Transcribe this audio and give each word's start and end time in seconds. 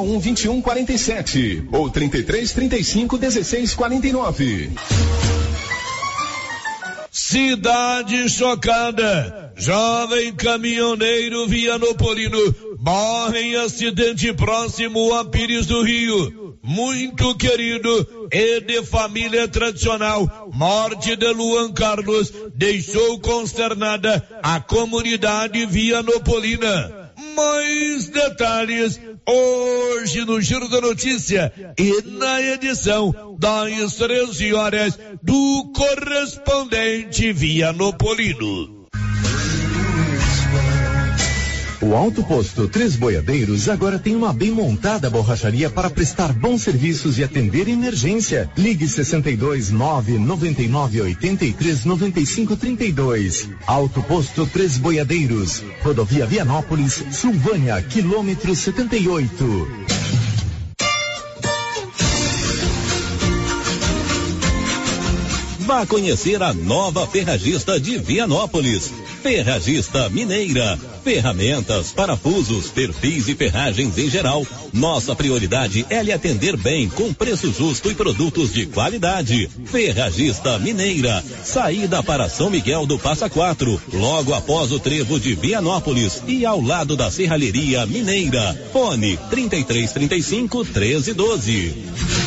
um 0.00 0.18
21 0.18 0.60
47 0.60 1.68
ou 1.72 1.90
33 1.90 2.52
35 2.52 3.18
16 3.18 3.74
49. 3.74 4.72
Cidade 7.10 8.28
chocada. 8.28 9.52
Jovem 9.54 10.32
caminhoneiro 10.34 11.46
Vianopolino 11.46 12.38
morre 12.78 13.40
em 13.40 13.56
acidente 13.56 14.32
próximo 14.32 15.14
a 15.14 15.24
Pires 15.24 15.66
do 15.66 15.82
Rio. 15.82 16.58
Muito 16.62 17.34
querido 17.36 18.28
e 18.32 18.60
de 18.60 18.82
família 18.84 19.46
tradicional. 19.46 20.50
Morte 20.54 21.14
de 21.14 21.32
Luan 21.32 21.72
Carlos 21.72 22.32
deixou 22.54 23.20
consternada 23.20 24.26
a 24.42 24.58
comunidade 24.58 25.66
Vianopolina. 25.66 27.12
Mais 27.36 28.08
detalhes 28.08 28.98
hoje 29.26 30.24
no 30.24 30.40
Giro 30.40 30.68
da 30.68 30.80
Notícia 30.80 31.52
e 31.78 32.02
na 32.02 32.40
edição 32.40 33.36
das 33.38 33.94
13 33.94 34.54
horas 34.54 34.98
do 35.22 35.72
correspondente 35.74 37.32
Vianopolino. 37.32 38.81
O 41.82 41.96
Alto 41.96 42.22
Posto 42.22 42.68
Três 42.68 42.94
Boiadeiros 42.94 43.68
agora 43.68 43.98
tem 43.98 44.14
uma 44.14 44.32
bem 44.32 44.52
montada 44.52 45.10
borracharia 45.10 45.68
para 45.68 45.90
prestar 45.90 46.32
bons 46.32 46.62
serviços 46.62 47.18
e 47.18 47.24
atender 47.24 47.66
emergência. 47.66 48.48
Ligue 48.56 48.86
62 48.86 49.72
9 49.72 50.16
99 50.16 51.00
83 51.00 51.84
95 51.84 52.56
32. 52.56 53.48
Alto 53.66 54.00
Posto 54.04 54.46
Três 54.46 54.78
Boiadeiros. 54.78 55.64
Rodovia 55.82 56.24
Vianópolis, 56.24 57.02
Silvânia, 57.10 57.82
quilômetro 57.82 58.54
78. 58.54 60.11
Vá 65.72 65.86
conhecer 65.86 66.42
a 66.42 66.52
nova 66.52 67.06
ferragista 67.06 67.80
de 67.80 67.96
Vianópolis. 67.96 68.92
Ferragista 69.22 70.06
Mineira. 70.10 70.78
Ferramentas, 71.02 71.92
parafusos, 71.92 72.68
perfis 72.68 73.26
e 73.26 73.34
ferragens 73.34 73.96
em 73.96 74.10
geral. 74.10 74.46
Nossa 74.70 75.16
prioridade 75.16 75.86
é 75.88 76.02
lhe 76.02 76.12
atender 76.12 76.58
bem, 76.58 76.90
com 76.90 77.14
preço 77.14 77.50
justo 77.50 77.90
e 77.90 77.94
produtos 77.94 78.52
de 78.52 78.66
qualidade. 78.66 79.48
Ferragista 79.64 80.58
Mineira. 80.58 81.24
Saída 81.42 82.02
para 82.02 82.28
São 82.28 82.50
Miguel 82.50 82.84
do 82.84 82.98
Passa 82.98 83.30
Quatro, 83.30 83.80
logo 83.94 84.34
após 84.34 84.72
o 84.72 84.78
trevo 84.78 85.18
de 85.18 85.34
Vianópolis 85.34 86.22
e 86.28 86.44
ao 86.44 86.60
lado 86.60 86.98
da 86.98 87.10
Serralheria 87.10 87.86
Mineira. 87.86 88.68
Fone 88.74 89.16
3335 89.30 90.64
1312. 90.64 92.21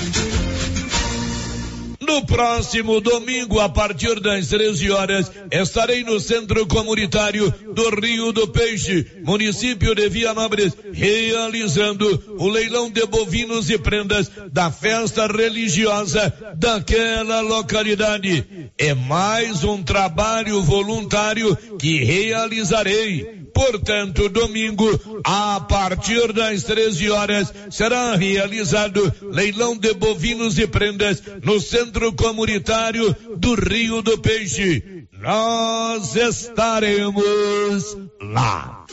No 2.06 2.24
próximo 2.24 3.02
domingo, 3.02 3.60
a 3.60 3.68
partir 3.68 4.20
das 4.20 4.48
13 4.48 4.92
horas, 4.92 5.32
estarei 5.52 6.04
no 6.04 6.20
Centro 6.20 6.66
Comunitário 6.68 7.52
do 7.74 7.90
Rio 8.00 8.32
do 8.32 8.48
Peixe, 8.48 9.08
município 9.24 9.96
de 9.96 10.08
Vianópolis, 10.08 10.78
realizando 10.94 12.38
o 12.38 12.48
leilão 12.48 12.92
de 12.92 13.06
bovinos 13.08 13.72
e 13.72 13.78
prendas 13.80 14.30
da 14.52 14.70
festa 14.70 15.26
religiosa 15.26 16.32
daquela 16.56 17.42
localidade. 17.42 18.72
É 18.78 18.94
mais 18.94 19.64
um 19.64 19.82
trabalho 19.82 20.62
voluntário 20.62 21.58
que 21.80 22.04
realizarei 22.04 23.45
Portanto, 23.56 24.28
domingo, 24.28 25.00
a 25.24 25.62
partir 25.62 26.34
das 26.34 26.66
13 26.66 27.10
horas, 27.10 27.54
será 27.72 28.14
realizado 28.14 29.12
leilão 29.32 29.78
de 29.78 29.94
bovinos 29.94 30.60
e 30.60 30.68
prendas 30.68 31.24
no 31.42 31.62
Centro 31.62 32.12
Comunitário 32.12 33.16
do 33.38 33.56
Rio 33.56 34.02
do 34.02 34.18
Peixe. 34.18 35.08
Nós 35.14 36.18
estaremos 36.18 37.98
lá. 38.22 38.86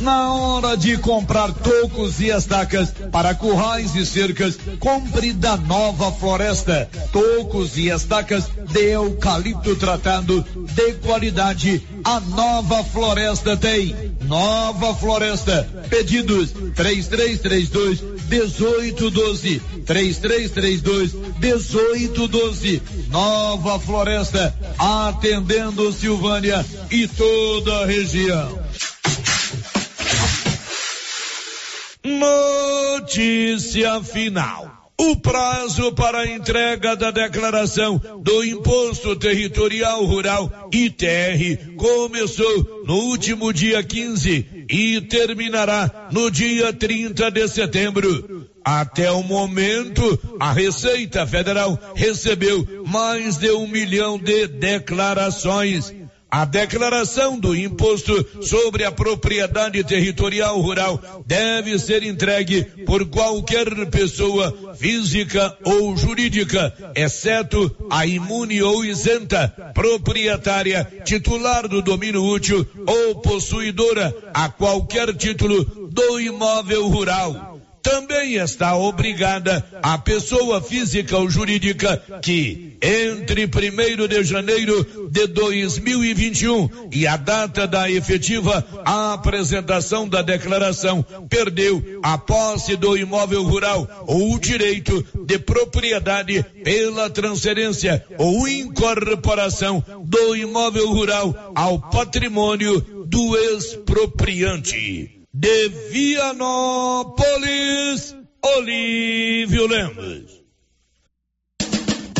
Na 0.00 0.32
hora 0.32 0.76
de 0.76 0.96
comprar 0.98 1.52
tocos 1.52 2.20
e 2.20 2.28
estacas 2.28 2.94
para 3.10 3.34
currais 3.34 3.96
e 3.96 4.06
cercas, 4.06 4.56
compre 4.78 5.32
da 5.32 5.56
Nova 5.56 6.12
Floresta. 6.12 6.88
Tocos 7.12 7.76
e 7.76 7.88
estacas 7.88 8.44
de 8.70 8.92
eucalipto 8.92 9.74
tratado 9.74 10.44
de 10.54 10.92
qualidade. 10.94 11.82
A 12.04 12.20
Nova 12.20 12.84
Floresta 12.84 13.56
tem. 13.56 14.14
Nova 14.22 14.94
Floresta. 14.94 15.68
Pedidos 15.90 16.52
3332 16.76 18.00
1812. 18.28 19.60
3332 19.84 21.12
1812. 21.40 22.82
Nova 23.08 23.80
Floresta. 23.80 24.54
Atendendo 24.78 25.92
Silvânia 25.92 26.64
e 26.88 27.08
toda 27.08 27.80
a 27.80 27.86
região. 27.86 28.58
Notícia 32.16 34.02
final. 34.02 34.78
O 35.00 35.14
prazo 35.14 35.92
para 35.92 36.20
a 36.20 36.26
entrega 36.26 36.96
da 36.96 37.12
declaração 37.12 38.00
do 38.20 38.42
Imposto 38.44 39.14
Territorial 39.14 40.04
Rural 40.04 40.68
ITR 40.72 41.76
começou 41.76 42.82
no 42.84 42.94
último 43.04 43.52
dia 43.52 43.80
15 43.80 44.66
e 44.68 45.00
terminará 45.02 46.08
no 46.10 46.28
dia 46.30 46.72
30 46.72 47.30
de 47.30 47.46
setembro. 47.46 48.48
Até 48.64 49.10
o 49.12 49.22
momento, 49.22 50.18
a 50.40 50.52
Receita 50.52 51.24
Federal 51.26 51.78
recebeu 51.94 52.84
mais 52.84 53.36
de 53.38 53.52
um 53.52 53.68
milhão 53.68 54.18
de 54.18 54.48
declarações. 54.48 55.94
A 56.30 56.44
declaração 56.44 57.40
do 57.40 57.56
imposto 57.56 58.42
sobre 58.42 58.84
a 58.84 58.92
propriedade 58.92 59.82
territorial 59.82 60.60
rural 60.60 61.00
deve 61.24 61.78
ser 61.78 62.02
entregue 62.02 62.64
por 62.84 63.06
qualquer 63.06 63.86
pessoa 63.86 64.74
física 64.76 65.56
ou 65.64 65.96
jurídica, 65.96 66.74
exceto 66.94 67.74
a 67.90 68.04
imune 68.04 68.62
ou 68.62 68.84
isenta, 68.84 69.48
proprietária, 69.72 70.84
titular 71.02 71.66
do 71.66 71.80
domínio 71.80 72.22
útil 72.22 72.66
ou 72.86 73.14
possuidora 73.22 74.14
a 74.34 74.50
qualquer 74.50 75.14
título 75.16 75.64
do 75.90 76.20
imóvel 76.20 76.88
rural 76.88 77.47
também 77.88 78.34
está 78.34 78.76
obrigada 78.76 79.64
a 79.82 79.96
pessoa 79.96 80.60
física 80.60 81.16
ou 81.16 81.30
jurídica 81.30 81.96
que, 82.22 82.76
entre 82.82 83.46
1 83.46 84.06
de 84.06 84.24
janeiro 84.24 85.08
de 85.10 85.26
2021 85.28 86.90
e 86.92 87.06
a 87.06 87.16
data 87.16 87.66
da 87.66 87.90
efetiva 87.90 88.62
apresentação 88.84 90.06
da 90.06 90.20
declaração, 90.20 91.02
perdeu 91.30 91.82
a 92.02 92.18
posse 92.18 92.76
do 92.76 92.94
imóvel 92.94 93.42
rural 93.44 94.04
ou 94.06 94.34
o 94.34 94.38
direito 94.38 95.02
de 95.24 95.38
propriedade 95.38 96.44
pela 96.62 97.08
transferência 97.08 98.04
ou 98.18 98.46
incorporação 98.46 99.82
do 100.04 100.36
imóvel 100.36 100.90
rural 100.92 101.52
ao 101.54 101.80
patrimônio 101.80 103.06
do 103.06 103.34
expropriante 103.54 105.17
de 105.38 105.68
Vianópolis, 105.92 107.16
Olívio 108.40 109.68
Lemos. 109.68 110.37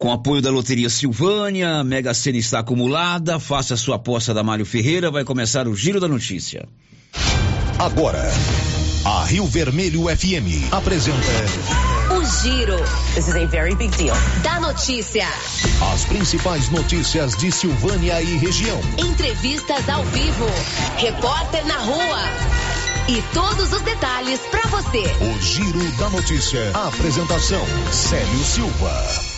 Com 0.00 0.10
apoio 0.10 0.40
da 0.40 0.50
Loteria 0.50 0.88
Silvânia, 0.88 1.84
Mega 1.84 2.14
Sena 2.14 2.38
está 2.38 2.60
acumulada, 2.60 3.38
faça 3.38 3.76
sua 3.76 3.96
aposta 3.96 4.32
da 4.32 4.42
Mário 4.42 4.64
Ferreira, 4.64 5.10
vai 5.10 5.24
começar 5.24 5.68
o 5.68 5.76
Giro 5.76 6.00
da 6.00 6.08
Notícia. 6.08 6.66
Agora, 7.78 8.22
a 9.04 9.24
Rio 9.26 9.44
Vermelho 9.44 10.04
FM 10.04 10.72
apresenta 10.72 11.18
O 12.16 12.24
Giro. 12.24 12.78
This 13.14 13.28
is 13.28 13.34
a 13.36 13.44
very 13.44 13.74
big 13.74 13.94
deal. 13.98 14.16
Da 14.42 14.58
notícia. 14.58 15.26
as 15.92 16.06
principais 16.06 16.70
notícias 16.70 17.36
de 17.36 17.52
Silvânia 17.52 18.22
e 18.22 18.38
região. 18.38 18.80
Entrevistas 18.96 19.86
ao 19.86 20.02
vivo. 20.06 20.46
Repórter 20.96 21.66
na 21.66 21.76
rua. 21.76 22.22
E 23.06 23.20
todos 23.34 23.70
os 23.70 23.82
detalhes 23.82 24.40
pra 24.50 24.62
você. 24.70 25.02
O 25.20 25.42
Giro 25.42 25.92
da 25.98 26.08
Notícia. 26.08 26.70
A 26.72 26.88
apresentação: 26.88 27.62
Célio 27.92 28.44
Silva. 28.44 29.29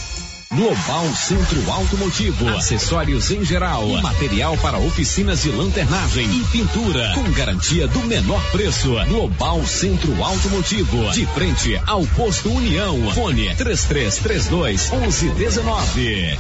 Global 0.55 1.09
Centro 1.15 1.71
Automotivo, 1.71 2.47
acessórios 2.51 3.31
em 3.31 3.43
geral, 3.43 3.89
material 4.03 4.55
para 4.59 4.79
oficinas 4.79 5.41
de 5.43 5.51
lanternagem 5.51 6.27
e 6.27 6.45
pintura, 6.45 7.11
com 7.15 7.23
garantia 7.33 7.89
do 7.89 8.01
menor 8.01 8.43
preço. 8.51 8.93
Global 9.09 9.67
Centro 9.67 10.23
Automotivo, 10.23 11.11
de 11.13 11.25
frente 11.25 11.81
ao 11.87 12.05
posto 12.09 12.51
União. 12.51 13.11
Fone 13.15 13.55
3332 13.55 14.91
1119. 14.91 16.39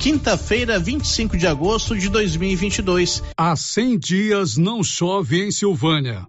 Quinta-feira, 0.00 0.76
25 0.80 1.36
de 1.36 1.46
agosto 1.46 1.96
de 1.96 2.08
2022. 2.08 3.22
Há 3.36 3.54
100 3.54 3.96
dias 3.96 4.56
não 4.56 4.82
chove 4.82 5.40
em 5.40 5.52
Silvânia. 5.52 6.26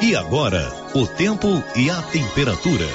E 0.00 0.14
agora, 0.14 0.83
o 0.94 1.08
tempo 1.08 1.48
e 1.74 1.90
a 1.90 2.00
temperatura. 2.02 2.86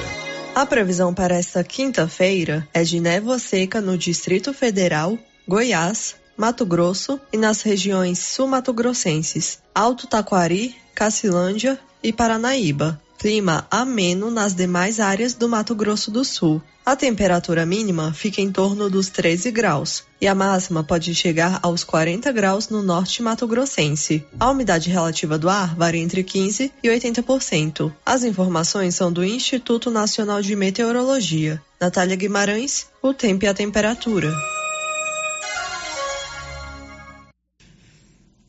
A 0.54 0.64
previsão 0.64 1.12
para 1.12 1.34
esta 1.34 1.62
quinta-feira 1.62 2.66
é 2.72 2.82
de 2.82 2.98
névoa 2.98 3.38
seca 3.38 3.78
no 3.78 3.98
Distrito 3.98 4.54
Federal, 4.54 5.18
Goiás, 5.46 6.16
Mato 6.34 6.64
Grosso 6.64 7.20
e 7.30 7.36
nas 7.36 7.60
regiões 7.60 8.18
sul-mato-grossenses, 8.18 9.58
Alto 9.74 10.06
Taquari, 10.06 10.74
Cacilândia 10.94 11.78
e 12.02 12.10
Paranaíba. 12.10 12.98
Clima 13.20 13.66
ameno 13.70 14.30
nas 14.30 14.54
demais 14.54 14.98
áreas 14.98 15.34
do 15.34 15.46
Mato 15.46 15.74
Grosso 15.74 16.10
do 16.10 16.24
Sul. 16.24 16.62
A 16.86 16.96
temperatura 16.96 17.66
mínima 17.66 18.14
fica 18.14 18.40
em 18.40 18.50
torno 18.50 18.88
dos 18.88 19.10
13 19.10 19.50
graus 19.50 20.04
e 20.18 20.26
a 20.26 20.34
máxima 20.34 20.82
pode 20.82 21.14
chegar 21.14 21.60
aos 21.62 21.84
40 21.84 22.32
graus 22.32 22.70
no 22.70 22.82
norte 22.82 23.22
mato-grossense. 23.22 24.24
A 24.40 24.50
umidade 24.50 24.88
relativa 24.88 25.36
do 25.36 25.50
ar 25.50 25.74
varia 25.76 26.00
entre 26.00 26.24
15 26.24 26.72
e 26.82 26.88
80%. 26.88 27.92
As 28.06 28.24
informações 28.24 28.94
são 28.94 29.12
do 29.12 29.22
Instituto 29.22 29.90
Nacional 29.90 30.40
de 30.40 30.56
Meteorologia. 30.56 31.62
Natália 31.78 32.16
Guimarães, 32.16 32.86
o 33.02 33.12
tempo 33.12 33.44
e 33.44 33.48
a 33.48 33.52
temperatura. 33.52 34.32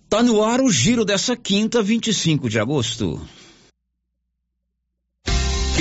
Tá 0.07 0.23
no 0.23 0.41
ar 0.41 0.61
o 0.61 0.71
giro 0.71 1.03
dessa 1.03 1.35
quinta, 1.35 1.83
25 1.83 2.49
de 2.49 2.57
agosto. 2.57 3.19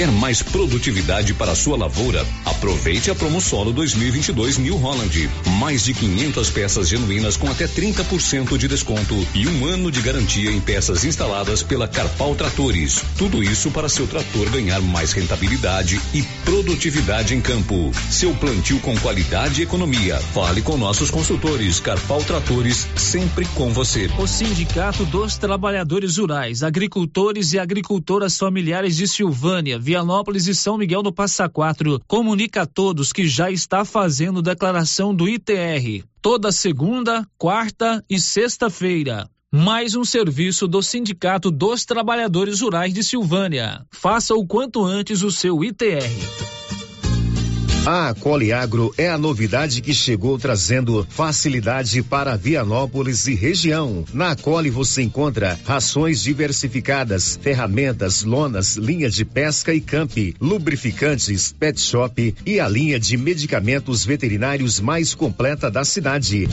Quer 0.00 0.10
mais 0.12 0.42
produtividade 0.42 1.34
para 1.34 1.52
a 1.52 1.54
sua 1.54 1.76
lavoura? 1.76 2.26
Aproveite 2.46 3.10
a 3.10 3.14
Promosolo 3.14 3.70
2022 3.70 4.56
New 4.56 4.78
Holland. 4.78 5.28
Mais 5.58 5.84
de 5.84 5.92
500 5.92 6.48
peças 6.48 6.88
genuínas 6.88 7.36
com 7.36 7.50
até 7.50 7.68
30% 7.68 8.56
de 8.56 8.66
desconto 8.66 9.14
e 9.34 9.46
um 9.46 9.66
ano 9.66 9.90
de 9.90 10.00
garantia 10.00 10.50
em 10.50 10.58
peças 10.58 11.04
instaladas 11.04 11.62
pela 11.62 11.86
Carpal 11.86 12.34
Tratores. 12.34 13.04
Tudo 13.18 13.42
isso 13.42 13.70
para 13.70 13.90
seu 13.90 14.06
trator 14.06 14.48
ganhar 14.48 14.80
mais 14.80 15.12
rentabilidade 15.12 16.00
e 16.14 16.22
produtividade 16.46 17.34
em 17.34 17.42
campo. 17.42 17.92
Seu 18.10 18.32
plantio 18.36 18.80
com 18.80 18.96
qualidade 19.00 19.60
e 19.60 19.64
economia. 19.64 20.16
Fale 20.16 20.62
com 20.62 20.78
nossos 20.78 21.10
consultores. 21.10 21.78
Carpal 21.78 22.24
Tratores, 22.24 22.88
sempre 22.96 23.44
com 23.54 23.70
você. 23.70 24.08
O 24.18 24.26
Sindicato 24.26 25.04
dos 25.04 25.36
Trabalhadores 25.36 26.16
Rurais, 26.16 26.62
Agricultores 26.62 27.52
e 27.52 27.58
Agricultoras 27.58 28.38
Familiares 28.38 28.96
de 28.96 29.06
Silvânia, 29.06 29.78
Vianópolis 29.90 30.46
e 30.46 30.54
São 30.54 30.78
Miguel 30.78 31.02
do 31.02 31.12
Passa 31.12 31.48
Quatro 31.48 32.00
comunica 32.06 32.62
a 32.62 32.66
todos 32.66 33.12
que 33.12 33.26
já 33.26 33.50
está 33.50 33.84
fazendo 33.84 34.40
declaração 34.40 35.12
do 35.12 35.28
ITR 35.28 36.06
toda 36.22 36.52
segunda, 36.52 37.26
quarta 37.36 38.04
e 38.08 38.20
sexta-feira. 38.20 39.28
Mais 39.50 39.96
um 39.96 40.04
serviço 40.04 40.68
do 40.68 40.80
Sindicato 40.80 41.50
dos 41.50 41.84
Trabalhadores 41.84 42.60
Rurais 42.60 42.94
de 42.94 43.02
Silvânia. 43.02 43.84
Faça 43.90 44.32
o 44.32 44.46
quanto 44.46 44.84
antes 44.84 45.22
o 45.22 45.32
seu 45.32 45.64
ITR. 45.64 46.59
A 47.86 48.12
Coliagro 48.12 48.92
é 48.98 49.08
a 49.08 49.16
novidade 49.16 49.80
que 49.80 49.94
chegou 49.94 50.38
trazendo 50.38 51.06
facilidade 51.08 52.02
para 52.02 52.36
Vianópolis 52.36 53.26
e 53.26 53.34
região. 53.34 54.04
Na 54.12 54.36
Coli 54.36 54.68
você 54.68 55.00
encontra 55.02 55.58
rações 55.64 56.22
diversificadas, 56.22 57.38
ferramentas, 57.42 58.22
lonas, 58.22 58.76
linha 58.76 59.08
de 59.08 59.24
pesca 59.24 59.72
e 59.72 59.80
camp, 59.80 60.12
lubrificantes, 60.38 61.52
pet 61.58 61.80
shop 61.80 62.34
e 62.44 62.60
a 62.60 62.68
linha 62.68 63.00
de 63.00 63.16
medicamentos 63.16 64.04
veterinários 64.04 64.78
mais 64.78 65.14
completa 65.14 65.70
da 65.70 65.82
cidade. 65.82 66.46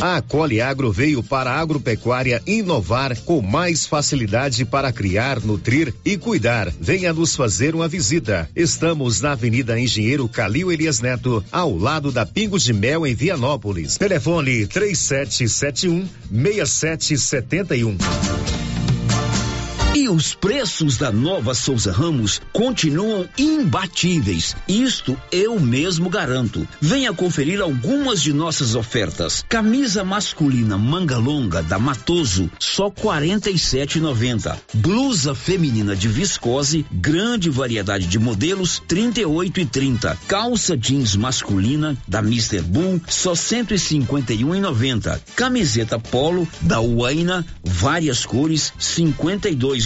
A 0.00 0.20
Coli 0.20 0.60
Agro 0.60 0.92
veio 0.92 1.22
para 1.22 1.50
a 1.50 1.58
agropecuária 1.58 2.42
inovar 2.46 3.16
com 3.20 3.40
mais 3.40 3.86
facilidade 3.86 4.64
para 4.64 4.92
criar, 4.92 5.40
nutrir 5.40 5.94
e 6.04 6.18
cuidar. 6.18 6.70
Venha 6.78 7.12
nos 7.12 7.34
fazer 7.34 7.74
uma 7.74 7.88
visita. 7.88 8.48
Estamos 8.54 9.22
na 9.22 9.32
Avenida 9.32 9.80
Engenheiro 9.80 10.28
Calil 10.28 10.70
Elias 10.70 11.00
Neto, 11.00 11.42
ao 11.50 11.76
lado 11.76 12.12
da 12.12 12.26
Pingo 12.26 12.58
de 12.58 12.74
Mel 12.74 13.06
em 13.06 13.14
Vianópolis. 13.14 13.96
Telefone 13.96 14.66
3771 14.66 16.06
6771. 16.30 18.65
E 19.96 20.10
os 20.10 20.34
preços 20.34 20.98
da 20.98 21.10
nova 21.10 21.54
Souza 21.54 21.90
Ramos 21.90 22.38
continuam 22.52 23.26
imbatíveis. 23.38 24.54
Isto 24.68 25.18
eu 25.32 25.58
mesmo 25.58 26.10
garanto. 26.10 26.68
Venha 26.78 27.14
conferir 27.14 27.62
algumas 27.62 28.20
de 28.20 28.30
nossas 28.30 28.74
ofertas. 28.74 29.42
Camisa 29.48 30.04
masculina 30.04 30.76
manga 30.76 31.16
longa 31.16 31.62
da 31.62 31.78
Matoso, 31.78 32.50
só 32.58 32.90
47,90. 32.90 34.58
Blusa 34.74 35.34
feminina 35.34 35.96
de 35.96 36.08
viscose, 36.08 36.84
grande 36.92 37.48
variedade 37.48 38.06
de 38.06 38.18
modelos, 38.18 38.82
38 38.86 39.60
e 39.60 39.64
30. 39.64 40.18
Calça 40.28 40.76
jeans 40.76 41.16
masculina 41.16 41.96
da 42.06 42.18
Mr. 42.18 42.60
Bull, 42.60 43.00
só 43.08 43.32
151,90. 43.32 45.18
Camiseta 45.34 45.98
polo 45.98 46.46
da 46.60 46.82
Uaina, 46.82 47.46
várias 47.64 48.26
cores, 48.26 48.74
52 48.78 49.85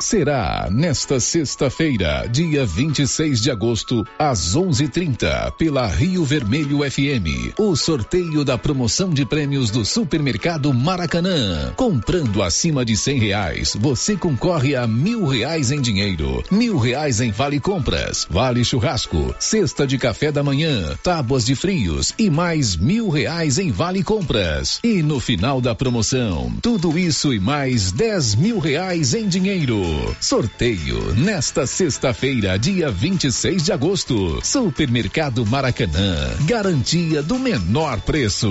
Será 0.00 0.66
nesta 0.72 1.20
sexta-feira, 1.20 2.26
dia 2.26 2.64
26 2.64 3.38
de 3.38 3.50
agosto, 3.50 4.02
às 4.18 4.56
11:30, 4.56 5.52
pela 5.58 5.86
Rio 5.86 6.24
Vermelho 6.24 6.78
FM, 6.90 7.52
o 7.58 7.76
sorteio 7.76 8.42
da 8.42 8.56
promoção 8.56 9.10
de 9.10 9.26
prêmios 9.26 9.70
do 9.70 9.84
Supermercado 9.84 10.72
Maracanã. 10.72 11.74
Comprando 11.76 12.42
acima 12.42 12.82
de 12.82 12.96
cem 12.96 13.18
reais, 13.18 13.76
você 13.78 14.16
concorre 14.16 14.74
a 14.74 14.86
mil 14.86 15.26
reais 15.26 15.70
em 15.70 15.82
dinheiro, 15.82 16.42
mil 16.50 16.78
reais 16.78 17.20
em 17.20 17.30
vale 17.30 17.60
compras, 17.60 18.26
vale 18.30 18.64
churrasco, 18.64 19.34
cesta 19.38 19.86
de 19.86 19.98
café 19.98 20.32
da 20.32 20.42
manhã, 20.42 20.96
tábuas 21.02 21.44
de 21.44 21.54
frios 21.54 22.14
e 22.18 22.30
mais 22.30 22.74
mil 22.74 23.10
reais 23.10 23.58
em 23.58 23.70
vale 23.70 24.02
compras. 24.02 24.80
E 24.82 25.02
no 25.02 25.20
final 25.20 25.60
da 25.60 25.74
promoção, 25.74 26.50
tudo 26.62 26.98
isso 26.98 27.34
e 27.34 27.38
mais 27.38 27.92
dez 27.92 28.34
mil 28.34 28.58
reais 28.58 29.12
em 29.12 29.28
dinheiro. 29.28 29.89
Sorteio 30.20 31.14
nesta 31.14 31.66
sexta-feira, 31.66 32.58
dia 32.58 32.90
26 32.90 33.62
de 33.64 33.72
agosto. 33.72 34.40
Supermercado 34.42 35.44
Maracanã. 35.46 36.16
Garantia 36.46 37.22
do 37.22 37.38
menor 37.38 38.00
preço. 38.00 38.50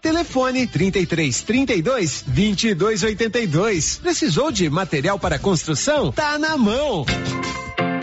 Telefone 0.00 0.66
33 0.66 1.42
32 1.42 2.24
22 2.26 3.02
82. 3.02 3.98
Precisou 3.98 4.50
de 4.50 4.68
material 4.68 5.18
para 5.18 5.38
construção? 5.38 6.12
Tá 6.12 6.38
na 6.38 6.56
mão. 6.56 7.04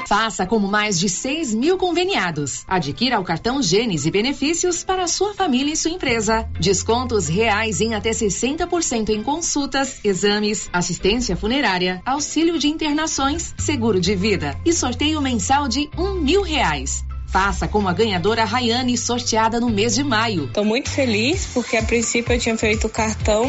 Faça 0.07 0.45
como 0.45 0.67
mais 0.67 0.99
de 0.99 1.09
6 1.09 1.53
mil 1.55 1.77
conveniados. 1.77 2.63
Adquira 2.67 3.19
o 3.19 3.23
cartão 3.23 3.61
Gênesis 3.61 4.05
e 4.05 4.11
benefícios 4.11 4.83
para 4.83 5.07
sua 5.07 5.33
família 5.33 5.73
e 5.73 5.77
sua 5.77 5.91
empresa. 5.91 6.47
Descontos 6.59 7.27
reais 7.27 7.81
em 7.81 7.95
até 7.95 8.11
60% 8.11 9.09
em 9.09 9.23
consultas, 9.23 9.99
exames, 10.03 10.69
assistência 10.71 11.35
funerária, 11.35 12.01
auxílio 12.05 12.59
de 12.59 12.67
internações, 12.67 13.55
seguro 13.57 13.99
de 13.99 14.15
vida 14.15 14.55
e 14.63 14.71
sorteio 14.71 15.19
mensal 15.21 15.67
de 15.67 15.89
um 15.97 16.13
mil 16.13 16.43
reais. 16.43 17.03
Faça 17.35 17.67
como 17.67 17.89
a 17.89 17.93
ganhadora 17.93 18.45
Rayane, 18.45 18.97
sorteada 18.97 19.59
no 19.59 19.69
mês 19.69 19.93
de 19.93 20.05
maio. 20.05 20.45
Estou 20.45 20.63
muito 20.63 20.89
feliz 20.89 21.45
porque 21.53 21.75
a 21.75 21.83
princípio 21.83 22.33
eu 22.33 22.39
tinha 22.39 22.57
feito 22.57 22.87
o 22.87 22.89
cartão 22.89 23.45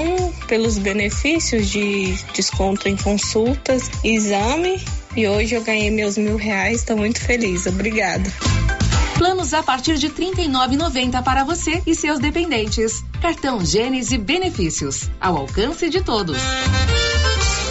pelos 0.49 0.77
benefícios 0.77 1.69
de 1.69 2.13
desconto 2.35 2.89
em 2.89 2.97
consultas, 2.97 3.89
exame 4.03 4.85
e 5.15 5.29
hoje 5.29 5.55
eu 5.55 5.63
ganhei 5.63 5.89
meus 5.93 6.19
mil 6.19 6.37
reais. 6.37 6.81
Estou 6.81 6.97
muito 6.97 7.21
feliz. 7.21 7.65
Obrigada. 7.67 8.29
Planos 9.19 9.55
a 9.55 9.63
partir 9.63 9.97
de 9.99 10.09
R$ 10.09 10.15
39,90 10.35 11.23
para 11.23 11.45
você 11.45 11.81
e 11.87 11.95
seus 11.95 12.19
dependentes. 12.19 13.05
Cartão 13.23 13.65
Gênesis 13.65 14.19
Benefícios. 14.19 15.09
Ao 15.21 15.37
alcance 15.37 15.89
de 15.89 16.03
todos. 16.03 16.39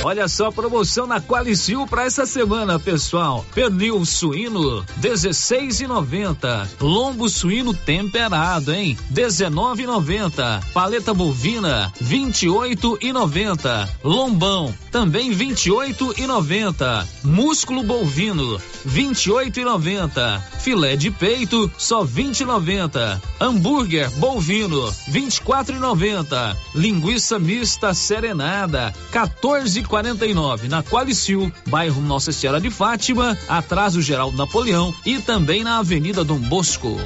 Olha 0.05 0.27
só 0.27 0.50
a 0.50 0.51
promoção 0.51 1.07
na 1.07 1.19
Qualicil 1.19 1.88
para 1.88 2.03
essa 2.03 2.27
semana, 2.27 2.77
pessoal. 2.77 3.43
Pernil 3.55 4.05
suíno 4.05 4.85
16,90. 5.01 6.67
Lombo 6.79 7.27
suíno 7.27 7.74
temperado, 7.74 8.71
hein? 8.71 8.95
19,90. 9.12 10.63
Paleta 10.75 11.12
bovina 11.12 11.91
28,90. 12.00 13.89
Lombão 14.03 14.71
também 14.91 15.31
28,90. 15.31 17.07
Músculo 17.24 17.81
bovino 17.81 18.62
28,90. 18.88 20.39
Filé 20.59 20.95
de 20.95 21.09
peito 21.09 21.71
só 21.79 22.05
20,90. 22.05 23.19
Hambúrguer 23.41 24.12
bovino 24.17 24.85
24,90. 25.09 26.55
Linguiça 26.75 27.39
mista 27.39 27.91
serenada 27.95 28.93
14,40 29.12 29.94
49 29.95 30.67
na 30.67 30.83
Qualicil, 30.83 31.49
bairro 31.67 32.01
Nossa 32.01 32.33
Senhora 32.33 32.59
de 32.59 32.69
Fátima, 32.69 33.37
atrás 33.47 33.93
do 33.93 34.01
Geraldo 34.01 34.35
Napoleão 34.35 34.93
e 35.05 35.19
também 35.19 35.63
na 35.63 35.77
Avenida 35.77 36.21
Dom 36.21 36.37
Bosco. 36.37 36.97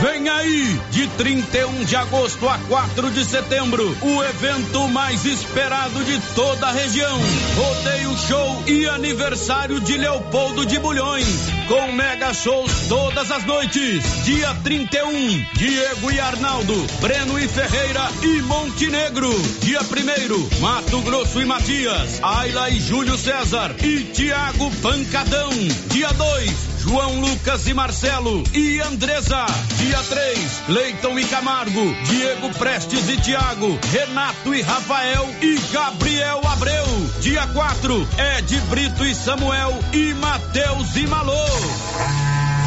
Vem 0.00 0.28
aí, 0.28 0.80
de 0.92 1.08
31 1.08 1.84
de 1.84 1.96
agosto 1.96 2.48
a 2.48 2.56
4 2.68 3.10
de 3.10 3.24
setembro, 3.24 3.84
o 4.00 4.22
evento 4.22 4.86
mais 4.86 5.24
esperado 5.24 6.04
de 6.04 6.20
toda 6.36 6.68
a 6.68 6.72
região. 6.72 7.18
Rodeio 7.56 8.16
Show 8.16 8.62
e 8.68 8.86
aniversário 8.86 9.80
de 9.80 9.98
Leopoldo 9.98 10.64
de 10.64 10.78
Bulhões, 10.78 11.26
com 11.66 11.90
mega 11.90 12.32
shows 12.32 12.70
todas 12.88 13.28
as 13.32 13.44
noites. 13.44 14.04
Dia 14.24 14.54
31, 14.62 15.44
Diego 15.54 16.12
e 16.12 16.20
Arnaldo, 16.20 16.86
Breno 17.00 17.36
e 17.36 17.48
Ferreira 17.48 18.08
e 18.22 18.40
Montenegro. 18.42 19.30
Dia 19.62 19.80
1 19.80 20.60
Mato 20.60 21.00
Grosso 21.02 21.40
e 21.40 21.44
Matias, 21.44 22.20
Ayla 22.22 22.70
e 22.70 22.78
Júlio 22.78 23.18
César 23.18 23.74
e 23.82 24.04
Tiago 24.04 24.70
Pancadão. 24.80 25.50
Dia 25.90 26.12
2, 26.12 26.77
João 26.88 27.20
Lucas 27.20 27.66
e 27.66 27.74
Marcelo 27.74 28.42
e 28.54 28.80
Andresa. 28.80 29.44
Dia 29.76 30.02
3, 30.02 30.62
Leiton 30.68 31.18
e 31.18 31.24
Camargo, 31.26 31.94
Diego 32.04 32.48
Prestes 32.54 33.10
e 33.10 33.18
Tiago, 33.18 33.78
Renato 33.92 34.54
e 34.54 34.62
Rafael 34.62 35.28
e 35.42 35.58
Gabriel 35.70 36.40
Abreu. 36.46 36.86
Dia 37.20 37.46
4, 37.46 38.08
Ed 38.38 38.60
Brito 38.70 39.04
e 39.04 39.14
Samuel 39.14 39.78
e 39.92 40.14
Matheus 40.14 40.96
e 40.96 41.06
Malô. 41.06 41.44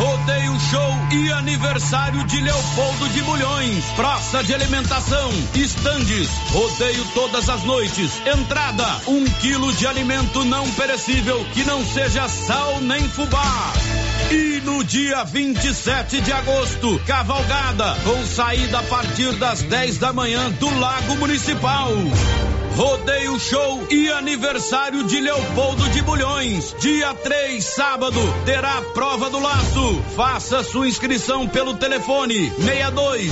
Rodeio 0.02 0.60
Show 0.60 0.98
e 1.12 1.32
aniversário 1.32 2.24
de 2.24 2.42
Leopoldo 2.42 3.08
de 3.10 3.22
Bulhões. 3.22 3.86
Praça 3.96 4.44
de 4.44 4.52
alimentação, 4.52 5.30
estandes, 5.54 6.28
rodeio 6.50 7.06
todas 7.14 7.48
as 7.48 7.64
noites. 7.66 8.12
Entrada, 8.26 8.84
um 9.08 9.24
quilo 9.26 9.72
de 9.74 9.86
alimento 9.86 10.44
não 10.44 10.68
perecível 10.72 11.46
que 11.54 11.64
não 11.66 11.86
seja 11.86 12.28
sal 12.28 12.82
nem 12.82 13.08
fubá. 13.10 13.74
E 14.32 14.60
no 14.62 14.84
dia 14.84 15.24
27 15.24 16.20
de 16.22 16.34
agosto, 16.34 17.00
cavalgada 17.06 17.96
com 18.04 18.26
saída 18.26 18.80
a 18.80 18.84
partir 18.84 19.34
das 19.34 19.62
10 19.62 20.00
da 20.00 20.12
manhã 20.12 20.50
do 20.54 20.80
Lago 20.80 21.16
Municipal. 21.18 21.92
Rodeio 22.76 23.38
Show 23.38 23.86
e 23.92 24.10
aniversário 24.10 25.04
de 25.04 25.20
Leopoldo 25.20 25.90
de 25.90 26.02
Bulhões. 26.02 26.74
Dia 26.80 27.14
3, 27.14 27.64
sábado, 27.64 28.20
terá 28.46 28.78
a 28.78 28.82
prova 28.82 29.30
do 29.30 29.40
laço. 29.40 29.91
Faça 30.16 30.64
sua 30.64 30.88
inscrição 30.88 31.48
pelo 31.48 31.76
telefone 31.76 32.52
62 32.52 33.32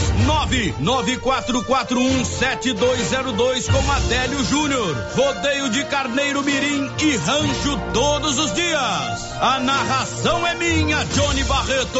994417202 0.81 3.71
com 3.71 3.91
Adélio 3.91 4.43
Júnior. 4.43 4.95
Rodeio 5.15 5.69
de 5.69 5.83
Carneiro 5.85 6.41
Mirim 6.43 6.91
e 6.99 7.15
Rancho 7.17 7.79
todos 7.93 8.39
os 8.39 8.51
dias. 8.53 9.31
A 9.39 9.59
narração 9.59 10.47
é 10.47 10.55
minha, 10.55 11.05
Johnny 11.05 11.43
Barreto. 11.43 11.99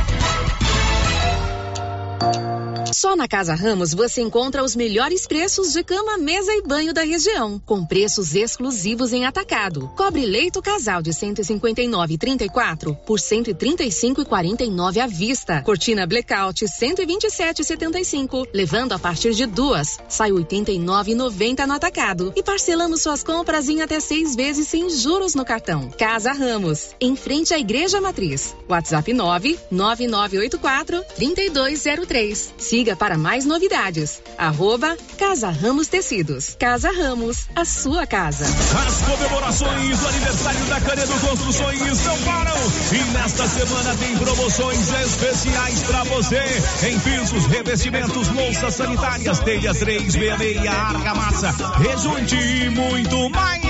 Só 3.01 3.15
na 3.15 3.27
Casa 3.27 3.55
Ramos 3.55 3.95
você 3.95 4.21
encontra 4.21 4.63
os 4.63 4.75
melhores 4.75 5.25
preços 5.25 5.73
de 5.73 5.83
cama, 5.83 6.19
mesa 6.19 6.53
e 6.53 6.61
banho 6.61 6.93
da 6.93 7.01
região, 7.01 7.59
com 7.65 7.83
preços 7.83 8.35
exclusivos 8.35 9.11
em 9.11 9.25
atacado. 9.25 9.91
Cobre 9.97 10.23
leito 10.23 10.61
casal 10.61 11.01
de 11.01 11.09
159,34 11.09 12.95
por 12.97 13.17
135,49 13.17 14.99
à 14.99 15.07
vista. 15.07 15.63
Cortina 15.63 16.05
blackout 16.05 16.63
127,75, 16.63 18.47
levando 18.53 18.93
a 18.93 18.99
partir 18.99 19.33
de 19.33 19.47
duas, 19.47 19.97
sai 20.07 20.29
89,90 20.29 21.65
no 21.65 21.73
atacado 21.73 22.31
e 22.35 22.43
parcelamos 22.43 23.01
suas 23.01 23.23
compras 23.23 23.67
em 23.67 23.81
até 23.81 23.99
seis 23.99 24.35
vezes 24.35 24.67
sem 24.67 24.87
juros 24.91 25.33
no 25.33 25.43
cartão. 25.43 25.89
Casa 25.97 26.33
Ramos, 26.33 26.91
em 27.01 27.15
frente 27.15 27.51
à 27.51 27.57
Igreja 27.57 27.99
Matriz. 27.99 28.55
WhatsApp 28.69 29.11
99984 29.11 31.03
3203. 31.15 32.53
Siga 32.59 32.90
Siga 32.91 32.95
para 32.95 33.17
mais 33.17 33.45
novidades. 33.45 34.21
Arroba 34.37 34.97
Casa 35.17 35.49
Ramos 35.49 35.87
Tecidos. 35.87 36.55
Casa 36.59 36.91
Ramos, 36.91 37.47
a 37.55 37.63
sua 37.63 38.05
casa. 38.05 38.43
As 38.45 39.01
comemorações 39.01 39.99
do 39.99 40.07
aniversário 40.07 40.65
da 40.65 40.81
Canedo 40.81 41.13
Construções 41.19 42.05
não 42.05 42.17
param. 42.23 42.55
E 42.91 43.11
nesta 43.13 43.47
semana 43.47 43.95
tem 43.95 44.17
promoções 44.17 44.93
especiais 45.05 45.83
para 45.83 46.03
você. 46.03 46.41
Em 46.85 46.99
pisos, 46.99 47.45
revestimentos, 47.45 48.27
louças 48.29 48.75
sanitárias, 48.75 49.39
telha 49.39 49.73
366, 49.73 50.67
argamassa, 50.67 51.51
rejunte 51.77 52.35
e 52.35 52.69
muito 52.69 53.29
mais. 53.29 53.61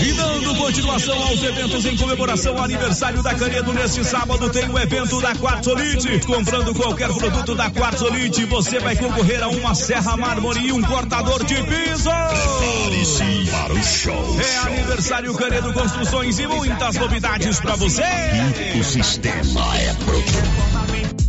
E 0.00 0.12
dando 0.12 0.54
continuação 0.56 1.20
aos 1.22 1.42
eventos 1.42 1.84
em 1.84 1.96
comemoração 1.96 2.56
ao 2.56 2.64
aniversário 2.64 3.22
da 3.22 3.34
Canedo, 3.34 3.72
neste 3.72 4.04
sábado 4.04 4.50
tem 4.50 4.68
o 4.68 4.78
evento 4.78 5.20
da 5.20 5.34
Quartzolite. 5.34 6.20
Comprando 6.26 6.74
qualquer 6.74 7.12
produto 7.12 7.54
da 7.54 7.67
Quartzolite, 7.70 8.44
você 8.44 8.78
vai 8.78 8.96
concorrer 8.96 9.42
a 9.42 9.48
uma 9.48 9.74
serra 9.74 10.16
mármore 10.16 10.60
e 10.66 10.72
um 10.72 10.82
cortador 10.82 11.44
de 11.44 11.54
piso. 11.54 12.10
Prepare-se 12.10 13.50
para 13.50 13.72
o 13.72 13.82
show. 13.82 14.40
É 14.40 14.56
aniversário 14.58 15.34
Canedo 15.34 15.72
Construções 15.72 16.38
e 16.38 16.46
muitas 16.46 16.96
novidades 16.96 17.60
para 17.60 17.76
você. 17.76 18.02
O 18.78 18.84
sistema 18.84 19.76
é 19.76 19.94
pronto. 19.94 20.97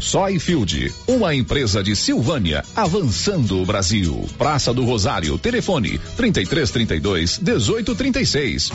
Soyfield, 0.00 0.92
uma 1.06 1.34
empresa 1.34 1.82
de 1.82 1.94
Silvânia, 1.94 2.64
avançando 2.74 3.60
o 3.60 3.66
Brasil. 3.66 4.28
Praça 4.38 4.72
do 4.72 4.84
Rosário, 4.84 5.38
telefone 5.38 6.00
3332 6.16 7.38
1836. 7.38 8.72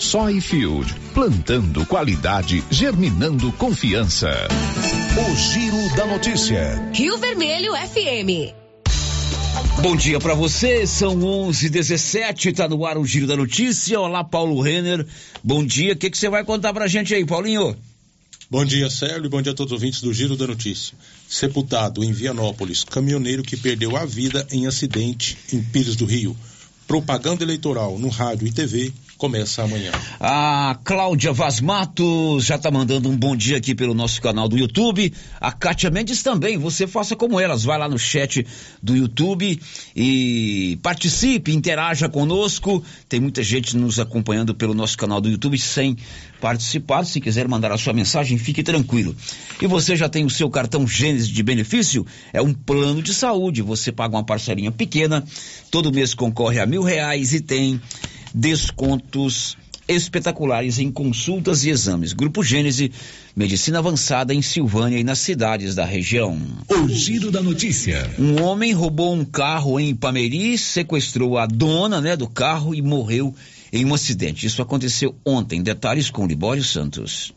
Soyfield, 0.00 0.94
plantando 1.14 1.84
qualidade, 1.86 2.62
germinando 2.70 3.52
confiança. 3.52 4.30
O 5.16 5.36
Giro 5.36 5.96
da 5.96 6.06
Notícia. 6.06 6.90
Rio 6.92 7.18
Vermelho 7.18 7.72
FM. 7.74 8.52
Bom 9.80 9.96
dia 9.96 10.18
para 10.18 10.34
você, 10.34 10.86
são 10.86 11.18
11:17, 11.18 12.54
tá 12.54 12.68
no 12.68 12.86
ar 12.86 12.96
o 12.96 13.04
Giro 13.04 13.26
da 13.26 13.36
Notícia. 13.36 14.00
Olá, 14.00 14.22
Paulo 14.22 14.60
Renner. 14.60 15.06
Bom 15.42 15.64
dia. 15.64 15.92
O 15.92 15.96
que 15.96 16.10
que 16.10 16.18
você 16.18 16.28
vai 16.28 16.44
contar 16.44 16.72
pra 16.72 16.86
gente 16.86 17.14
aí, 17.14 17.24
Paulinho? 17.24 17.76
Bom 18.52 18.66
dia, 18.66 18.86
e 19.24 19.28
bom 19.30 19.40
dia 19.40 19.52
a 19.52 19.54
todos 19.54 19.72
os 19.72 19.76
ouvintes 19.76 20.02
do 20.02 20.12
Giro 20.12 20.36
da 20.36 20.46
Notícia. 20.46 20.94
Sepultado 21.26 22.04
em 22.04 22.12
Vianópolis, 22.12 22.84
caminhoneiro 22.84 23.42
que 23.42 23.56
perdeu 23.56 23.96
a 23.96 24.04
vida 24.04 24.46
em 24.52 24.66
acidente 24.66 25.38
em 25.54 25.62
Pires 25.62 25.96
do 25.96 26.04
Rio. 26.04 26.36
Propaganda 26.86 27.42
eleitoral 27.42 27.98
no 27.98 28.10
rádio 28.10 28.46
e 28.46 28.52
TV 28.52 28.92
começa 29.22 29.62
amanhã. 29.62 29.92
A 30.18 30.76
Cláudia 30.82 31.32
Vaz 31.32 31.60
Matos 31.60 32.44
já 32.44 32.58
tá 32.58 32.72
mandando 32.72 33.08
um 33.08 33.16
bom 33.16 33.36
dia 33.36 33.56
aqui 33.56 33.72
pelo 33.72 33.94
nosso 33.94 34.20
canal 34.20 34.48
do 34.48 34.58
YouTube. 34.58 35.14
A 35.40 35.52
Kátia 35.52 35.92
Mendes 35.92 36.24
também, 36.24 36.58
você 36.58 36.88
faça 36.88 37.14
como 37.14 37.38
elas, 37.38 37.62
vai 37.62 37.78
lá 37.78 37.88
no 37.88 37.96
chat 37.96 38.44
do 38.82 38.96
YouTube 38.96 39.60
e 39.94 40.76
participe, 40.82 41.52
interaja 41.52 42.08
conosco. 42.08 42.82
Tem 43.08 43.20
muita 43.20 43.44
gente 43.44 43.76
nos 43.76 44.00
acompanhando 44.00 44.56
pelo 44.56 44.74
nosso 44.74 44.98
canal 44.98 45.20
do 45.20 45.28
YouTube 45.28 45.56
sem 45.56 45.96
participar. 46.40 47.04
Se 47.04 47.20
quiser 47.20 47.46
mandar 47.46 47.70
a 47.70 47.78
sua 47.78 47.92
mensagem, 47.92 48.36
fique 48.38 48.64
tranquilo. 48.64 49.14
E 49.60 49.68
você 49.68 49.94
já 49.94 50.08
tem 50.08 50.24
o 50.24 50.30
seu 50.30 50.50
cartão 50.50 50.84
Gênesis 50.84 51.28
de 51.28 51.44
benefício? 51.44 52.04
É 52.32 52.42
um 52.42 52.52
plano 52.52 53.00
de 53.00 53.14
saúde. 53.14 53.62
Você 53.62 53.92
paga 53.92 54.16
uma 54.16 54.24
parcelinha 54.24 54.72
pequena, 54.72 55.24
todo 55.70 55.92
mês 55.92 56.12
concorre 56.12 56.58
a 56.58 56.66
mil 56.66 56.82
reais 56.82 57.32
e 57.32 57.40
tem 57.40 57.80
descontos 58.34 59.56
espetaculares 59.88 60.78
em 60.78 60.90
consultas 60.90 61.64
e 61.64 61.70
exames. 61.70 62.12
Grupo 62.12 62.42
Gênese, 62.42 62.92
medicina 63.34 63.78
avançada 63.78 64.32
em 64.32 64.40
Silvânia 64.40 64.98
e 64.98 65.04
nas 65.04 65.18
cidades 65.18 65.74
da 65.74 65.84
região. 65.84 66.40
O 66.68 66.88
giro 66.88 67.30
da 67.30 67.42
notícia. 67.42 68.10
Um 68.18 68.42
homem 68.42 68.72
roubou 68.72 69.12
um 69.12 69.24
carro 69.24 69.78
em 69.78 69.90
Ipameri, 69.90 70.56
sequestrou 70.56 71.36
a 71.36 71.46
dona, 71.46 72.00
né, 72.00 72.16
do 72.16 72.28
carro 72.28 72.74
e 72.74 72.80
morreu 72.80 73.34
em 73.72 73.84
um 73.84 73.94
acidente. 73.94 74.46
Isso 74.46 74.62
aconteceu 74.62 75.14
ontem. 75.24 75.62
Detalhes 75.62 76.10
com 76.10 76.26
Libório 76.26 76.62
Santos. 76.62 77.32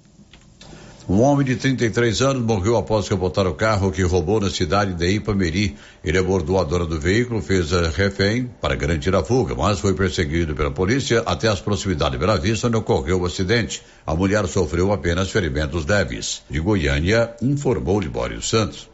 Um 1.07 1.21
homem 1.21 1.45
de 1.45 1.55
33 1.55 2.19
anos 2.23 2.41
morreu 2.41 2.75
após 2.77 3.07
capotar 3.07 3.45
o 3.45 3.53
carro 3.53 3.91
que 3.91 4.01
roubou 4.01 4.39
na 4.39 4.49
cidade 4.49 4.95
de 4.95 5.07
Ipameri. 5.07 5.75
Ele 6.03 6.17
abordou 6.17 6.59
a 6.59 6.63
dona 6.63 6.83
do 6.83 6.99
veículo, 6.99 7.43
fez 7.43 7.71
a 7.73 7.89
refém 7.89 8.49
para 8.59 8.75
garantir 8.75 9.13
a 9.13 9.23
fuga, 9.23 9.53
mas 9.53 9.79
foi 9.79 9.93
perseguido 9.93 10.55
pela 10.55 10.71
polícia 10.71 11.21
até 11.23 11.47
as 11.47 11.61
proximidades 11.61 12.13
de 12.13 12.17
Bela 12.17 12.39
Vista, 12.39 12.67
onde 12.67 12.77
ocorreu 12.77 13.21
o 13.21 13.25
acidente. 13.27 13.83
A 14.05 14.15
mulher 14.15 14.47
sofreu 14.47 14.91
apenas 14.91 15.29
ferimentos 15.29 15.85
leves. 15.85 16.41
De 16.49 16.59
Goiânia, 16.59 17.35
informou 17.39 17.99
Libório 17.99 18.41
Santos. 18.41 18.89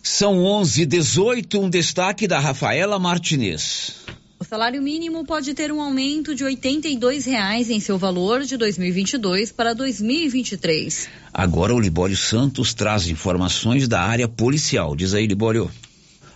São 0.00 0.44
11 0.44 0.86
18 0.86 1.60
um 1.60 1.68
destaque 1.68 2.28
da 2.28 2.38
Rafaela 2.38 2.96
Martinez. 2.96 4.06
O 4.38 4.44
salário 4.44 4.82
mínimo 4.82 5.24
pode 5.24 5.54
ter 5.54 5.72
um 5.72 5.80
aumento 5.80 6.34
de 6.34 6.44
82 6.44 7.24
reais 7.24 7.70
em 7.70 7.80
seu 7.80 7.96
valor 7.96 8.42
de 8.42 8.58
2022 8.58 9.50
para 9.50 9.74
2023. 9.74 11.08
Agora 11.32 11.74
o 11.74 11.80
Libório 11.80 12.16
Santos 12.16 12.74
traz 12.74 13.08
informações 13.08 13.88
da 13.88 14.02
área 14.02 14.28
policial. 14.28 14.94
Diz 14.94 15.14
aí, 15.14 15.26
Libório. 15.26 15.70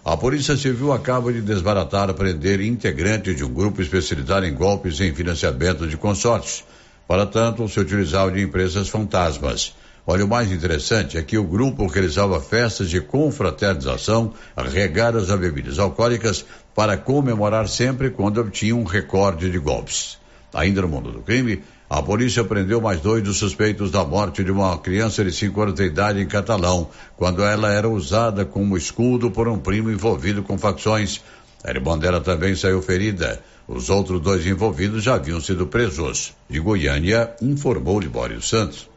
A 0.03 0.17
Polícia 0.17 0.57
Civil 0.57 0.95
acaba 0.95 1.31
de 1.31 1.43
desbaratar 1.43 2.13
prender 2.15 2.63
integrantes 2.63 3.37
de 3.37 3.45
um 3.45 3.53
grupo 3.53 3.83
especializado 3.83 4.47
em 4.47 4.55
golpes 4.55 4.99
em 4.99 5.15
financiamento 5.15 5.87
de 5.87 5.99
consórcios. 5.99 6.65
Para 7.07 7.27
tanto, 7.27 7.69
se 7.69 7.79
utilizavam 7.81 8.33
de 8.33 8.41
empresas 8.41 8.89
fantasmas. 8.89 9.75
Olha, 10.07 10.25
o 10.25 10.29
mais 10.29 10.51
interessante 10.51 11.19
é 11.19 11.23
que 11.23 11.37
o 11.37 11.45
grupo 11.45 11.87
realizava 11.87 12.41
festas 12.41 12.89
de 12.89 13.01
confraternização 13.01 14.33
regadas 14.57 15.31
a 15.31 15.37
bebidas 15.37 15.79
alcoólicas 15.79 16.45
para 16.75 16.97
comemorar 16.97 17.69
sempre 17.69 18.11
quando 18.11 18.41
obtinha 18.41 18.77
um 18.77 18.85
recorde 18.85 19.51
de 19.51 19.59
golpes. 19.59 20.19
Ainda 20.53 20.83
no 20.83 20.89
mundo 20.89 21.13
do 21.13 21.21
crime, 21.21 21.63
a 21.89 22.01
polícia 22.03 22.45
prendeu 22.45 22.81
mais 22.81 23.01
dois 23.01 23.23
dos 23.23 23.39
suspeitos 23.39 23.91
da 23.91 24.05
morte 24.05 24.45
de 24.45 24.53
uma 24.53 24.79
criança 24.79 25.25
de 25.25 25.33
5 25.33 25.61
anos 25.61 25.75
de 25.75 25.85
idade 25.85 26.21
em 26.21 26.27
Catalão, 26.27 26.89
quando 27.17 27.43
ela 27.43 27.73
era 27.73 27.89
usada 27.89 28.45
como 28.45 28.77
escudo 28.77 29.31
por 29.31 29.49
um 29.49 29.59
primo 29.59 29.91
envolvido 29.91 30.43
com 30.43 30.57
facções. 30.57 31.21
A 31.65 31.71
irmã 31.71 31.99
dela 31.99 32.21
também 32.21 32.55
saiu 32.55 32.81
ferida. 32.81 33.43
Os 33.67 33.91
outros 33.91 34.21
dois 34.21 34.47
envolvidos 34.47 35.03
já 35.03 35.15
haviam 35.15 35.41
sido 35.41 35.67
presos. 35.67 36.33
De 36.49 36.61
Goiânia, 36.61 37.35
informou 37.43 38.01
Libório 38.01 38.41
Santos. 38.41 38.89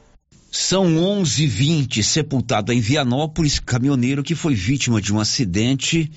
São 0.51 0.85
11:20 0.95 2.03
sepultado 2.03 2.71
em 2.71 2.79
Vianópolis 2.79 3.59
caminhoneiro 3.59 4.21
que 4.21 4.35
foi 4.35 4.53
vítima 4.53 5.01
de 5.01 5.11
um 5.11 5.19
acidente 5.19 6.11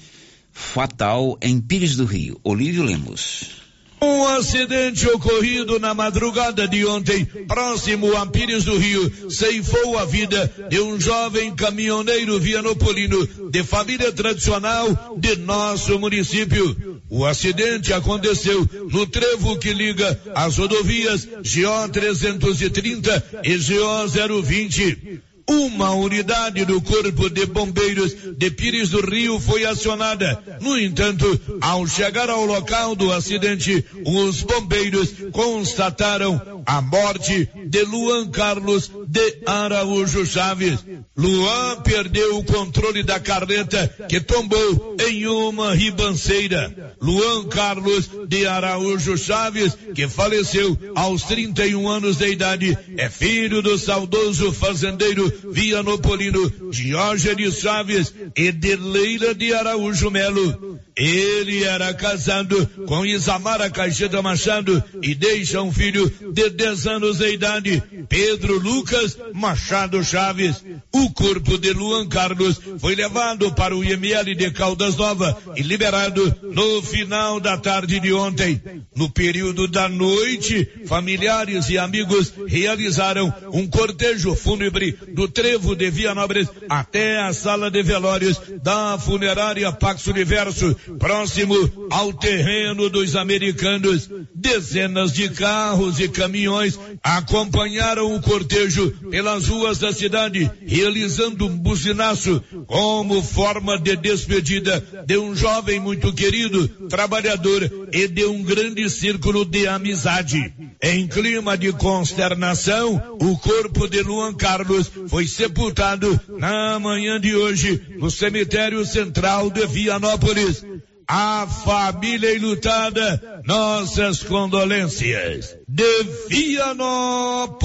fatal 0.56 1.38
em 1.42 1.60
Pires 1.60 1.96
do 1.96 2.06
Rio. 2.06 2.40
Olívio 2.42 2.82
Lemos. 2.82 3.66
Um 4.00 4.26
acidente 4.26 5.06
ocorrido 5.08 5.78
na 5.78 5.94
madrugada 5.94 6.66
de 6.66 6.84
ontem, 6.84 7.24
próximo 7.46 8.16
a 8.16 8.26
Pires 8.26 8.64
do 8.64 8.76
Rio, 8.76 9.30
ceifou 9.30 9.98
a 9.98 10.04
vida 10.04 10.50
de 10.68 10.80
um 10.80 10.98
jovem 10.98 11.54
caminhoneiro 11.54 12.38
vianopolino 12.38 13.26
de 13.50 13.62
família 13.62 14.12
tradicional 14.12 15.16
de 15.18 15.36
nosso 15.36 15.98
município. 15.98 17.00
O 17.08 17.24
acidente 17.24 17.92
aconteceu 17.92 18.68
no 18.90 19.06
trevo 19.06 19.58
que 19.58 19.72
liga 19.72 20.20
as 20.34 20.56
rodovias 20.56 21.24
GO 21.26 21.88
330 21.92 23.42
e 23.44 23.56
GO 23.56 24.42
020. 24.42 25.22
Uma 25.48 25.92
unidade 25.92 26.64
do 26.64 26.80
Corpo 26.80 27.30
de 27.30 27.46
Bombeiros 27.46 28.16
de 28.36 28.50
Pires 28.50 28.90
do 28.90 29.00
Rio 29.00 29.38
foi 29.38 29.64
acionada. 29.64 30.42
No 30.60 30.76
entanto, 30.76 31.40
ao 31.60 31.86
chegar 31.86 32.28
ao 32.28 32.44
local 32.44 32.96
do 32.96 33.12
acidente, 33.12 33.84
os 34.04 34.42
bombeiros 34.42 35.14
constataram 35.30 36.62
a 36.66 36.80
morte 36.80 37.48
de 37.66 37.82
Luan 37.84 38.28
Carlos 38.28 38.90
de 39.06 39.38
Araújo 39.46 40.26
Chaves. 40.26 40.84
Luan 41.16 41.80
perdeu 41.82 42.38
o 42.38 42.44
controle 42.44 43.04
da 43.04 43.20
carreta 43.20 43.88
que 44.08 44.20
tombou 44.20 44.96
em 45.08 45.28
uma 45.28 45.74
ribanceira. 45.74 46.96
Luan 47.00 47.44
Carlos 47.44 48.10
de 48.26 48.46
Araújo 48.46 49.16
Chaves, 49.16 49.78
que 49.94 50.08
faleceu 50.08 50.76
aos 50.96 51.22
31 51.22 51.88
anos 51.88 52.16
de 52.16 52.28
idade, 52.32 52.76
é 52.96 53.08
filho 53.08 53.62
do 53.62 53.78
saudoso 53.78 54.52
fazendeiro 54.52 55.35
Vianopolino 55.44 56.50
Diógenes 56.70 57.60
Chaves 57.60 58.14
e 58.34 58.52
de 58.52 58.76
Leila 58.76 59.34
de 59.34 59.52
Araújo 59.52 60.10
Melo. 60.10 60.78
Ele 60.96 61.62
era 61.62 61.92
casado 61.92 62.66
com 62.86 63.04
Isamara 63.04 63.68
Caixeta 63.68 64.22
Machado 64.22 64.82
e 65.02 65.14
deixa 65.14 65.60
um 65.60 65.70
filho 65.70 66.10
de 66.32 66.48
10 66.48 66.86
anos 66.86 67.18
de 67.18 67.34
idade, 67.34 67.82
Pedro 68.08 68.58
Lucas 68.58 69.18
Machado 69.34 70.02
Chaves. 70.02 70.64
O 70.90 71.10
corpo 71.10 71.58
de 71.58 71.72
Luan 71.74 72.08
Carlos 72.08 72.58
foi 72.78 72.94
levado 72.94 73.52
para 73.54 73.76
o 73.76 73.84
IML 73.84 74.34
de 74.34 74.50
Caldas 74.50 74.96
Nova 74.96 75.36
e 75.54 75.62
liberado 75.62 76.34
no 76.42 76.82
final 76.82 77.40
da 77.40 77.58
tarde 77.58 78.00
de 78.00 78.12
ontem. 78.14 78.60
No 78.94 79.10
período 79.10 79.68
da 79.68 79.90
noite, 79.90 80.66
familiares 80.86 81.68
e 81.68 81.76
amigos 81.76 82.32
realizaram 82.46 83.32
um 83.52 83.66
cortejo 83.66 84.34
fúnebre 84.34 84.96
do 85.08 85.25
trevo 85.28 85.74
de 85.74 85.90
Vianópolis 85.90 86.48
até 86.68 87.20
a 87.20 87.32
sala 87.32 87.70
de 87.70 87.82
velórios 87.82 88.40
da 88.62 88.98
funerária 88.98 89.70
Pax 89.72 90.06
Universo 90.06 90.74
próximo 90.98 91.54
ao 91.90 92.12
terreno 92.12 92.88
dos 92.88 93.16
americanos. 93.16 94.08
Dezenas 94.34 95.12
de 95.12 95.28
carros 95.30 95.98
e 96.00 96.08
caminhões 96.08 96.78
acompanharam 97.02 98.14
o 98.14 98.20
cortejo 98.20 98.90
pelas 99.10 99.46
ruas 99.46 99.78
da 99.78 99.92
cidade, 99.92 100.50
realizando 100.66 101.46
um 101.46 101.56
buzinaço 101.56 102.42
como 102.66 103.22
forma 103.22 103.78
de 103.78 103.96
despedida 103.96 104.84
de 105.06 105.18
um 105.18 105.34
jovem 105.34 105.80
muito 105.80 106.12
querido, 106.12 106.68
trabalhador 106.88 107.70
e 107.92 108.08
de 108.08 108.24
um 108.24 108.42
grande 108.42 108.88
círculo 108.90 109.44
de 109.44 109.66
amizade. 109.66 110.52
Em 110.82 111.06
clima 111.06 111.56
de 111.56 111.72
consternação, 111.72 113.18
o 113.20 113.38
corpo 113.38 113.88
de 113.88 114.02
Luan 114.02 114.34
Carlos 114.34 114.90
foi 115.08 115.26
sepultado 115.26 116.20
na 116.38 116.78
manhã 116.78 117.20
de 117.20 117.34
hoje 117.34 117.96
no 117.98 118.10
cemitério 118.10 118.84
central 118.84 119.50
de 119.50 119.66
Vianópolis 119.66 120.64
a 121.08 121.46
família 121.46 122.34
enlutada, 122.34 123.42
nossas 123.44 124.22
condolências. 124.24 125.56
De 125.68 126.02
Vianópolis, 126.28 127.56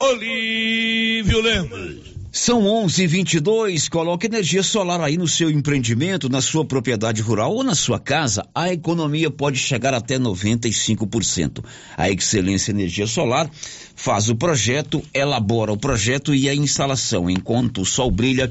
Olívio 0.00 1.40
Lemos. 1.40 2.11
São 2.34 2.62
11:22. 2.62 3.90
Coloque 3.90 4.24
energia 4.24 4.62
solar 4.62 5.02
aí 5.02 5.18
no 5.18 5.28
seu 5.28 5.50
empreendimento, 5.50 6.30
na 6.30 6.40
sua 6.40 6.64
propriedade 6.64 7.20
rural 7.20 7.54
ou 7.54 7.62
na 7.62 7.74
sua 7.74 8.00
casa. 8.00 8.48
A 8.54 8.72
economia 8.72 9.30
pode 9.30 9.58
chegar 9.58 9.92
até 9.92 10.18
95%. 10.18 11.62
A 11.94 12.08
Excelência 12.10 12.70
Energia 12.70 13.06
Solar 13.06 13.50
faz 13.94 14.30
o 14.30 14.34
projeto, 14.34 15.02
elabora 15.12 15.74
o 15.74 15.76
projeto 15.76 16.34
e 16.34 16.48
a 16.48 16.54
instalação. 16.54 17.28
Enquanto 17.28 17.82
o 17.82 17.86
sol 17.86 18.10
brilha, 18.10 18.50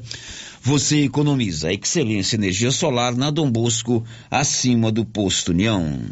você 0.61 0.99
economiza. 0.99 1.73
Excelência 1.73 2.35
Energia 2.35 2.69
Solar 2.69 3.15
na 3.15 3.31
Dom 3.31 3.49
Bosco, 3.49 4.05
acima 4.29 4.91
do 4.91 5.03
posto 5.03 5.49
União. 5.49 6.07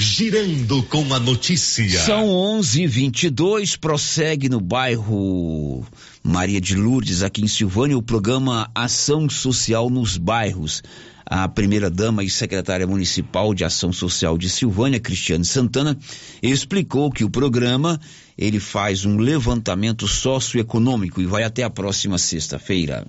Girando 0.00 0.80
com 0.84 1.12
a 1.12 1.18
notícia. 1.18 1.98
São 1.98 2.28
11:22 2.28 3.74
prossegue 3.74 4.48
no 4.48 4.60
bairro 4.60 5.84
Maria 6.22 6.60
de 6.60 6.76
Lourdes, 6.76 7.24
aqui 7.24 7.42
em 7.42 7.48
Silvânia, 7.48 7.98
o 7.98 8.02
programa 8.02 8.70
Ação 8.72 9.28
Social 9.28 9.90
nos 9.90 10.16
Bairros. 10.16 10.84
A 11.26 11.48
primeira-dama 11.48 12.22
e 12.22 12.30
secretária 12.30 12.86
municipal 12.86 13.52
de 13.52 13.64
Ação 13.64 13.92
Social 13.92 14.38
de 14.38 14.48
Silvânia, 14.48 15.00
Cristiane 15.00 15.44
Santana, 15.44 15.98
explicou 16.40 17.10
que 17.10 17.24
o 17.24 17.30
programa 17.30 18.00
ele 18.38 18.60
faz 18.60 19.04
um 19.04 19.16
levantamento 19.16 20.06
socioeconômico 20.06 21.20
e 21.20 21.26
vai 21.26 21.42
até 21.42 21.64
a 21.64 21.70
próxima 21.70 22.18
sexta-feira 22.18 23.04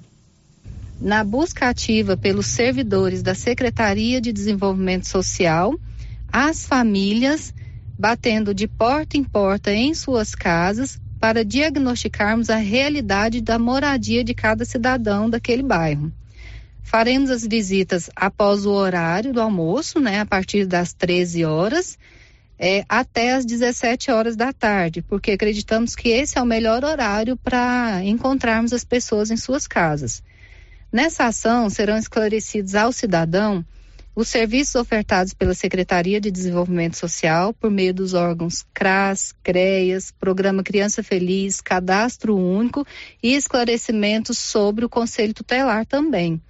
na 0.99 1.23
busca 1.23 1.69
ativa 1.69 2.17
pelos 2.17 2.47
servidores 2.47 3.23
da 3.23 3.33
Secretaria 3.33 4.19
de 4.19 4.33
Desenvolvimento 4.33 5.07
Social, 5.07 5.79
as 6.31 6.65
famílias, 6.65 7.53
batendo 7.97 8.53
de 8.53 8.67
porta 8.67 9.17
em 9.17 9.23
porta 9.23 9.71
em 9.73 9.93
suas 9.93 10.33
casas 10.33 10.99
para 11.19 11.43
diagnosticarmos 11.43 12.49
a 12.49 12.55
realidade 12.55 13.41
da 13.41 13.59
moradia 13.59 14.23
de 14.23 14.33
cada 14.33 14.63
cidadão 14.63 15.29
daquele 15.29 15.63
bairro. 15.63 16.11
Faremos 16.81 17.29
as 17.29 17.45
visitas 17.45 18.09
após 18.15 18.65
o 18.65 18.71
horário 18.71 19.33
do 19.33 19.41
almoço, 19.41 19.99
né, 19.99 20.21
a 20.21 20.25
partir 20.25 20.65
das 20.65 20.93
13 20.93 21.45
horas, 21.45 21.99
é, 22.57 22.83
até 22.89 23.33
as 23.33 23.45
17 23.45 24.11
horas 24.11 24.35
da 24.35 24.51
tarde, 24.51 25.01
porque 25.01 25.31
acreditamos 25.31 25.95
que 25.95 26.09
esse 26.09 26.37
é 26.37 26.41
o 26.41 26.45
melhor 26.45 26.83
horário 26.83 27.37
para 27.37 28.03
encontrarmos 28.03 28.73
as 28.73 28.83
pessoas 28.83 29.29
em 29.29 29.37
suas 29.37 29.67
casas. 29.67 30.23
Nessa 30.91 31.25
ação 31.25 31.69
serão 31.69 31.97
esclarecidos 31.97 32.75
ao 32.75 32.91
cidadão 32.91 33.63
os 34.19 34.27
serviços 34.27 34.75
ofertados 34.75 35.33
pela 35.33 35.53
Secretaria 35.53 36.19
de 36.19 36.29
Desenvolvimento 36.29 36.97
Social 36.97 37.53
por 37.53 37.71
meio 37.71 37.93
dos 37.93 38.13
órgãos 38.13 38.65
CRAS, 38.73 39.33
CREAS, 39.41 40.11
Programa 40.11 40.61
Criança 40.61 41.01
Feliz, 41.01 41.61
Cadastro 41.61 42.35
Único 42.35 42.85
e 43.23 43.33
esclarecimentos 43.33 44.37
sobre 44.37 44.83
o 44.83 44.89
Conselho 44.89 45.33
Tutelar 45.33 45.85
também. 45.85 46.41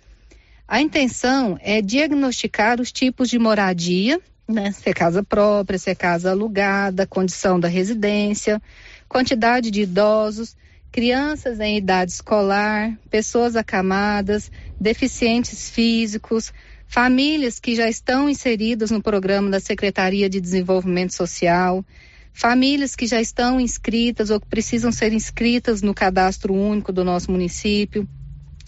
A 0.67 0.81
intenção 0.81 1.59
é 1.61 1.79
diagnosticar 1.79 2.81
os 2.81 2.91
tipos 2.91 3.29
de 3.29 3.37
moradia, 3.37 4.19
né, 4.47 4.71
se 4.71 4.89
é 4.89 4.93
casa 4.93 5.21
própria, 5.21 5.77
se 5.77 5.91
é 5.91 5.95
casa 5.95 6.31
alugada, 6.31 7.05
condição 7.05 7.59
da 7.59 7.67
residência, 7.67 8.59
quantidade 9.07 9.69
de 9.69 9.83
idosos, 9.83 10.57
crianças 10.91 11.59
em 11.59 11.77
idade 11.77 12.13
escolar, 12.13 12.97
pessoas 13.11 13.55
acamadas, 13.55 14.51
deficientes 14.79 15.69
físicos, 15.69 16.51
famílias 16.89 17.59
que 17.59 17.75
já 17.75 17.87
estão 17.87 18.27
inseridas 18.27 18.89
no 18.89 18.99
programa 18.99 19.47
da 19.47 19.59
Secretaria 19.59 20.27
de 20.27 20.41
Desenvolvimento 20.41 21.13
Social, 21.13 21.85
famílias 22.33 22.95
que 22.95 23.05
já 23.05 23.21
estão 23.21 23.59
inscritas 23.59 24.31
ou 24.31 24.41
que 24.41 24.47
precisam 24.47 24.91
ser 24.91 25.13
inscritas 25.13 25.83
no 25.83 25.93
cadastro 25.93 26.51
único 26.51 26.91
do 26.91 27.05
nosso 27.05 27.31
município, 27.31 28.09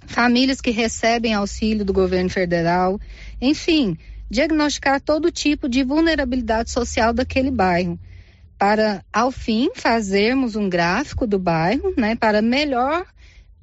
famílias 0.06 0.62
que 0.62 0.70
recebem 0.70 1.34
auxílio 1.34 1.84
do 1.84 1.92
governo 1.92 2.30
federal, 2.30 3.02
enfim, 3.42 3.98
diagnosticar 4.30 5.02
todo 5.02 5.32
tipo 5.32 5.68
de 5.68 5.84
vulnerabilidade 5.84 6.70
social 6.70 7.12
daquele 7.12 7.50
bairro. 7.50 8.00
Para, 8.56 9.04
ao 9.12 9.32
fim, 9.32 9.72
fazermos 9.74 10.56
um 10.56 10.70
gráfico 10.70 11.26
do 11.26 11.40
bairro, 11.40 11.92
né, 11.98 12.16
para 12.16 12.40
melhor 12.40 13.04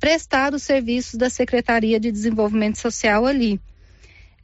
prestar 0.01 0.53
os 0.53 0.65
serviços 0.65 1.15
da 1.15 1.31
Secretaria 1.31 2.01
de 2.01 2.11
Desenvolvimento 2.11 2.79
Social 2.79 3.25
ali. 3.25 3.61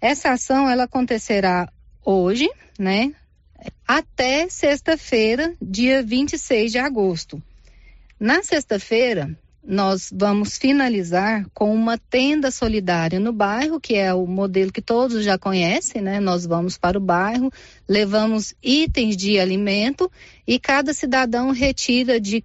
Essa 0.05 0.33
ação 0.33 0.69
ela 0.69 0.83
acontecerá 0.83 1.67
hoje, 2.05 2.47
né, 2.79 3.15
até 3.89 4.47
sexta-feira, 4.51 5.55
dia 5.63 6.03
26 6.03 6.73
de 6.73 6.79
agosto. 6.79 7.43
Na 8.21 8.43
sexta-feira, 8.43 9.35
nós 9.67 10.11
vamos 10.15 10.59
finalizar 10.59 11.47
com 11.55 11.75
uma 11.75 11.97
tenda 11.97 12.51
solidária 12.51 13.19
no 13.19 13.33
bairro, 13.33 13.81
que 13.81 13.95
é 13.95 14.13
o 14.13 14.27
modelo 14.27 14.71
que 14.71 14.83
todos 14.83 15.25
já 15.25 15.39
conhecem, 15.39 16.03
né? 16.03 16.21
Nós 16.21 16.45
vamos 16.45 16.77
para 16.77 16.99
o 16.99 17.01
bairro, 17.01 17.51
levamos 17.89 18.53
itens 18.63 19.17
de 19.17 19.41
alimento 19.41 20.13
e 20.47 20.61
cada 20.61 20.93
cidadão 20.93 21.51
retira 21.51 22.21
de 22.21 22.45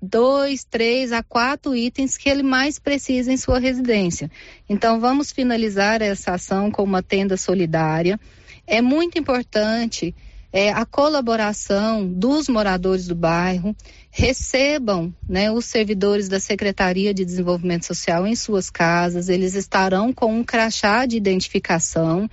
dois, 0.00 0.64
três 0.64 1.12
a 1.12 1.22
quatro 1.22 1.74
itens 1.74 2.16
que 2.16 2.28
ele 2.28 2.42
mais 2.42 2.78
precisa 2.78 3.32
em 3.32 3.36
sua 3.36 3.58
residência. 3.58 4.30
Então, 4.68 5.00
vamos 5.00 5.32
finalizar 5.32 6.02
essa 6.02 6.32
ação 6.32 6.70
com 6.70 6.82
uma 6.82 7.02
tenda 7.02 7.36
solidária. 7.36 8.18
É 8.66 8.80
muito 8.80 9.18
importante 9.18 10.14
é, 10.52 10.72
a 10.72 10.86
colaboração 10.86 12.06
dos 12.06 12.48
moradores 12.48 13.06
do 13.06 13.14
bairro, 13.14 13.76
recebam 14.10 15.14
né, 15.28 15.50
os 15.50 15.66
servidores 15.66 16.28
da 16.28 16.40
Secretaria 16.40 17.12
de 17.12 17.24
Desenvolvimento 17.24 17.84
Social 17.84 18.26
em 18.26 18.34
suas 18.34 18.70
casas, 18.70 19.28
eles 19.28 19.54
estarão 19.54 20.12
com 20.12 20.32
um 20.32 20.42
crachá 20.42 21.04
de 21.04 21.16
identificação. 21.16 22.28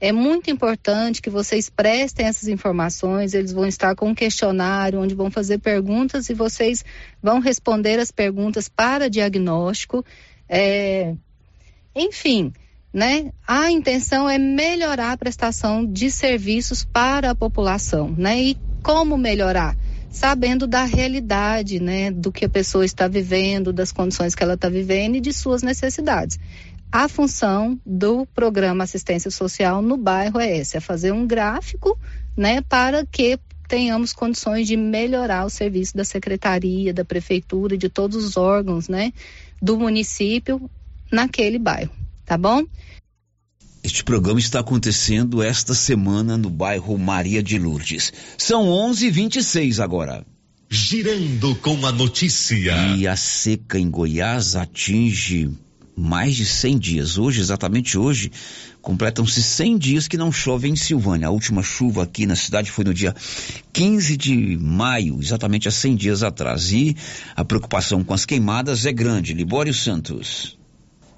É 0.00 0.12
muito 0.12 0.50
importante 0.50 1.20
que 1.20 1.28
vocês 1.28 1.68
prestem 1.68 2.26
essas 2.26 2.48
informações, 2.48 3.34
eles 3.34 3.52
vão 3.52 3.66
estar 3.66 3.94
com 3.94 4.08
um 4.08 4.14
questionário 4.14 4.98
onde 4.98 5.14
vão 5.14 5.30
fazer 5.30 5.58
perguntas 5.58 6.30
e 6.30 6.34
vocês 6.34 6.82
vão 7.22 7.38
responder 7.38 7.98
as 7.98 8.10
perguntas 8.10 8.66
para 8.66 9.10
diagnóstico. 9.10 10.02
É, 10.48 11.14
enfim, 11.94 12.50
né? 12.92 13.30
A 13.46 13.70
intenção 13.70 14.28
é 14.28 14.38
melhorar 14.38 15.12
a 15.12 15.16
prestação 15.16 15.84
de 15.84 16.10
serviços 16.10 16.82
para 16.84 17.30
a 17.30 17.34
população, 17.34 18.14
né? 18.16 18.42
E 18.42 18.56
como 18.82 19.18
melhorar? 19.18 19.76
Sabendo 20.10 20.66
da 20.66 20.84
realidade, 20.84 21.78
né? 21.78 22.10
Do 22.10 22.32
que 22.32 22.46
a 22.46 22.48
pessoa 22.48 22.84
está 22.84 23.06
vivendo, 23.06 23.72
das 23.72 23.92
condições 23.92 24.34
que 24.34 24.42
ela 24.42 24.54
está 24.54 24.68
vivendo 24.68 25.16
e 25.16 25.20
de 25.20 25.32
suas 25.32 25.62
necessidades. 25.62 26.38
A 26.92 27.08
função 27.08 27.80
do 27.86 28.26
programa 28.26 28.84
assistência 28.84 29.30
social 29.30 29.80
no 29.80 29.96
bairro 29.96 30.40
é 30.40 30.58
essa, 30.58 30.78
é 30.78 30.80
fazer 30.80 31.12
um 31.12 31.26
gráfico, 31.26 31.98
né? 32.36 32.60
Para 32.62 33.06
que 33.06 33.38
tenhamos 33.68 34.12
condições 34.12 34.66
de 34.66 34.76
melhorar 34.76 35.44
o 35.44 35.50
serviço 35.50 35.96
da 35.96 36.04
secretaria, 36.04 36.92
da 36.92 37.04
prefeitura, 37.04 37.78
de 37.78 37.88
todos 37.88 38.24
os 38.24 38.36
órgãos, 38.36 38.88
né? 38.88 39.12
Do 39.62 39.78
município 39.78 40.68
naquele 41.12 41.58
bairro 41.58 42.00
tá 42.30 42.38
bom? 42.38 42.64
Este 43.82 44.04
programa 44.04 44.38
está 44.38 44.60
acontecendo 44.60 45.42
esta 45.42 45.74
semana 45.74 46.38
no 46.38 46.48
bairro 46.48 46.96
Maria 46.96 47.42
de 47.42 47.58
Lourdes. 47.58 48.12
São 48.38 48.66
11:26 48.68 49.80
agora. 49.80 50.24
Girando 50.70 51.56
com 51.56 51.84
a 51.84 51.90
notícia. 51.90 52.72
E 52.96 53.08
a 53.08 53.16
seca 53.16 53.80
em 53.80 53.90
Goiás 53.90 54.54
atinge 54.54 55.50
mais 56.00 56.34
de 56.34 56.46
100 56.46 56.78
dias. 56.78 57.18
Hoje, 57.18 57.40
exatamente 57.40 57.98
hoje, 57.98 58.32
completam-se 58.80 59.42
100 59.42 59.78
dias 59.78 60.08
que 60.08 60.16
não 60.16 60.32
chove 60.32 60.68
em 60.68 60.74
Silvânia. 60.74 61.28
A 61.28 61.30
última 61.30 61.62
chuva 61.62 62.02
aqui 62.02 62.26
na 62.26 62.34
cidade 62.34 62.70
foi 62.70 62.84
no 62.84 62.94
dia 62.94 63.14
15 63.72 64.16
de 64.16 64.56
maio, 64.58 65.18
exatamente 65.20 65.68
há 65.68 65.70
100 65.70 65.96
dias 65.96 66.22
atrás. 66.22 66.72
E 66.72 66.96
a 67.36 67.44
preocupação 67.44 68.02
com 68.02 68.14
as 68.14 68.24
queimadas 68.24 68.86
é 68.86 68.92
grande. 68.92 69.34
Libório 69.34 69.74
Santos. 69.74 70.58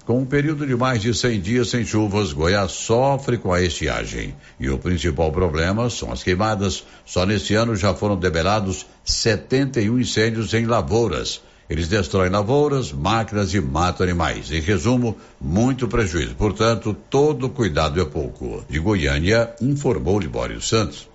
Com 0.05 0.19
um 0.19 0.25
período 0.25 0.67
de 0.67 0.75
mais 0.75 1.01
de 1.01 1.13
100 1.13 1.39
dias 1.39 1.69
sem 1.69 1.85
chuvas, 1.85 2.33
Goiás 2.33 2.73
sofre 2.73 3.37
com 3.37 3.53
a 3.53 3.61
estiagem. 3.61 4.35
E 4.59 4.69
o 4.69 4.77
principal 4.77 5.31
problema 5.31 5.89
são 5.89 6.11
as 6.11 6.21
queimadas. 6.21 6.83
Só 7.05 7.25
neste 7.25 7.55
ano 7.55 7.73
já 7.73 7.93
foram 7.93 8.17
debelados 8.17 8.85
71 9.05 9.97
incêndios 9.97 10.53
em 10.53 10.65
lavouras. 10.65 11.41
Eles 11.69 11.87
destroem 11.87 12.29
lavouras, 12.29 12.91
máquinas 12.91 13.53
e 13.53 13.61
matam 13.61 14.05
animais. 14.05 14.51
Em 14.51 14.59
resumo, 14.59 15.17
muito 15.39 15.87
prejuízo. 15.87 16.35
Portanto, 16.35 16.95
todo 17.09 17.49
cuidado 17.49 18.01
é 18.01 18.05
pouco. 18.05 18.63
De 18.69 18.79
Goiânia, 18.79 19.53
informou 19.61 20.19
Libório 20.19 20.61
Santos. 20.61 21.07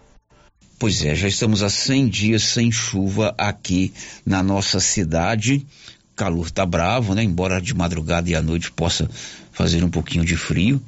Pois 0.79 1.05
é, 1.05 1.15
já 1.15 1.29
estamos 1.29 1.63
há 1.63 1.69
100 1.69 2.09
dias 2.09 2.43
sem 2.45 2.71
chuva 2.71 3.35
aqui 3.37 3.93
na 4.25 4.43
nossa 4.43 4.81
cidade 4.81 5.67
calor 6.19 6.51
tá 6.51 6.67
bravo, 6.67 7.15
né? 7.15 7.23
Embora 7.23 7.63
de 7.63 7.73
madrugada 7.73 8.29
e 8.29 8.35
à 8.35 8.43
noite 8.43 8.73
possa 8.73 9.09
fazer 9.53 9.85
um 9.85 9.89
pouquinho 9.89 10.25
de 10.25 10.37
frio, 10.37 10.83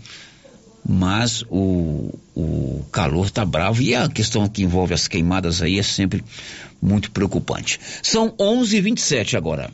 mas 0.89 1.43
o, 1.51 2.19
o 2.35 2.85
calor 2.91 3.31
tá 3.31 3.45
bravo 3.45 3.83
e 3.83 3.95
a 3.95 4.09
questão 4.09 4.49
que 4.49 4.63
envolve 4.63 4.95
as 4.95 5.07
queimadas 5.07 5.63
aí 5.63 5.79
é 5.79 5.83
sempre 5.83 6.25
muito 6.81 7.11
preocupante. 7.11 7.79
São 8.03 8.31
11:27 8.39 9.37
agora. 9.37 9.71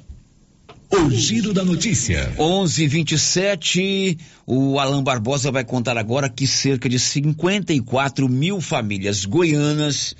O 0.90 1.10
giro 1.10 1.52
da 1.52 1.64
notícia. 1.64 2.32
11:27. 2.38 4.18
O 4.46 4.78
Alan 4.78 5.02
Barbosa 5.02 5.50
vai 5.50 5.64
contar 5.64 5.98
agora 5.98 6.28
que 6.28 6.46
cerca 6.46 6.88
de 6.88 6.98
54 6.98 8.28
mil 8.28 8.60
famílias 8.60 9.24
goianas 9.24 10.14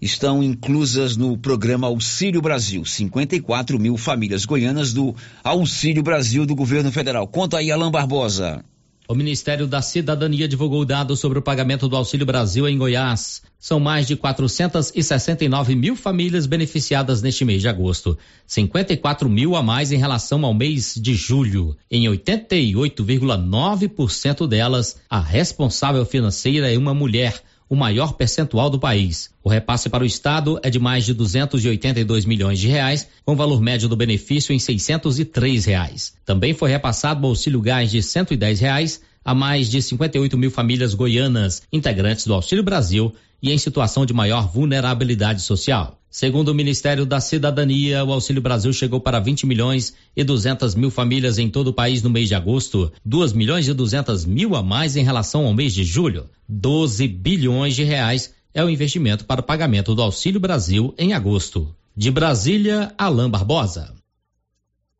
estão 0.00 0.42
inclusas 0.42 1.16
no 1.16 1.38
programa 1.38 1.86
Auxílio 1.86 2.42
Brasil. 2.42 2.84
54 2.84 3.78
mil 3.78 3.96
famílias 3.96 4.44
goianas 4.44 4.92
do 4.92 5.14
Auxílio 5.42 6.02
Brasil 6.02 6.44
do 6.44 6.54
governo 6.54 6.90
federal. 6.90 7.26
Conta 7.26 7.58
aí, 7.58 7.70
Alain 7.70 7.90
Barbosa. 7.90 8.64
O 9.06 9.14
Ministério 9.14 9.66
da 9.66 9.82
Cidadania 9.82 10.48
divulgou 10.48 10.82
dados 10.82 11.20
sobre 11.20 11.38
o 11.38 11.42
pagamento 11.42 11.86
do 11.86 11.94
Auxílio 11.94 12.24
Brasil 12.24 12.66
em 12.66 12.78
Goiás. 12.78 13.42
São 13.60 13.78
mais 13.78 14.06
de 14.06 14.16
469 14.16 15.74
mil 15.74 15.94
famílias 15.94 16.46
beneficiadas 16.46 17.20
neste 17.20 17.44
mês 17.44 17.60
de 17.60 17.68
agosto, 17.68 18.16
54 18.46 19.28
mil 19.28 19.56
a 19.56 19.62
mais 19.62 19.92
em 19.92 19.98
relação 19.98 20.42
ao 20.42 20.54
mês 20.54 20.94
de 20.96 21.14
julho. 21.14 21.76
Em 21.90 22.04
88,9% 22.04 24.48
delas, 24.48 24.96
a 25.08 25.20
responsável 25.20 26.06
financeira 26.06 26.72
é 26.72 26.78
uma 26.78 26.94
mulher 26.94 27.42
o 27.68 27.76
maior 27.76 28.14
percentual 28.14 28.68
do 28.68 28.78
país. 28.78 29.30
O 29.42 29.48
repasse 29.48 29.88
para 29.88 30.04
o 30.04 30.06
Estado 30.06 30.58
é 30.62 30.70
de 30.70 30.78
mais 30.78 31.04
de 31.04 31.14
282 31.14 32.24
milhões 32.24 32.58
de 32.58 32.68
reais, 32.68 33.08
com 33.24 33.36
valor 33.36 33.60
médio 33.60 33.88
do 33.88 33.96
benefício 33.96 34.52
em 34.52 34.58
603 34.58 35.64
reais. 35.64 36.14
Também 36.24 36.52
foi 36.54 36.70
repassado 36.70 37.24
o 37.24 37.28
auxílio 37.28 37.60
gás 37.60 37.90
de 37.90 38.02
110 38.02 38.60
reais 38.60 39.00
a 39.24 39.34
mais 39.34 39.70
de 39.70 39.80
58 39.80 40.36
mil 40.36 40.50
famílias 40.50 40.92
goianas, 40.92 41.62
integrantes 41.72 42.26
do 42.26 42.34
Auxílio 42.34 42.62
Brasil 42.62 43.12
e 43.42 43.50
em 43.50 43.58
situação 43.58 44.04
de 44.04 44.12
maior 44.12 44.46
vulnerabilidade 44.48 45.40
social. 45.40 45.98
Segundo 46.10 46.50
o 46.50 46.54
Ministério 46.54 47.04
da 47.04 47.18
Cidadania, 47.18 48.04
o 48.04 48.12
Auxílio 48.12 48.40
Brasil 48.40 48.72
chegou 48.72 49.00
para 49.00 49.18
20 49.18 49.46
milhões 49.46 49.94
e 50.16 50.22
200 50.22 50.74
mil 50.76 50.90
famílias 50.90 51.38
em 51.38 51.50
todo 51.50 51.68
o 51.68 51.72
país 51.72 52.02
no 52.02 52.10
mês 52.10 52.28
de 52.28 52.36
agosto, 52.36 52.92
2 53.04 53.32
milhões 53.32 53.66
e 53.66 53.74
200 53.74 54.24
mil 54.24 54.54
a 54.54 54.62
mais 54.62 54.94
em 54.94 55.02
relação 55.02 55.44
ao 55.44 55.52
mês 55.52 55.74
de 55.74 55.82
julho. 55.82 56.26
12 56.48 57.08
bilhões 57.08 57.74
de 57.74 57.82
reais 57.82 58.32
é 58.54 58.64
o 58.64 58.70
investimento 58.70 59.24
para 59.24 59.40
o 59.40 59.44
pagamento 59.44 59.94
do 59.94 60.02
Auxílio 60.02 60.38
Brasil 60.38 60.94
em 60.96 61.12
agosto. 61.12 61.74
De 61.96 62.10
Brasília, 62.10 62.94
Alain 62.96 63.28
Barbosa. 63.28 63.92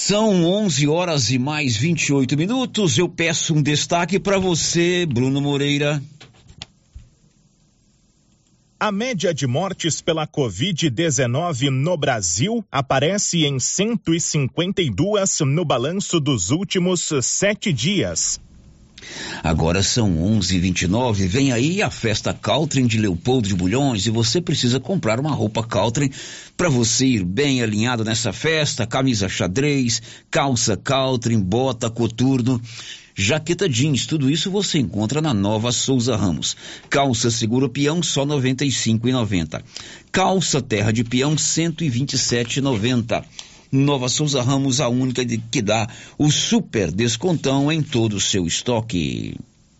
São 0.07 0.45
11 0.45 0.87
horas 0.87 1.31
e 1.31 1.39
mais 1.39 1.79
28 1.79 2.37
minutos. 2.37 2.99
Eu 2.99 3.09
peço 3.09 3.55
um 3.55 3.63
destaque 3.63 4.21
para 4.21 4.39
você, 4.39 5.07
Bruno 5.07 5.41
Moreira. 5.41 6.03
A 8.79 8.93
média 8.93 9.33
de 9.33 9.47
mortes 9.47 10.03
pela 10.03 10.27
Covid-19 10.27 11.71
no 11.71 11.97
Brasil 11.97 12.63
aparece 12.71 13.47
em 13.47 13.59
152 13.59 15.41
no 15.41 15.65
balanço 15.65 16.21
dos 16.21 16.51
últimos 16.51 17.09
sete 17.23 17.73
dias. 17.73 18.39
Agora 19.43 19.83
são 19.83 20.11
11:29. 20.39 21.27
Vem 21.27 21.53
aí 21.53 21.83
a 21.83 21.91
festa 21.91 22.33
Caltrim 22.33 22.87
de 22.87 22.99
Leopoldo 22.99 23.49
de 23.49 23.55
Bulhões 23.55 24.07
e 24.07 24.11
você 24.11 24.41
precisa 24.41 24.81
comprar 24.81 25.21
uma 25.21 25.31
roupa 25.31 25.63
Caltrim 25.63 26.11
para 26.57 26.69
você 26.69 27.07
ir 27.07 27.25
bem 27.25 27.63
alinhado 27.63 28.05
nessa 28.05 28.33
festa. 28.33 28.87
Camisa 28.87 29.29
xadrez, 29.29 30.01
calça 30.31 30.77
Caltrim, 30.77 31.41
bota 31.41 31.91
coturno 31.91 32.61
jaqueta 33.15 33.69
jeans, 33.69 34.07
tudo 34.07 34.29
isso 34.29 34.51
você 34.51 34.79
encontra 34.79 35.23
na 35.23 35.33
Nova 35.33 35.71
Souza 35.71 36.17
Ramos. 36.17 36.57
Calça 36.91 37.31
seguro 37.31 37.69
peão 37.69 38.03
só 38.03 38.25
R$ 38.25 38.31
95,90. 38.31 39.63
Calça 40.11 40.61
terra 40.61 40.93
de 40.93 41.05
peão 41.05 41.31
R$ 41.31 41.37
127,90. 41.37 43.25
Nova 43.75 44.09
Souza 44.09 44.41
Ramos, 44.41 44.81
a 44.81 44.89
única 44.89 45.25
de, 45.25 45.37
que 45.37 45.61
dá 45.61 45.89
o 46.17 46.31
super 46.31 46.93
descontão 46.93 47.73
em 47.73 47.83
todo 47.83 48.15
o 48.15 48.21
seu 48.21 48.47
estoque. 48.47 49.37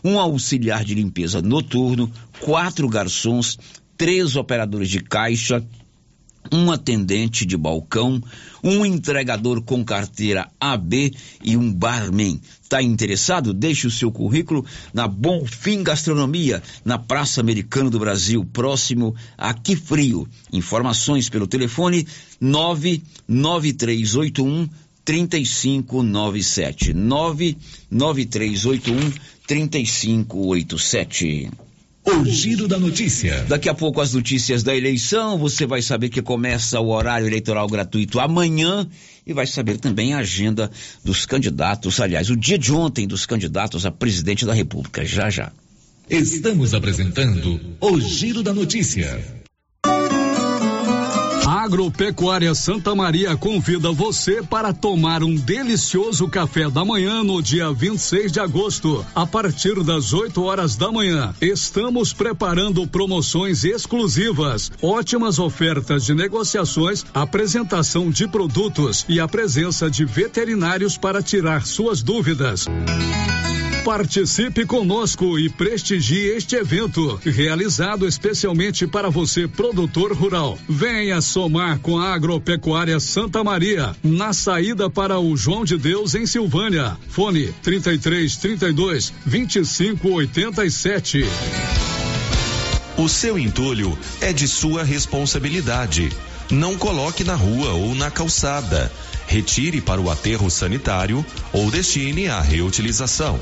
um 0.03 0.19
auxiliar 0.19 0.85
de 0.85 0.95
limpeza 0.95 1.43
noturno, 1.43 2.11
quatro 2.41 2.89
garçons, 2.89 3.59
três 3.97 4.37
operadores 4.37 4.89
de 4.89 5.01
caixa, 5.01 5.65
um 6.53 6.71
atendente 6.71 7.45
de 7.45 7.57
balcão, 7.57 8.23
um 8.63 8.87
entregador 8.87 9.61
com 9.63 9.85
carteira 9.85 10.49
AB 10.61 11.13
e 11.43 11.57
um 11.57 11.73
barman. 11.73 12.41
Está 12.63 12.81
interessado? 12.83 13.53
Deixe 13.53 13.85
o 13.87 13.91
seu 13.91 14.13
currículo 14.13 14.65
na 14.93 15.09
Bonfim 15.09 15.83
Gastronomia, 15.83 16.63
na 16.85 16.99
Praça 16.99 17.41
Americana 17.41 17.89
do 17.91 17.99
Brasil, 17.99 18.45
próximo 18.45 19.17
a 19.37 19.51
Aqui 19.51 19.77
Frio. 19.77 20.27
Informações 20.53 21.29
pelo 21.29 21.47
telefone 21.47 22.07
99381 22.41 24.69
3597 25.09 26.93
99381 26.93 29.13
3587. 29.47 31.51
O 32.05 32.25
Giro 32.27 32.69
da 32.69 32.79
Notícia. 32.79 33.43
Daqui 33.49 33.71
a 33.71 33.75
pouco 33.75 34.03
as 34.03 34.13
notícias 34.13 34.63
da 34.63 34.77
eleição, 34.77 35.39
você 35.39 35.65
vai 35.65 35.81
saber 35.81 36.11
que 36.11 36.21
começa 36.21 36.79
o 36.79 36.91
horário 36.91 37.27
eleitoral 37.27 37.67
gratuito 37.69 38.21
amanhã 38.21 38.87
e 39.27 39.33
vai 39.33 39.47
saber 39.47 39.79
também 39.79 40.13
a 40.13 40.19
agenda 40.19 40.71
dos 41.03 41.25
candidatos, 41.25 41.99
aliás, 42.01 42.29
o 42.29 42.37
dia 42.37 42.59
de 42.59 42.71
ontem 42.71 43.09
dos 43.09 43.25
candidatos 43.25 43.87
a 43.87 43.91
presidente 43.91 44.45
da 44.45 44.53
República, 44.53 45.07
já 45.07 45.31
já. 45.31 45.51
Estamos 46.11 46.75
apresentando 46.75 47.59
o 47.81 47.99
Giro 47.99 48.43
da 48.43 48.53
Notícia. 48.53 49.38
Agropecuária 51.69 52.55
Santa 52.55 52.95
Maria 52.95 53.37
convida 53.37 53.93
você 53.93 54.43
para 54.43 54.73
tomar 54.73 55.23
um 55.23 55.35
delicioso 55.35 56.27
café 56.27 56.71
da 56.71 56.83
manhã 56.83 57.23
no 57.23 57.43
dia 57.43 57.71
26 57.71 58.33
de 58.33 58.41
agosto, 58.41 59.05
a 59.15 59.27
partir 59.27 59.85
das 59.85 60.15
8 60.15 60.43
horas 60.43 60.77
da 60.77 60.91
manhã. 60.91 61.35
Estamos 61.43 62.15
preparando 62.15 62.87
promoções 62.87 63.65
exclusivas, 63.65 64.73
ótimas 64.81 65.39
ofertas 65.39 66.07
de 66.07 66.15
negociações, 66.15 67.05
apresentação 67.13 68.11
de 68.11 68.27
produtos 68.27 69.05
e 69.07 69.21
a 69.21 69.29
presença 69.29 69.91
de 69.91 70.07
veterinários 70.07 70.97
para 70.97 71.23
tirar 71.23 71.67
suas 71.67 72.03
dúvidas. 72.03 72.65
Participe 73.89 74.67
conosco 74.67 75.39
e 75.39 75.49
prestigie 75.49 76.37
este 76.37 76.57
evento, 76.57 77.19
realizado 77.25 78.07
especialmente 78.07 78.87
para 78.87 79.09
você, 79.09 79.49
produtor 79.49 80.13
rural. 80.13 80.59
Venha 80.69 81.23
somar 81.23 81.79
com 81.79 81.99
a 81.99 82.13
Agropecuária 82.13 83.01
Santa 83.01 83.43
Maria, 83.43 83.97
na 84.05 84.35
saída 84.35 84.91
para 84.91 85.19
o 85.19 85.35
João 85.35 85.65
de 85.65 85.79
Deus, 85.79 86.15
em 86.15 86.27
Silvânia. 86.27 86.99
Fone 87.09 87.51
33 87.63 88.37
32 88.37 89.11
25 89.25 90.07
87. 90.07 91.25
O 92.99 93.09
seu 93.09 93.39
entulho 93.39 93.99
é 94.21 94.35
de 94.35 94.47
sua 94.47 94.85
responsabilidade. 94.85 96.11
Não 96.51 96.77
coloque 96.77 97.25
na 97.25 97.35
rua 97.35 97.73
ou 97.73 97.95
na 97.95 98.11
calçada. 98.11 98.93
Retire 99.27 99.81
para 99.81 99.99
o 99.99 100.11
aterro 100.11 100.51
sanitário 100.51 101.25
ou 101.55 101.71
destine 101.71 102.29
à 102.29 102.43
reutilização. 102.43 103.41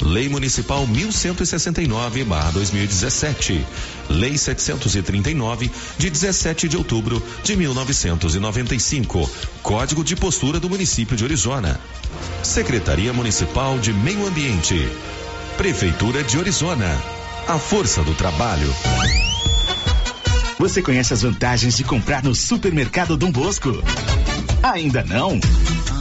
Lei 0.00 0.28
Municipal 0.28 0.86
1169/2017. 0.86 3.64
Lei 4.08 4.36
739 4.36 5.70
de 5.98 6.10
17 6.10 6.68
de 6.68 6.76
outubro 6.76 7.22
de 7.42 7.56
1995. 7.56 9.28
Código 9.62 10.04
de 10.04 10.14
postura 10.14 10.60
do 10.60 10.68
município 10.68 11.16
de 11.16 11.24
Orizona. 11.24 11.80
Secretaria 12.42 13.12
Municipal 13.12 13.78
de 13.78 13.92
Meio 13.92 14.26
Ambiente. 14.26 14.88
Prefeitura 15.56 16.22
de 16.22 16.38
Orizona. 16.38 17.02
A 17.48 17.58
força 17.58 18.02
do 18.02 18.14
trabalho. 18.14 18.72
Você 20.58 20.82
conhece 20.82 21.12
as 21.12 21.22
vantagens 21.22 21.76
de 21.76 21.84
comprar 21.84 22.22
no 22.22 22.34
Supermercado 22.34 23.16
Dom 23.16 23.30
Bosco? 23.30 23.82
Ainda 24.62 25.04
não? 25.04 25.38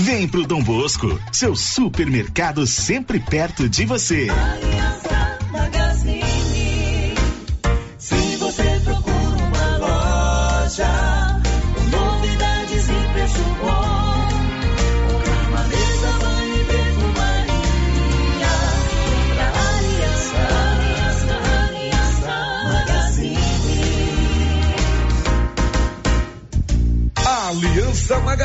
Vem 0.00 0.26
pro 0.26 0.46
Dom 0.46 0.62
Bosco, 0.62 1.20
seu 1.30 1.54
supermercado 1.54 2.66
sempre 2.66 3.20
perto 3.20 3.68
de 3.68 3.84
você. 3.84 4.28
Aliança 4.30 5.38
Magazine. 5.52 6.39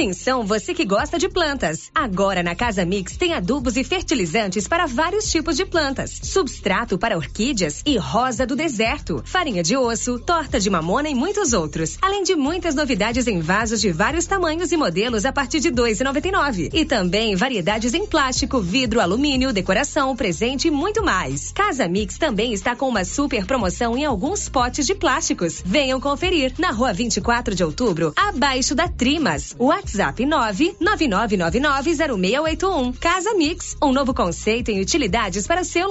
Atenção, 0.00 0.44
você 0.44 0.72
que 0.72 0.84
gosta 0.84 1.18
de 1.18 1.28
plantas. 1.28 1.90
Agora 1.94 2.42
na 2.42 2.54
Casa 2.54 2.84
Mix 2.84 3.16
tem 3.16 3.34
adubos 3.34 3.76
e 3.76 3.82
fertilizantes 3.82 4.68
para 4.68 4.86
vários 4.86 5.28
tipos 5.28 5.56
de 5.56 5.66
plantas. 5.66 6.20
Substrato 6.22 6.96
para 6.96 7.16
orquídeas 7.16 7.82
e 7.84 7.98
rosa 7.98 8.46
do 8.46 8.54
deserto. 8.54 9.20
Farinha 9.24 9.62
de 9.62 9.76
osso, 9.76 10.20
torta 10.20 10.60
de 10.60 10.70
mamona 10.70 11.08
e 11.08 11.14
muitos 11.14 11.52
outros. 11.52 11.98
Além 12.00 12.22
de 12.22 12.36
muitas 12.36 12.76
novidades 12.76 13.26
em 13.26 13.40
vasos 13.40 13.80
de 13.80 13.90
vários 13.90 14.24
tamanhos 14.24 14.70
e 14.70 14.76
modelos 14.76 15.24
a 15.24 15.32
partir 15.32 15.58
de 15.58 15.68
e 15.68 16.30
nove. 16.30 16.70
E 16.72 16.84
também 16.84 17.34
variedades 17.34 17.92
em 17.92 18.06
plástico, 18.06 18.60
vidro, 18.60 19.00
alumínio, 19.00 19.52
decoração, 19.52 20.14
presente 20.14 20.68
e 20.68 20.70
muito 20.70 21.02
mais. 21.02 21.50
Casa 21.52 21.88
Mix 21.88 22.18
também 22.18 22.52
está 22.52 22.76
com 22.76 22.88
uma 22.88 23.04
super 23.04 23.44
promoção 23.44 23.98
em 23.98 24.04
alguns 24.04 24.48
potes 24.48 24.86
de 24.86 24.94
plásticos. 24.94 25.60
Venham 25.64 26.00
conferir 26.00 26.54
na 26.58 26.70
rua 26.70 26.92
24 26.92 27.54
de 27.54 27.64
outubro, 27.64 28.12
abaixo 28.16 28.74
da 28.74 28.88
Trimas. 28.88 29.39
WhatsApp 29.58 30.24
999990681. 30.24 32.96
Casa 32.98 33.34
Mix, 33.34 33.76
um 33.82 33.92
novo 33.92 34.14
conceito 34.14 34.70
em 34.70 34.80
utilidades 34.80 35.46
para 35.46 35.60
o 35.62 35.64
seu 35.64 35.90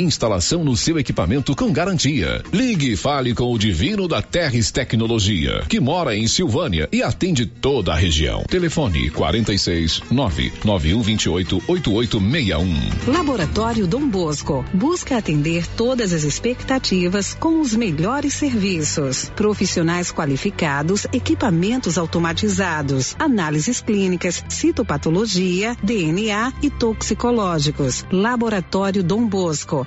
Instalação 0.00 0.64
no 0.64 0.76
seu 0.76 0.98
equipamento 0.98 1.54
com 1.54 1.72
garantia. 1.72 2.42
Ligue 2.52 2.92
e 2.92 2.96
fale 2.96 3.34
com 3.34 3.52
o 3.52 3.58
Divino 3.58 4.08
da 4.08 4.22
Terres 4.22 4.70
Tecnologia, 4.70 5.62
que 5.68 5.78
mora 5.78 6.16
em 6.16 6.26
Silvânia 6.26 6.88
e 6.90 7.02
atende 7.02 7.46
toda 7.46 7.92
a 7.92 7.96
região. 7.96 8.42
Telefone 8.48 9.10
46 9.10 10.02
99128 10.10 11.62
8861. 11.68 13.12
Laboratório 13.12 13.86
Dom 13.86 14.08
Bosco 14.08 14.64
busca 14.72 15.18
atender 15.18 15.66
todas 15.76 16.12
as 16.12 16.24
expectativas 16.24 17.34
com 17.34 17.60
os 17.60 17.74
melhores 17.74 18.34
serviços. 18.34 19.30
Profissionais 19.36 20.10
qualificados, 20.10 21.06
equipamentos 21.12 21.98
automatizados, 21.98 23.14
análises 23.18 23.80
clínicas, 23.80 24.44
citopatologia, 24.48 25.76
DNA 25.82 26.52
e 26.62 26.70
toxicológicos. 26.70 28.04
Laboratório 28.10 29.02
Dom 29.02 29.26
Bosco, 29.26 29.86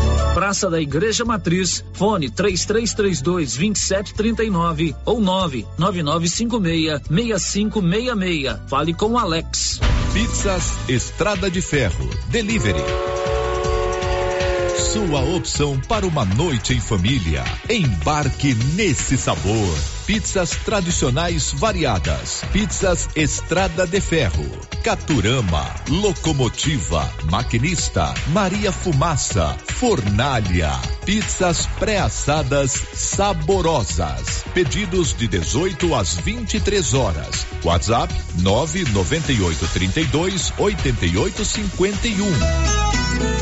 Praça 0.33 0.69
da 0.69 0.79
Igreja 0.79 1.25
Matriz, 1.25 1.83
fone 1.91 2.29
3332 2.29 3.55
2739 3.57 4.95
ou 5.05 5.19
99956 5.19 7.01
6566. 7.09 8.69
Fale 8.69 8.93
com 8.93 9.17
Alex. 9.17 9.81
Pizzas 10.13 10.77
Estrada 10.87 11.51
de 11.51 11.61
Ferro. 11.61 12.09
Delivery. 12.29 12.79
Sua 14.93 15.21
opção 15.35 15.79
para 15.87 16.05
uma 16.05 16.23
noite 16.23 16.73
em 16.73 16.79
família. 16.79 17.43
Embarque 17.69 18.53
nesse 18.75 19.17
sabor. 19.17 20.00
Pizzas 20.05 20.51
tradicionais 20.65 21.53
variadas. 21.53 22.43
Pizzas 22.51 23.09
Estrada 23.15 23.85
de 23.85 24.01
Ferro. 24.01 24.45
Caturama. 24.83 25.65
Locomotiva. 25.89 27.09
Maquinista. 27.29 28.13
Maria 28.27 28.71
Fumaça. 28.71 29.55
Fornalha. 29.79 30.71
Pizzas 31.05 31.67
pré-assadas 31.79 32.71
saborosas. 32.93 34.43
Pedidos 34.53 35.13
de 35.13 35.27
18 35.27 35.93
às 35.95 36.15
23 36.15 36.93
horas. 36.93 37.45
WhatsApp 37.63 38.13
998 38.39 39.67
32 39.73 40.53
88 40.57 41.45
51. 41.45 42.91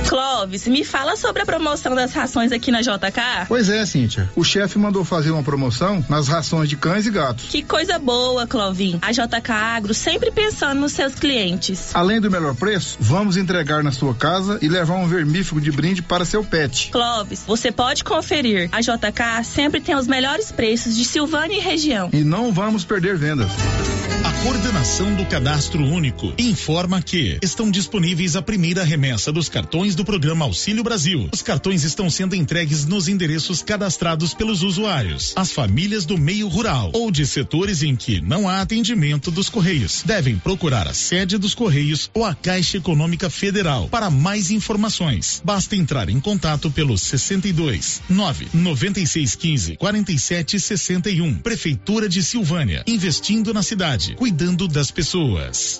Clóvis, 0.09 0.67
me 0.67 0.83
fala 0.83 1.15
sobre 1.15 1.43
a 1.43 1.45
promoção 1.45 1.93
das 1.93 2.11
rações 2.13 2.51
aqui 2.51 2.71
na 2.71 2.81
JK. 2.81 3.45
Pois 3.47 3.69
é, 3.69 3.85
Cíntia. 3.85 4.27
O 4.35 4.43
chefe 4.43 4.79
mandou 4.79 5.05
fazer 5.05 5.29
uma 5.29 5.43
promoção 5.43 6.03
nas 6.09 6.27
rações 6.27 6.58
de 6.65 6.77
cães 6.77 7.05
e 7.05 7.11
gatos. 7.11 7.45
Que 7.49 7.61
coisa 7.63 7.99
boa, 7.99 8.47
Clovin. 8.47 8.99
A 9.01 9.11
JK 9.11 9.51
Agro 9.51 9.93
sempre 9.93 10.31
pensando 10.31 10.79
nos 10.79 10.93
seus 10.93 11.15
clientes. 11.15 11.93
Além 11.93 12.19
do 12.19 12.29
melhor 12.29 12.55
preço, 12.55 12.97
vamos 12.99 13.37
entregar 13.37 13.83
na 13.83 13.91
sua 13.91 14.13
casa 14.13 14.59
e 14.61 14.67
levar 14.67 14.95
um 14.95 15.07
vermífugo 15.07 15.61
de 15.61 15.71
brinde 15.71 16.01
para 16.01 16.25
seu 16.25 16.43
pet. 16.43 16.89
Clóvis, 16.91 17.43
você 17.45 17.71
pode 17.71 18.03
conferir. 18.03 18.69
A 18.71 18.81
JK 18.81 19.43
sempre 19.43 19.81
tem 19.81 19.95
os 19.95 20.07
melhores 20.07 20.51
preços 20.51 20.95
de 20.95 21.05
Silvânia 21.05 21.57
e 21.57 21.59
região. 21.59 22.09
E 22.13 22.23
não 22.23 22.51
vamos 22.51 22.83
perder 22.85 23.17
vendas. 23.17 23.49
A 24.23 24.31
coordenação 24.43 25.15
do 25.15 25.25
Cadastro 25.25 25.83
Único 25.83 26.33
informa 26.37 27.01
que 27.01 27.37
estão 27.41 27.69
disponíveis 27.69 28.35
a 28.35 28.41
primeira 28.41 28.83
remessa 28.83 29.31
dos 29.31 29.49
cartões 29.49 29.95
do 29.95 30.05
programa 30.05 30.45
Auxílio 30.45 30.83
Brasil. 30.83 31.29
Os 31.33 31.41
cartões 31.41 31.83
estão 31.83 32.09
sendo 32.09 32.35
entregues 32.35 32.85
nos 32.85 33.07
endereços 33.07 33.61
cadastrados 33.61 34.33
pelos 34.33 34.61
usuários. 34.61 35.33
As 35.35 35.51
famílias 35.51 36.05
do 36.05 36.17
meio 36.17 36.38
rural 36.47 36.91
ou 36.93 37.11
de 37.11 37.25
setores 37.25 37.83
em 37.83 37.95
que 37.95 38.21
não 38.21 38.47
há 38.47 38.61
atendimento 38.61 39.31
dos 39.31 39.49
Correios 39.49 40.03
devem 40.05 40.37
procurar 40.37 40.87
a 40.87 40.93
sede 40.93 41.37
dos 41.37 41.53
Correios 41.53 42.09
ou 42.13 42.25
a 42.25 42.33
Caixa 42.33 42.77
Econômica 42.77 43.29
Federal. 43.29 43.89
Para 43.89 44.09
mais 44.09 44.51
informações, 44.51 45.41
basta 45.43 45.75
entrar 45.75 46.09
em 46.09 46.19
contato 46.19 46.71
pelo 46.71 46.97
62 46.97 48.01
9 48.09 48.47
9615 48.53 49.75
47 49.77 50.59
61. 50.59 51.39
Prefeitura 51.39 52.07
de 52.07 52.23
Silvânia, 52.23 52.83
investindo 52.87 53.53
na 53.53 53.63
cidade, 53.63 54.15
cuidando 54.15 54.67
das 54.67 54.91
pessoas. 54.91 55.79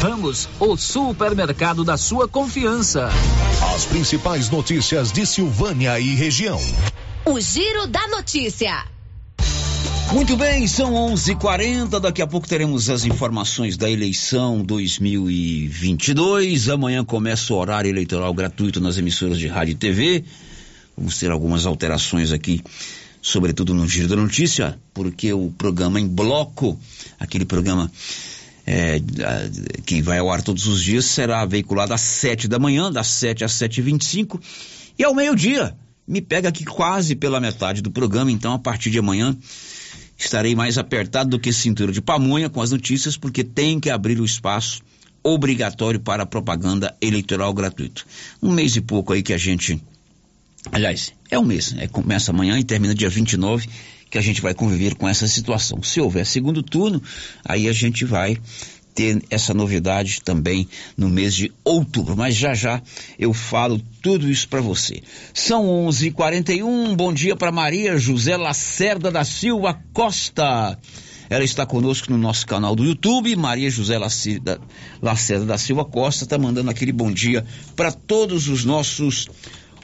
Ramos, 0.00 0.48
o 0.60 0.76
supermercado 0.76 1.82
da 1.82 1.96
sua 1.96 2.28
confiança. 2.28 3.08
As 3.74 3.84
principais 3.84 4.48
notícias 4.48 5.10
de 5.10 5.26
Silvânia 5.26 5.98
e 5.98 6.14
região. 6.14 6.60
O 7.24 7.40
Giro 7.40 7.88
da 7.88 8.06
Notícia. 8.06 8.84
Muito 10.12 10.36
bem, 10.36 10.68
são 10.68 10.94
11:40. 10.94 11.98
Daqui 11.98 12.22
a 12.22 12.28
pouco 12.28 12.46
teremos 12.46 12.88
as 12.88 13.04
informações 13.04 13.76
da 13.76 13.90
eleição 13.90 14.62
2022. 14.62 16.68
Amanhã 16.68 17.04
começa 17.04 17.52
o 17.52 17.56
horário 17.56 17.88
eleitoral 17.88 18.32
gratuito 18.32 18.80
nas 18.80 18.98
emissoras 18.98 19.36
de 19.36 19.48
rádio 19.48 19.72
e 19.72 19.76
TV. 19.76 20.24
Vamos 20.96 21.18
ter 21.18 21.32
algumas 21.32 21.66
alterações 21.66 22.30
aqui, 22.30 22.62
sobretudo 23.20 23.74
no 23.74 23.88
Giro 23.88 24.06
da 24.06 24.14
Notícia, 24.14 24.78
porque 24.94 25.32
o 25.32 25.52
programa 25.58 26.00
em 26.00 26.06
bloco, 26.06 26.78
aquele 27.18 27.44
programa 27.44 27.90
é, 28.70 29.00
que 29.86 30.02
vai 30.02 30.18
ao 30.18 30.30
ar 30.30 30.42
todos 30.42 30.66
os 30.66 30.82
dias, 30.82 31.06
será 31.06 31.42
veiculado 31.46 31.94
às 31.94 32.02
sete 32.02 32.46
da 32.46 32.58
manhã, 32.58 32.92
das 32.92 33.06
sete 33.06 33.42
às 33.42 33.52
sete 33.52 33.78
e 33.78 33.82
vinte 33.82 34.02
e 34.02 34.04
cinco, 34.04 34.38
e 34.98 35.02
ao 35.02 35.14
meio-dia. 35.14 35.74
Me 36.06 36.20
pega 36.20 36.50
aqui 36.50 36.64
quase 36.64 37.14
pela 37.14 37.40
metade 37.40 37.80
do 37.80 37.90
programa, 37.90 38.30
então 38.30 38.52
a 38.52 38.58
partir 38.58 38.90
de 38.90 38.98
amanhã 38.98 39.34
estarei 40.18 40.54
mais 40.54 40.76
apertado 40.76 41.30
do 41.30 41.38
que 41.38 41.50
cintura 41.50 41.92
de 41.92 42.02
pamonha 42.02 42.50
com 42.50 42.60
as 42.60 42.70
notícias, 42.70 43.16
porque 43.16 43.42
tem 43.42 43.80
que 43.80 43.88
abrir 43.88 44.20
o 44.20 44.24
espaço 44.24 44.82
obrigatório 45.22 46.00
para 46.00 46.26
propaganda 46.26 46.94
eleitoral 47.00 47.54
gratuito. 47.54 48.06
Um 48.42 48.52
mês 48.52 48.76
e 48.76 48.82
pouco 48.82 49.14
aí 49.14 49.22
que 49.22 49.32
a 49.32 49.38
gente. 49.38 49.82
Aliás, 50.70 51.14
é 51.30 51.38
um 51.38 51.44
mês, 51.44 51.74
é, 51.78 51.86
começa 51.88 52.32
amanhã 52.32 52.58
e 52.58 52.64
termina 52.64 52.94
dia 52.94 53.08
29 53.08 53.66
que 54.10 54.18
a 54.18 54.22
gente 54.22 54.40
vai 54.40 54.54
conviver 54.54 54.94
com 54.94 55.08
essa 55.08 55.28
situação. 55.28 55.82
Se 55.82 56.00
houver 56.00 56.26
segundo 56.26 56.62
turno, 56.62 57.02
aí 57.44 57.68
a 57.68 57.72
gente 57.72 58.04
vai 58.04 58.38
ter 58.98 59.22
essa 59.30 59.54
novidade 59.54 60.20
também 60.24 60.68
no 60.96 61.08
mês 61.08 61.32
de 61.32 61.52
outubro. 61.62 62.16
Mas 62.16 62.34
já 62.34 62.52
já 62.52 62.82
eu 63.16 63.32
falo 63.32 63.80
tudo 64.02 64.28
isso 64.28 64.48
para 64.48 64.60
você. 64.60 65.02
São 65.32 65.66
11:41. 65.86 66.96
Bom 66.96 67.12
dia 67.12 67.36
para 67.36 67.52
Maria 67.52 67.96
José 67.96 68.36
Lacerda 68.36 69.08
da 69.08 69.24
Silva 69.24 69.80
Costa. 69.92 70.76
Ela 71.30 71.44
está 71.44 71.64
conosco 71.64 72.10
no 72.10 72.18
nosso 72.18 72.44
canal 72.44 72.74
do 72.74 72.84
YouTube. 72.84 73.36
Maria 73.36 73.70
José 73.70 73.96
Lacerda, 73.96 74.60
Lacerda 75.00 75.44
da 75.44 75.58
Silva 75.58 75.84
Costa 75.84 76.24
está 76.24 76.36
mandando 76.36 76.70
aquele 76.70 76.90
bom 76.90 77.12
dia 77.12 77.44
para 77.76 77.92
todos 77.92 78.48
os 78.48 78.64
nossos 78.64 79.28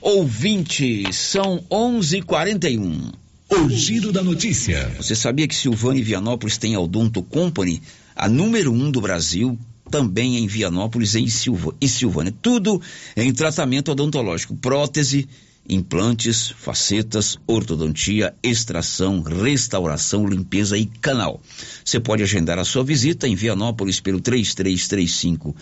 ouvintes. 0.02 1.14
São 1.14 1.62
11:41. 1.70 3.23
O 3.56 3.70
Giro 3.70 4.10
da 4.10 4.20
Notícia. 4.20 4.92
Você 4.96 5.14
sabia 5.14 5.46
que 5.46 5.54
Silvânia 5.54 6.00
e 6.00 6.04
Vianópolis 6.04 6.58
tem 6.58 6.74
a 6.74 6.80
Odonto 6.80 7.22
Company, 7.22 7.80
a 8.16 8.28
número 8.28 8.72
um 8.72 8.90
do 8.90 9.00
Brasil, 9.00 9.56
também 9.88 10.38
em 10.38 10.48
Vianópolis 10.48 11.14
e 11.14 11.30
Silva, 11.30 11.72
em 11.80 11.86
Silvânia. 11.86 12.34
Tudo 12.42 12.82
em 13.16 13.32
tratamento 13.32 13.92
odontológico, 13.92 14.56
prótese, 14.56 15.28
implantes, 15.68 16.48
facetas, 16.50 17.38
ortodontia, 17.46 18.34
extração, 18.42 19.22
restauração, 19.22 20.26
limpeza 20.26 20.76
e 20.76 20.86
canal. 20.86 21.40
Você 21.84 22.00
pode 22.00 22.24
agendar 22.24 22.58
a 22.58 22.64
sua 22.64 22.82
visita 22.82 23.28
em 23.28 23.36
Vianópolis 23.36 24.00
pelo 24.00 24.20
3335 24.20 25.54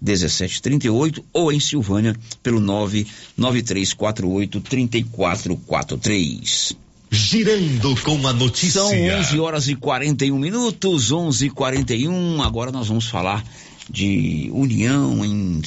1738 0.00 1.24
ou 1.32 1.50
em 1.50 1.58
Silvânia 1.58 2.14
pelo 2.44 2.60
99348 2.60 4.60
3443. 4.60 6.83
Girando 7.14 7.94
com 8.02 8.26
a 8.26 8.32
notícia. 8.32 8.80
São 8.80 8.90
11 8.90 9.38
horas 9.38 9.68
e 9.68 9.76
41 9.76 10.36
minutos, 10.36 11.12
11 11.12 11.46
e 11.46 11.50
41. 11.50 12.42
Agora 12.42 12.72
nós 12.72 12.88
vamos 12.88 13.06
falar 13.06 13.44
de 13.88 14.50
união 14.52 15.24
em, 15.24 15.62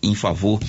em 0.00 0.14
favor 0.14 0.60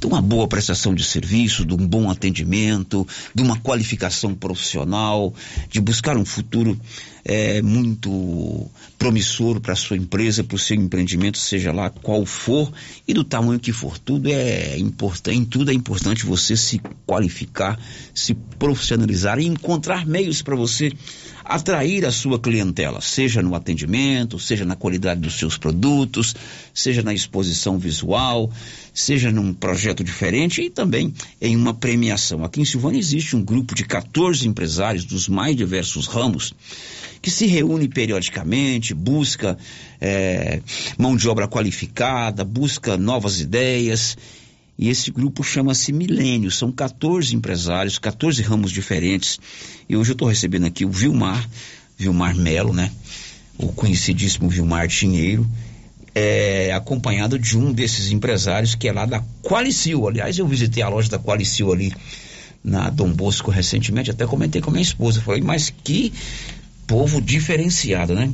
de 0.00 0.06
uma 0.08 0.20
boa 0.20 0.48
prestação 0.48 0.92
de 0.92 1.04
serviço, 1.04 1.64
de 1.64 1.74
um 1.74 1.86
bom 1.86 2.10
atendimento, 2.10 3.06
de 3.32 3.40
uma 3.40 3.56
qualificação 3.56 4.34
profissional, 4.34 5.32
de 5.70 5.80
buscar 5.80 6.16
um 6.16 6.24
futuro 6.24 6.76
é, 7.24 7.62
muito 7.62 8.70
promissor 8.98 9.60
para 9.60 9.74
sua 9.74 9.96
empresa, 9.96 10.44
para 10.44 10.56
o 10.56 10.58
seu 10.58 10.76
empreendimento, 10.76 11.38
seja 11.38 11.72
lá 11.72 11.90
qual 11.90 12.24
for 12.24 12.72
e 13.06 13.14
do 13.14 13.24
tamanho 13.24 13.60
que 13.60 13.72
for. 13.72 13.98
Tudo 13.98 14.28
é 14.28 14.78
importante, 14.78 15.46
tudo 15.46 15.70
é 15.70 15.74
importante 15.74 16.24
você 16.24 16.56
se 16.56 16.80
qualificar, 17.06 17.78
se 18.14 18.34
profissionalizar 18.34 19.38
e 19.38 19.46
encontrar 19.46 20.06
meios 20.06 20.42
para 20.42 20.56
você 20.56 20.92
atrair 21.44 22.04
a 22.04 22.12
sua 22.12 22.38
clientela, 22.38 23.00
seja 23.00 23.42
no 23.42 23.54
atendimento, 23.54 24.38
seja 24.38 24.64
na 24.64 24.76
qualidade 24.76 25.20
dos 25.20 25.34
seus 25.34 25.58
produtos, 25.58 26.34
seja 26.72 27.02
na 27.02 27.12
exposição 27.12 27.78
visual, 27.78 28.50
seja 28.94 29.32
num 29.32 29.52
projeto 29.52 30.04
diferente 30.04 30.62
e 30.62 30.70
também 30.70 31.12
em 31.40 31.56
uma 31.56 31.74
premiação. 31.74 32.44
Aqui 32.44 32.60
em 32.60 32.64
Silvânia 32.64 32.98
existe 32.98 33.34
um 33.34 33.44
grupo 33.44 33.74
de 33.74 33.84
14 33.84 34.46
empresários 34.46 35.04
dos 35.04 35.28
mais 35.28 35.56
diversos 35.56 36.06
ramos 36.06 36.54
que 37.22 37.30
se 37.30 37.46
reúne 37.46 37.88
periodicamente, 37.88 38.92
busca 38.92 39.56
é, 40.00 40.60
mão 40.98 41.16
de 41.16 41.28
obra 41.28 41.46
qualificada, 41.46 42.44
busca 42.44 42.96
novas 42.96 43.40
ideias. 43.40 44.18
E 44.76 44.88
esse 44.88 45.12
grupo 45.12 45.44
chama-se 45.44 45.92
Milênio. 45.92 46.50
São 46.50 46.72
14 46.72 47.36
empresários, 47.36 47.96
14 47.98 48.42
ramos 48.42 48.72
diferentes. 48.72 49.38
E 49.88 49.96
hoje 49.96 50.10
eu 50.10 50.14
estou 50.14 50.26
recebendo 50.26 50.66
aqui 50.66 50.84
o 50.84 50.90
Vilmar, 50.90 51.48
Vilmar 51.96 52.34
Melo, 52.34 52.72
né? 52.72 52.90
O 53.56 53.68
conhecidíssimo 53.68 54.48
Vilmar 54.48 54.88
Dinheiro, 54.88 55.48
é, 56.12 56.72
acompanhado 56.72 57.38
de 57.38 57.56
um 57.56 57.72
desses 57.72 58.10
empresários 58.10 58.74
que 58.74 58.88
é 58.88 58.92
lá 58.92 59.06
da 59.06 59.22
Qualicil. 59.42 60.08
Aliás, 60.08 60.36
eu 60.36 60.48
visitei 60.48 60.82
a 60.82 60.88
loja 60.88 61.08
da 61.08 61.18
Qualicil 61.20 61.72
ali 61.72 61.94
na 62.64 62.90
Dom 62.90 63.12
Bosco 63.12 63.50
recentemente, 63.50 64.10
até 64.10 64.26
comentei 64.26 64.60
com 64.60 64.72
minha 64.72 64.82
esposa. 64.82 65.20
Falei, 65.20 65.42
mas 65.42 65.72
que 65.84 66.12
povo 66.92 67.22
diferenciado, 67.22 68.14
né? 68.14 68.30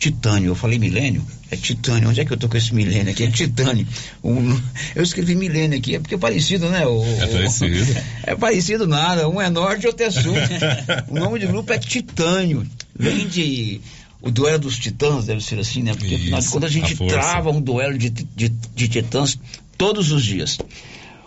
Titânio, 0.00 0.48
eu 0.48 0.54
falei 0.56 0.80
milênio, 0.80 1.24
é 1.48 1.56
titânio, 1.56 2.08
onde 2.08 2.20
é 2.20 2.24
que 2.24 2.32
eu 2.32 2.36
tô 2.36 2.48
com 2.48 2.56
esse 2.56 2.74
milênio 2.74 3.12
aqui? 3.12 3.22
É 3.22 3.30
titânio. 3.30 3.86
Um, 4.22 4.60
eu 4.96 5.02
escrevi 5.02 5.36
milênio 5.36 5.78
aqui, 5.78 5.94
é 5.94 6.00
porque 6.00 6.16
é 6.16 6.18
parecido, 6.18 6.68
né? 6.68 6.84
O, 6.84 7.04
é 7.04 7.26
parecido. 7.28 7.92
O, 7.92 7.96
é 8.30 8.34
parecido 8.34 8.86
nada, 8.86 9.28
um 9.28 9.40
é 9.40 9.48
norte 9.48 9.84
e 9.84 9.86
outro 9.86 10.04
é 10.04 10.10
sul. 10.10 10.34
o 11.08 11.14
nome 11.14 11.38
do 11.38 11.46
grupo 11.46 11.72
é 11.72 11.78
Titânio, 11.78 12.66
vem 12.98 13.28
de 13.28 13.80
o 14.20 14.30
duelo 14.30 14.58
dos 14.58 14.76
titãs, 14.76 15.26
deve 15.26 15.40
ser 15.40 15.60
assim, 15.60 15.84
né? 15.84 15.94
Porque 15.94 16.16
afinal 16.16 16.40
de 16.40 16.48
contas 16.48 16.70
a 16.70 16.72
gente 16.72 17.00
a 17.00 17.06
trava 17.06 17.50
um 17.50 17.60
duelo 17.60 17.96
de, 17.96 18.10
de, 18.10 18.48
de 18.48 18.88
titãs 18.88 19.38
todos 19.78 20.10
os 20.10 20.24
dias. 20.24 20.58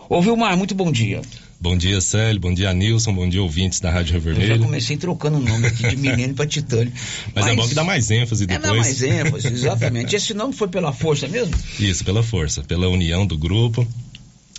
Ô 0.10 0.22
Vilmar, 0.22 0.58
muito 0.58 0.76
bom 0.76 0.92
dia. 0.92 1.22
Bom 1.62 1.76
dia, 1.76 2.00
Célio. 2.00 2.40
Bom 2.40 2.54
dia, 2.54 2.74
Nilson. 2.74 3.14
Bom 3.14 3.28
dia, 3.28 3.42
ouvintes 3.42 3.82
da 3.82 3.92
Rádio 3.92 4.14
Rio 4.14 4.22
Vermelho. 4.22 4.54
Eu 4.54 4.58
já 4.58 4.64
comecei 4.64 4.96
trocando 4.96 5.38
o 5.38 5.42
nome 5.42 5.68
aqui 5.68 5.90
de 5.90 5.98
Milênio 5.98 6.34
para 6.34 6.48
Titânio. 6.48 6.94
Mas, 7.36 7.44
Mas, 7.44 7.48
é 7.48 7.56
bom 7.56 7.68
que 7.68 7.76
dá 7.76 7.84
mais 7.84 8.10
ênfase 8.10 8.46
depois. 8.46 8.66
É, 8.66 8.68
dá 8.68 8.74
mais 8.74 9.04
ênfase, 9.04 9.48
exatamente. 9.52 10.16
Esse 10.16 10.34
nome 10.34 10.54
foi 10.54 10.70
pela 10.70 10.94
força 10.94 11.28
mesmo? 11.28 11.54
Isso, 11.78 12.06
pela 12.06 12.24
força, 12.24 12.64
pela 12.64 12.88
união 12.88 13.26
do 13.26 13.38
grupo. 13.38 13.86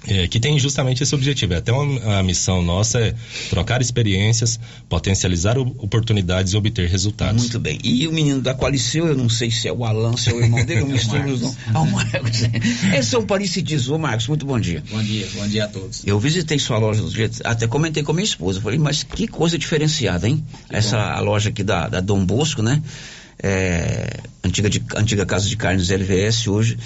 É, 0.06 0.26
que 0.26 0.40
tem 0.40 0.58
justamente 0.58 1.02
esse 1.02 1.14
objetivo. 1.14 1.52
É 1.54 1.56
Até 1.58 1.72
uma, 1.72 2.18
a 2.18 2.22
missão 2.22 2.62
nossa 2.62 2.98
é 3.00 3.14
trocar 3.50 3.80
experiências, 3.82 4.58
potencializar 4.88 5.58
o- 5.58 5.74
oportunidades 5.78 6.52
e 6.54 6.56
obter 6.56 6.88
resultados. 6.88 7.42
Muito 7.42 7.60
bem. 7.60 7.78
E 7.84 8.08
o 8.08 8.12
menino 8.12 8.40
da 8.40 8.54
Qualiceu, 8.54 9.06
eu 9.06 9.14
não 9.16 9.28
sei 9.28 9.50
se 9.50 9.68
é 9.68 9.72
o 9.72 9.84
Alan, 9.84 10.16
se 10.16 10.30
é 10.30 10.32
o 10.32 10.40
irmão 10.42 10.64
dele, 10.64 10.80
eu 10.80 10.86
misturo 10.86 11.30
os 11.30 11.40
nomes. 11.42 11.58
Ah, 11.74 11.80
o 11.80 11.90
Marcos. 11.90 12.40
Esse 12.96 13.14
é 13.14 13.18
o 13.18 13.22
Parecidizo. 13.24 13.94
Ô, 13.94 13.98
Marcos, 13.98 14.26
muito 14.28 14.46
bom 14.46 14.58
dia. 14.58 14.82
Bom 14.90 15.02
dia, 15.02 15.28
bom 15.34 15.46
dia 15.46 15.64
a 15.64 15.68
todos. 15.68 16.02
Eu 16.06 16.18
visitei 16.18 16.58
sua 16.58 16.78
loja 16.78 17.02
do 17.02 17.10
dia, 17.10 17.30
até 17.44 17.66
comentei 17.66 18.02
com 18.02 18.12
a 18.12 18.14
minha 18.14 18.24
esposa. 18.24 18.60
Falei, 18.60 18.78
mas 18.78 19.02
que 19.02 19.28
coisa 19.28 19.58
diferenciada, 19.58 20.26
hein? 20.26 20.42
Essa 20.70 20.96
a 20.98 21.20
loja 21.20 21.50
aqui 21.50 21.62
da, 21.62 21.88
da 21.88 22.00
Dom 22.00 22.24
Bosco, 22.24 22.62
né? 22.62 22.82
É, 23.42 24.18
antiga, 24.44 24.68
de, 24.68 24.82
antiga 24.96 25.24
casa 25.24 25.48
de 25.48 25.56
carnes 25.56 25.88
LVS, 25.88 26.46
hoje 26.46 26.76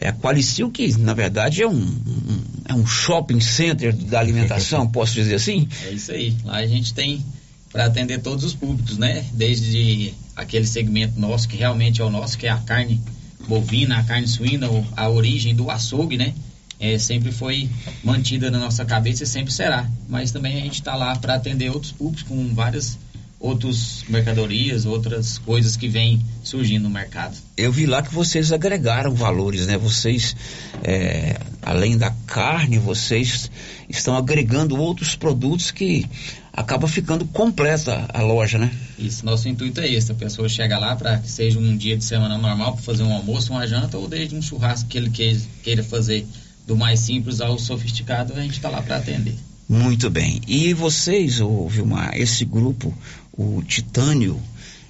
é 0.00 0.08
a 0.08 0.12
Qualicil, 0.12 0.70
que 0.70 0.96
na 0.98 1.14
verdade 1.14 1.62
é 1.62 1.66
um, 1.68 1.72
um- 1.76 2.42
é 2.68 2.74
um 2.74 2.86
shopping 2.86 3.40
center 3.40 3.94
da 3.94 4.20
alimentação, 4.20 4.86
posso 4.90 5.14
dizer 5.14 5.34
assim? 5.36 5.68
É 5.86 5.90
isso 5.92 6.12
aí. 6.12 6.36
Lá 6.44 6.56
a 6.58 6.66
gente 6.66 6.92
tem 6.94 7.24
para 7.72 7.84
atender 7.86 8.18
todos 8.20 8.44
os 8.44 8.54
públicos, 8.54 8.96
né? 8.98 9.24
Desde 9.32 10.12
aquele 10.36 10.66
segmento 10.66 11.18
nosso, 11.20 11.48
que 11.48 11.56
realmente 11.56 12.00
é 12.00 12.04
o 12.04 12.10
nosso, 12.10 12.36
que 12.38 12.46
é 12.46 12.50
a 12.50 12.58
carne 12.58 13.00
bovina, 13.46 13.98
a 13.98 14.04
carne 14.04 14.26
suína, 14.28 14.68
a 14.96 15.08
origem 15.08 15.54
do 15.54 15.70
açougue, 15.70 16.16
né? 16.16 16.34
É, 16.80 16.96
sempre 16.98 17.32
foi 17.32 17.68
mantida 18.04 18.50
na 18.50 18.58
nossa 18.58 18.84
cabeça 18.84 19.24
e 19.24 19.26
sempre 19.26 19.52
será. 19.52 19.88
Mas 20.08 20.30
também 20.30 20.56
a 20.56 20.60
gente 20.60 20.74
está 20.74 20.94
lá 20.94 21.16
para 21.16 21.34
atender 21.34 21.70
outros 21.70 21.90
públicos 21.92 22.22
com 22.22 22.54
várias 22.54 22.96
outras 23.40 24.04
mercadorias, 24.08 24.84
outras 24.84 25.38
coisas 25.38 25.76
que 25.76 25.88
vêm 25.88 26.20
surgindo 26.42 26.84
no 26.84 26.90
mercado. 26.90 27.36
Eu 27.56 27.70
vi 27.70 27.86
lá 27.86 28.02
que 28.02 28.12
vocês 28.12 28.50
agregaram 28.52 29.14
valores, 29.14 29.66
né? 29.66 29.78
Vocês, 29.78 30.34
é, 30.82 31.38
além 31.62 31.96
da 31.96 32.10
carne, 32.26 32.78
vocês 32.78 33.50
estão 33.88 34.16
agregando 34.16 34.76
outros 34.76 35.14
produtos 35.14 35.70
que 35.70 36.04
acaba 36.52 36.88
ficando 36.88 37.24
completa 37.26 38.06
a 38.12 38.20
loja, 38.22 38.58
né? 38.58 38.70
Isso, 38.98 39.24
nosso 39.24 39.48
intuito 39.48 39.80
é 39.80 39.88
esse, 39.88 40.10
a 40.10 40.14
pessoa 40.16 40.48
chega 40.48 40.76
lá 40.76 40.96
para 40.96 41.18
que 41.18 41.30
seja 41.30 41.58
um 41.60 41.76
dia 41.76 41.96
de 41.96 42.04
semana 42.04 42.36
normal 42.36 42.72
para 42.72 42.82
fazer 42.82 43.04
um 43.04 43.12
almoço, 43.14 43.52
uma 43.52 43.66
janta 43.66 43.96
ou 43.96 44.08
desde 44.08 44.34
um 44.34 44.42
churrasco 44.42 44.88
que 44.88 44.98
ele 44.98 45.10
que- 45.10 45.40
queira 45.62 45.84
fazer 45.84 46.26
do 46.66 46.76
mais 46.76 47.00
simples 47.00 47.40
ao 47.40 47.58
sofisticado, 47.58 48.34
a 48.34 48.40
gente 48.42 48.54
está 48.56 48.68
lá 48.68 48.82
para 48.82 48.96
atender. 48.96 49.36
Muito 49.68 50.08
bem. 50.08 50.40
E 50.46 50.72
vocês, 50.72 51.40
ô 51.40 51.68
Vilmar, 51.68 52.16
esse 52.16 52.44
grupo, 52.44 52.94
o 53.32 53.62
Titânio, 53.62 54.40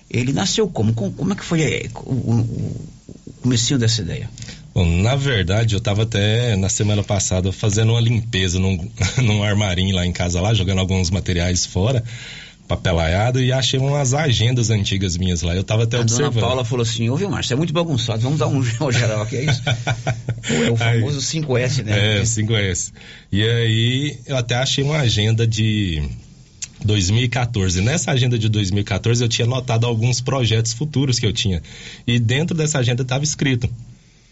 ele 0.09 0.33
nasceu 0.33 0.69
como? 0.69 0.93
Com- 0.95 1.11
Como 1.13 1.33
é 1.33 1.37
que 1.37 1.45
foi 1.45 1.63
é, 1.63 1.89
o, 2.05 2.13
o, 2.13 2.35
o 3.27 3.33
comecinho 3.43 3.79
dessa 3.79 4.03
ideia? 4.03 4.31
Bom, 4.73 4.87
na 5.03 5.17
verdade, 5.17 5.75
eu 5.75 5.79
estava 5.79 6.05
até 6.05 6.55
na 6.55 6.69
semana 6.69 7.03
passada 7.03 7.51
fazendo 7.51 7.91
uma 7.93 8.01
limpeza 8.01 8.61
num, 8.61 8.89
num 9.23 9.43
armarinho 9.43 9.97
lá 9.97 10.07
em 10.07 10.13
casa, 10.13 10.41
lá, 10.41 10.55
jogando 10.55 10.79
alguns 10.79 11.11
materiais 11.11 11.67
fora, 11.67 12.05
papelaiado, 12.69 13.41
e 13.41 13.51
achei 13.51 13.81
umas 13.81 14.13
agendas 14.13 14.69
antigas 14.69 15.17
minhas 15.17 15.41
lá. 15.41 15.55
Eu 15.55 15.63
estava 15.63 15.85
até 15.85 15.97
A 15.97 16.03
dona 16.03 16.27
observando. 16.27 16.43
Paula 16.43 16.65
falou 16.65 16.83
assim, 16.83 17.09
ô 17.09 17.17
Vilmar, 17.17 17.43
você 17.43 17.55
é 17.55 17.57
muito 17.57 17.73
bagunçado, 17.73 18.21
vamos 18.21 18.39
dar 18.39 18.47
um 18.47 18.63
geral 18.93 19.23
aqui, 19.23 19.37
é 19.37 19.45
isso? 19.47 19.63
é 19.67 20.71
o 20.71 20.77
famoso 20.77 21.19
5S, 21.19 21.83
né? 21.83 22.19
É, 22.19 22.23
5S. 22.23 22.93
E 23.33 23.43
aí, 23.43 24.19
eu 24.27 24.37
até 24.37 24.57
achei 24.57 24.85
uma 24.85 24.99
agenda 24.99 25.47
de 25.47 26.03
2014. 26.85 27.81
Nessa 27.81 28.13
agenda 28.13 28.39
de 28.39 28.49
2014, 28.49 29.25
eu 29.25 29.29
tinha 29.29 29.47
notado 29.47 29.87
alguns 29.87 30.21
projetos 30.21 30.75
futuros 30.75 31.19
que 31.19 31.27
eu 31.27 31.33
tinha. 31.33 31.63
E 32.07 32.19
dentro 32.19 32.57
dessa 32.57 32.79
agenda 32.79 33.03
estava 33.03 33.25
escrito 33.25 33.69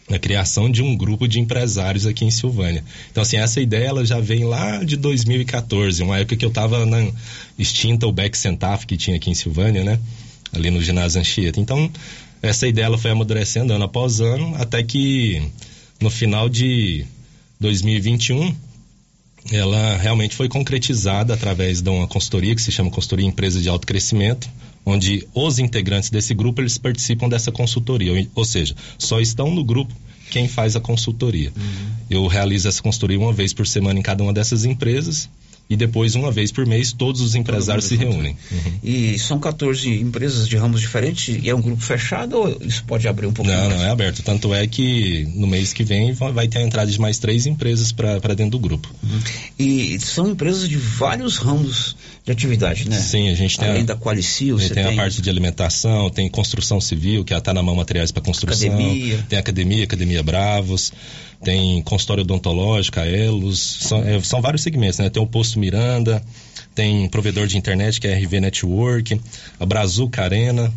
a 0.09 0.19
criação 0.19 0.71
de 0.71 0.83
um 0.83 0.97
grupo 0.97 1.27
de 1.27 1.41
empresários 1.41 2.07
aqui 2.07 2.25
em 2.25 2.31
Silvânia. 2.31 2.85
Então, 3.11 3.23
assim, 3.23 3.37
essa 3.37 3.61
ideia 3.61 3.87
ela 3.87 4.05
já 4.05 4.21
vem 4.21 4.45
lá 4.45 4.83
de 4.85 4.97
2014, 4.97 6.03
uma 6.03 6.19
época 6.19 6.37
que 6.37 6.45
eu 6.45 6.49
estava 6.49 6.87
na 6.87 7.09
extinta 7.59 8.07
o 8.07 8.13
Beck 8.13 8.37
Centaf 8.37 8.87
que 8.87 8.97
tinha 8.97 9.17
aqui 9.17 9.31
em 9.31 9.35
Silvânia, 9.35 9.83
né? 9.83 9.99
Ali 10.53 10.71
no 10.71 10.81
ginásio 10.83 11.21
Anchieta. 11.21 11.59
Então, 11.59 11.91
essa 12.41 12.69
ideia 12.69 12.87
ela 12.87 12.99
foi 12.99 13.11
amadurecendo 13.11 13.73
ano 13.73 13.85
após 13.85 14.21
ano, 14.21 14.55
até 14.57 14.83
que 14.83 15.43
no 16.01 16.11
final 16.11 16.49
de 16.49 17.05
2021 17.59 18.55
ela 19.53 19.97
realmente 19.97 20.35
foi 20.35 20.49
concretizada 20.49 21.35
através 21.35 21.81
de 21.81 21.89
uma 21.89 22.07
consultoria 22.07 22.55
que 22.55 22.63
se 22.63 22.73
chama 22.73 22.91
Consultoria 22.91 23.27
Empresa 23.27 23.61
de 23.61 23.69
Alto 23.69 23.87
Crescimento, 23.87 24.49
onde 24.87 25.27
os 25.35 25.59
integrantes 25.59 26.09
desse 26.09 26.33
grupo 26.33 26.63
eles 26.63 26.79
participam 26.79 27.29
dessa 27.29 27.51
consultoria, 27.51 28.13
ou, 28.13 28.27
ou 28.37 28.45
seja, 28.45 28.75
só 28.97 29.21
estão 29.21 29.53
no 29.53 29.65
grupo 29.65 29.93
quem 30.31 30.47
faz 30.47 30.77
a 30.77 30.81
consultoria. 30.81 31.53
Eu 32.09 32.27
realizo 32.29 32.69
essa 32.69 32.81
consultoria 32.81 33.19
uma 33.19 33.33
vez 33.33 33.53
por 33.53 33.67
semana 33.67 33.99
em 33.99 34.03
cada 34.03 34.23
uma 34.23 34.33
dessas 34.33 34.65
empresas 34.65 35.29
e 35.69 35.77
depois 35.77 36.15
uma 36.15 36.31
vez 36.31 36.53
por 36.53 36.65
mês 36.65 36.93
todos 36.93 37.21
os 37.21 37.35
empresários 37.35 37.87
se 37.87 37.97
reúnem. 37.97 38.37
E 38.85 39.19
são 39.19 39.39
14 39.41 39.89
empresas 40.01 40.49
de 40.49 40.57
ramos 40.57 40.81
diferentes 40.81 41.39
e 41.43 41.49
é 41.51 41.55
um 41.55 41.61
grupo 41.61 41.83
fechado 41.83 42.37
ou 42.39 42.57
isso 42.61 42.85
pode 42.85 43.09
abrir 43.09 43.27
um 43.27 43.33
pouquinho 43.33 43.57
Não, 43.57 43.67
mais? 43.67 43.79
não 43.81 43.85
é 43.87 43.91
aberto. 43.91 44.23
Tanto 44.23 44.55
é 44.55 44.67
que 44.67 45.29
no 45.35 45.47
mês 45.47 45.73
que 45.73 45.83
vem 45.83 46.13
va- 46.13 46.31
vai 46.31 46.47
ter 46.47 46.59
a 46.59 46.63
entrada 46.63 46.91
de 46.91 47.01
mais 47.01 47.19
três 47.19 47.47
empresas 47.47 47.91
para 47.93 48.35
dentro 48.35 48.53
do 48.53 48.59
grupo. 48.61 48.89
E 49.59 49.99
são 50.01 50.29
empresas 50.31 50.69
de 50.69 50.77
vários 50.77 51.37
ramos 51.37 51.97
de 52.25 52.33
atividade, 52.33 52.89
né? 52.89 52.99
Sim, 52.99 53.29
a 53.29 53.35
gente 53.35 53.59
tem 53.59 53.69
Além 53.69 53.83
a, 53.83 53.87
da 53.87 53.97
Qualicil, 53.97 54.59
você 54.59 54.73
tem, 54.75 54.85
tem... 54.85 54.93
a 54.93 54.97
parte 54.97 55.23
de 55.23 55.31
alimentação, 55.31 56.11
tem 56.11 56.29
construção 56.29 56.81
civil, 56.81 57.25
que 57.25 57.33
é 57.33 57.37
a 57.37 57.41
tá 57.41 57.55
na 57.55 57.63
mão 57.63 57.75
materiais 57.77 58.11
para 58.11 58.23
construção. 58.23 58.69
Academia. 58.69 59.25
Tem 59.29 59.39
academia, 59.39 59.85
academia 59.85 60.23
Bravos, 60.23 60.93
tem 61.43 61.83
consultório 61.83 62.23
odontológico, 62.23 63.01
Elos, 63.01 63.61
são, 63.61 64.03
é, 64.03 64.21
são 64.23 64.41
vários 64.41 64.63
segmentos, 64.63 64.99
né? 64.99 65.11
Tem 65.11 65.23
o 65.23 65.27
Posto 65.27 65.59
Miranda, 65.59 66.23
tem 66.75 67.09
provedor 67.09 67.47
de 67.47 67.57
internet, 67.57 68.01
que 68.01 68.07
é 68.07 68.15
RV 68.19 68.41
Network, 68.41 69.21
a 69.59 69.67
Brazuca 69.67 70.23
Arena, 70.23 70.73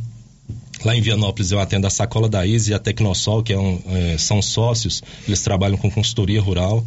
Lá 0.84 0.96
em 0.96 1.02
Vianópolis 1.02 1.52
eu 1.52 1.60
atendo 1.60 1.88
a 1.88 1.90
Sacola 1.90 2.30
da 2.30 2.48
Easy 2.48 2.72
e 2.72 2.74
a 2.74 2.80
Tecnosol, 2.80 3.44
que 3.44 3.52
é 3.52 3.60
um, 3.60 3.82
é, 3.88 4.18
são 4.18 4.42
sócios, 4.42 5.04
eles 5.28 5.42
trabalham 5.42 5.78
com 5.78 5.92
consultoria 5.92 6.42
rural. 6.42 6.86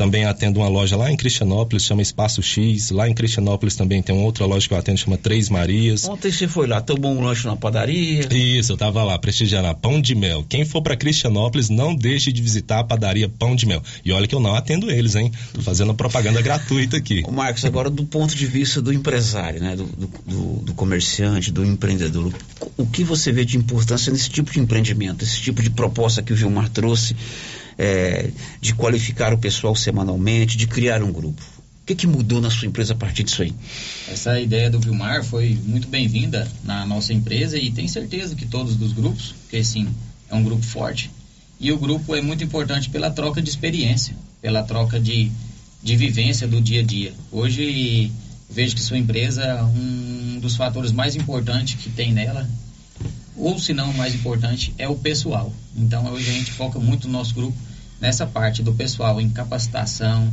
Também 0.00 0.24
atendo 0.24 0.60
uma 0.60 0.68
loja 0.68 0.96
lá 0.96 1.12
em 1.12 1.16
Cristianópolis, 1.16 1.84
chama 1.84 2.00
Espaço 2.00 2.42
X. 2.42 2.90
Lá 2.90 3.06
em 3.06 3.12
Cristianópolis 3.12 3.76
também 3.76 4.00
tem 4.00 4.14
uma 4.16 4.24
outra 4.24 4.46
loja 4.46 4.66
que 4.66 4.72
eu 4.72 4.78
atendo, 4.78 4.96
chama 4.96 5.18
Três 5.18 5.50
Marias. 5.50 6.08
Ontem 6.08 6.32
você 6.32 6.48
foi 6.48 6.66
lá, 6.66 6.80
tomou 6.80 7.12
um 7.12 7.20
lanche 7.22 7.46
na 7.46 7.54
padaria. 7.54 8.26
Isso, 8.34 8.72
eu 8.72 8.78
tava 8.78 9.04
lá, 9.04 9.18
prestigiando 9.18 9.68
a 9.68 9.74
Pão 9.74 10.00
de 10.00 10.14
Mel. 10.14 10.42
Quem 10.48 10.64
for 10.64 10.80
para 10.80 10.96
Cristianópolis, 10.96 11.68
não 11.68 11.94
deixe 11.94 12.32
de 12.32 12.40
visitar 12.40 12.78
a 12.78 12.84
padaria 12.84 13.28
Pão 13.28 13.54
de 13.54 13.66
Mel. 13.66 13.82
E 14.02 14.10
olha 14.10 14.26
que 14.26 14.34
eu 14.34 14.40
não 14.40 14.54
atendo 14.54 14.90
eles, 14.90 15.16
hein? 15.16 15.30
Tô 15.52 15.60
fazendo 15.60 15.92
propaganda 15.92 16.40
gratuita 16.40 16.96
aqui. 16.96 17.22
Ô 17.26 17.30
Marcos, 17.30 17.66
agora 17.66 17.90
do 17.90 18.06
ponto 18.06 18.34
de 18.34 18.46
vista 18.46 18.80
do 18.80 18.94
empresário, 18.94 19.60
né? 19.60 19.76
Do, 19.76 19.84
do, 19.84 20.06
do- 20.62 20.72
comerciante, 20.72 21.52
do 21.52 21.62
empreendedor, 21.62 22.32
o, 22.78 22.82
o 22.84 22.86
que 22.86 23.04
você 23.04 23.30
vê 23.32 23.44
de 23.44 23.58
importância 23.58 24.10
nesse 24.10 24.30
tipo 24.30 24.50
de 24.50 24.60
empreendimento, 24.60 25.22
esse 25.22 25.38
tipo 25.42 25.62
de 25.62 25.68
proposta 25.68 26.22
que 26.22 26.32
o 26.32 26.36
Vilmar 26.36 26.70
trouxe, 26.70 27.14
é, 27.80 28.30
de 28.60 28.74
qualificar 28.74 29.32
o 29.32 29.38
pessoal 29.38 29.74
semanalmente, 29.74 30.54
de 30.54 30.66
criar 30.66 31.02
um 31.02 31.10
grupo? 31.10 31.42
O 31.82 31.86
que, 31.86 31.94
que 31.94 32.06
mudou 32.06 32.38
na 32.38 32.50
sua 32.50 32.68
empresa 32.68 32.92
a 32.92 32.96
partir 32.96 33.22
disso 33.22 33.40
aí? 33.40 33.54
Essa 34.06 34.38
ideia 34.38 34.68
do 34.68 34.78
Vilmar 34.78 35.24
foi 35.24 35.58
muito 35.64 35.88
bem-vinda 35.88 36.46
na 36.62 36.84
nossa 36.84 37.14
empresa 37.14 37.56
e 37.56 37.70
tenho 37.70 37.88
certeza 37.88 38.34
que 38.36 38.44
todos 38.44 38.76
dos 38.76 38.92
grupos, 38.92 39.34
porque 39.40 39.64
sim, 39.64 39.88
é 40.28 40.34
um 40.34 40.44
grupo 40.44 40.62
forte. 40.62 41.10
E 41.58 41.72
o 41.72 41.78
grupo 41.78 42.14
é 42.14 42.20
muito 42.20 42.44
importante 42.44 42.90
pela 42.90 43.10
troca 43.10 43.40
de 43.40 43.48
experiência, 43.48 44.14
pela 44.42 44.62
troca 44.62 45.00
de, 45.00 45.32
de 45.82 45.96
vivência 45.96 46.46
do 46.46 46.60
dia 46.60 46.80
a 46.80 46.84
dia. 46.84 47.14
Hoje 47.32 48.12
vejo 48.50 48.74
que 48.74 48.82
sua 48.82 48.98
empresa, 48.98 49.64
um 49.64 50.38
dos 50.38 50.54
fatores 50.54 50.92
mais 50.92 51.16
importantes 51.16 51.76
que 51.82 51.88
tem 51.88 52.12
nela, 52.12 52.46
ou 53.34 53.58
se 53.58 53.72
não 53.72 53.90
mais 53.94 54.14
importante, 54.14 54.74
é 54.76 54.86
o 54.86 54.96
pessoal. 54.96 55.50
Então 55.74 56.12
hoje 56.12 56.28
a 56.28 56.32
gente 56.34 56.52
foca 56.52 56.78
muito 56.78 57.06
no 57.08 57.14
nosso 57.14 57.34
grupo 57.34 57.69
nessa 58.00 58.26
parte 58.26 58.62
do 58.62 58.72
pessoal, 58.72 59.20
em 59.20 59.28
capacitação, 59.28 60.32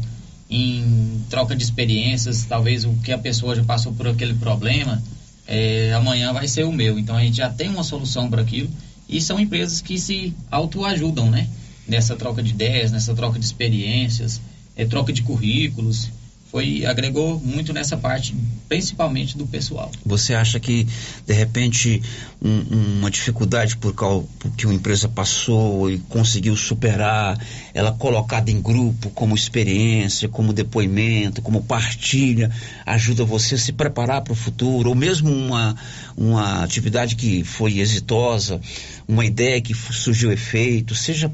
em 0.50 1.22
troca 1.30 1.56
de 1.56 1.64
experiências, 1.64 2.46
talvez 2.46 2.86
o 2.86 2.94
que 3.04 3.12
a 3.12 3.18
pessoa 3.18 3.56
já 3.56 3.64
passou 3.64 3.94
por 3.94 4.08
aquele 4.08 4.34
problema, 4.36 5.02
é, 5.46 5.94
amanhã 5.94 6.32
vai 6.32 6.48
ser 6.48 6.64
o 6.64 6.72
meu. 6.72 6.98
Então 6.98 7.16
a 7.16 7.22
gente 7.22 7.38
já 7.38 7.50
tem 7.50 7.70
uma 7.70 7.84
solução 7.84 8.30
para 8.30 8.42
aquilo 8.42 8.70
e 9.10 9.22
são 9.22 9.40
empresas 9.40 9.82
que 9.82 9.98
se 9.98 10.34
autoajudam, 10.50 11.30
né? 11.30 11.48
Nessa 11.88 12.16
troca 12.16 12.44
de 12.44 12.52
ideias, 12.52 12.92
nessa 12.92 13.14
troca 13.14 13.40
de 13.40 13.46
experiências, 13.46 14.42
é, 14.76 14.86
troca 14.86 15.12
de 15.12 15.22
currículos. 15.24 16.10
Foi 16.52 16.86
agregou 16.86 17.40
muito 17.40 17.74
nessa 17.74 17.98
parte, 17.98 18.34
principalmente 18.70 19.38
do 19.38 19.46
pessoal. 19.46 19.92
Você 20.06 20.34
acha 20.34 20.60
que, 20.60 20.88
de 21.26 21.34
repente, 21.34 22.02
um- 22.42 23.00
uma 23.00 23.12
dificuldade 23.12 23.76
por 23.78 23.94
causa 23.94 24.26
que 24.56 24.66
uma 24.66 24.74
empresa 24.74 25.10
passou 25.10 25.90
e 25.92 25.98
conseguiu 26.00 26.56
superar, 26.56 27.38
ela 27.74 27.92
colocada 27.92 28.50
em 28.50 28.62
grupo 28.62 29.10
como 29.10 29.36
experiência, 29.36 30.30
como 30.30 30.54
depoimento, 30.54 31.42
como 31.42 31.64
partilha, 31.64 32.52
ajuda 32.86 33.26
você 33.26 33.56
a 33.56 33.58
se 33.58 33.74
preparar 33.74 34.22
para 34.22 34.34
o 34.34 34.36
futuro, 34.36 34.90
ou 34.90 34.96
mesmo 34.96 35.32
uma, 35.32 35.76
uma 36.16 36.64
atividade 36.64 37.16
que 37.16 37.44
foi 37.44 37.80
exitosa, 37.80 38.62
uma 39.08 39.26
ideia 39.26 39.62
que 39.62 39.74
surgiu 39.74 40.32
efeito, 40.32 40.94
seja 40.96 41.32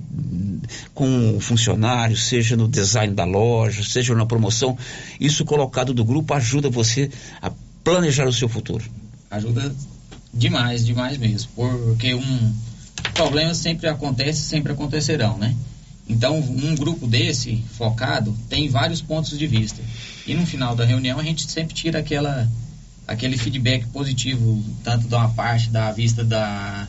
com 0.93 1.35
o 1.35 1.39
funcionário, 1.39 2.15
seja 2.15 2.55
no 2.55 2.67
design 2.67 3.13
da 3.13 3.25
loja, 3.25 3.83
seja 3.83 4.13
na 4.15 4.25
promoção, 4.25 4.77
isso 5.19 5.43
colocado 5.45 5.93
do 5.93 6.03
grupo 6.03 6.33
ajuda 6.33 6.69
você 6.69 7.09
a 7.41 7.51
planejar 7.83 8.27
o 8.27 8.33
seu 8.33 8.47
futuro. 8.49 8.83
Ajuda 9.29 9.73
demais, 10.33 10.85
demais 10.85 11.17
mesmo. 11.17 11.49
Porque 11.55 12.13
um 12.13 12.53
problemas 13.13 13.57
sempre 13.57 13.87
acontece, 13.87 14.41
sempre 14.41 14.71
acontecerão, 14.71 15.37
né? 15.37 15.55
Então, 16.07 16.37
um 16.37 16.75
grupo 16.75 17.07
desse 17.07 17.63
focado 17.77 18.35
tem 18.49 18.67
vários 18.69 19.01
pontos 19.01 19.37
de 19.37 19.47
vista. 19.47 19.81
E 20.27 20.33
no 20.33 20.45
final 20.45 20.75
da 20.75 20.83
reunião 20.85 21.19
a 21.19 21.23
gente 21.23 21.49
sempre 21.49 21.73
tira 21.73 21.99
aquela 21.99 22.47
aquele 23.07 23.37
feedback 23.37 23.85
positivo, 23.87 24.63
tanto 24.83 25.07
de 25.07 25.13
uma 25.15 25.29
parte 25.29 25.69
da 25.69 25.91
vista 25.91 26.23
da 26.23 26.87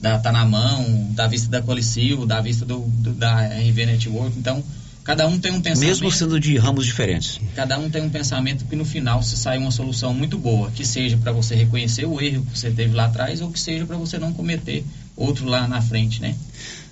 da 0.00 0.18
tá 0.18 0.30
na 0.30 0.44
mão, 0.44 1.08
da 1.12 1.26
vista 1.26 1.48
da 1.48 1.62
Colicil, 1.62 2.26
da 2.26 2.40
vista 2.40 2.64
do, 2.66 2.80
do- 2.80 3.12
da 3.14 3.46
RV 3.46 3.86
Network. 3.86 4.38
Então, 4.38 4.62
cada 5.04 5.28
um 5.28 5.38
tem 5.38 5.52
um 5.52 5.60
pensamento 5.60 5.88
Mesmo 5.88 6.10
sendo 6.10 6.40
de 6.40 6.56
ramos 6.56 6.86
diferentes. 6.86 7.38
cada 7.54 7.78
um 7.78 7.90
tem 7.90 8.02
um 8.02 8.10
pensamento 8.10 8.64
que 8.64 8.74
no 8.74 8.84
final 8.84 9.22
se 9.22 9.36
sai 9.36 9.58
uma 9.58 9.70
solução 9.70 10.14
muito 10.14 10.38
boa, 10.38 10.70
que 10.70 10.84
seja 10.84 11.16
para 11.18 11.30
você 11.30 11.54
reconhecer 11.54 12.06
o 12.06 12.20
erro 12.20 12.44
que 12.46 12.58
você 12.58 12.70
teve 12.70 12.94
lá 12.94 13.04
atrás 13.04 13.40
ou 13.40 13.50
que 13.50 13.60
seja 13.60 13.84
para 13.84 13.96
você 13.96 14.18
não 14.18 14.32
cometer 14.32 14.84
outro 15.16 15.46
lá 15.46 15.68
na 15.68 15.80
frente, 15.80 16.20
né? 16.20 16.34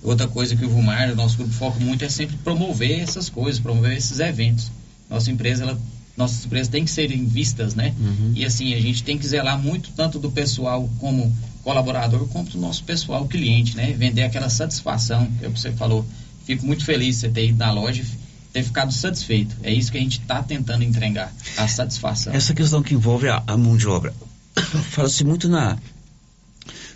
Outra 0.01 0.27
coisa 0.27 0.55
que 0.55 0.63
o 0.63 0.69
Vumar, 0.69 1.11
o 1.11 1.15
nosso 1.15 1.37
grupo 1.37 1.53
foca 1.53 1.79
muito 1.79 2.05
é 2.05 2.09
sempre 2.09 2.37
promover 2.37 2.99
essas 2.99 3.29
coisas, 3.29 3.59
promover 3.59 3.97
esses 3.97 4.19
eventos. 4.19 4.71
Nossa 5.09 5.31
empresa, 5.31 5.63
ela, 5.63 5.79
nossas 6.15 6.45
empresas 6.45 6.67
têm 6.67 6.85
que 6.85 6.91
serem 6.91 7.25
vistas, 7.25 7.73
né? 7.73 7.93
E 8.35 8.45
assim, 8.45 8.73
a 8.73 8.79
gente 8.79 9.03
tem 9.03 9.17
que 9.17 9.27
zelar 9.27 9.57
muito 9.57 9.89
tanto 9.95 10.19
do 10.19 10.29
pessoal 10.31 10.89
como 10.99 11.33
colaborador, 11.63 12.27
como 12.27 12.49
do 12.49 12.57
nosso 12.57 12.83
pessoal 12.83 13.25
cliente, 13.27 13.75
né? 13.75 13.93
Vender 13.97 14.23
aquela 14.23 14.49
satisfação, 14.49 15.25
que 15.39 15.45
é 15.45 15.47
o 15.47 15.51
que 15.51 15.59
você 15.59 15.71
falou. 15.71 16.05
Fico 16.45 16.65
muito 16.65 16.83
feliz 16.85 17.15
de 17.15 17.21
você 17.21 17.29
ter 17.29 17.47
ido 17.49 17.57
na 17.57 17.71
loja 17.71 18.01
e 18.03 18.05
ter 18.53 18.63
ficado 18.63 18.91
satisfeito. 18.91 19.55
É 19.63 19.71
isso 19.73 19.91
que 19.91 19.97
a 19.97 20.01
gente 20.01 20.19
está 20.19 20.43
tentando 20.43 20.83
entregar, 20.83 21.33
a 21.57 21.67
satisfação. 21.67 22.33
Essa 22.33 22.53
questão 22.53 22.83
que 22.83 22.93
envolve 22.93 23.27
a, 23.29 23.41
a 23.47 23.57
mão 23.57 23.75
de 23.77 23.87
obra. 23.87 24.13
Fala-se 24.91 25.23
muito 25.23 25.47
na 25.49 25.77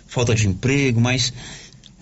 falta 0.06 0.34
de 0.34 0.46
emprego, 0.46 1.00
mas 1.00 1.32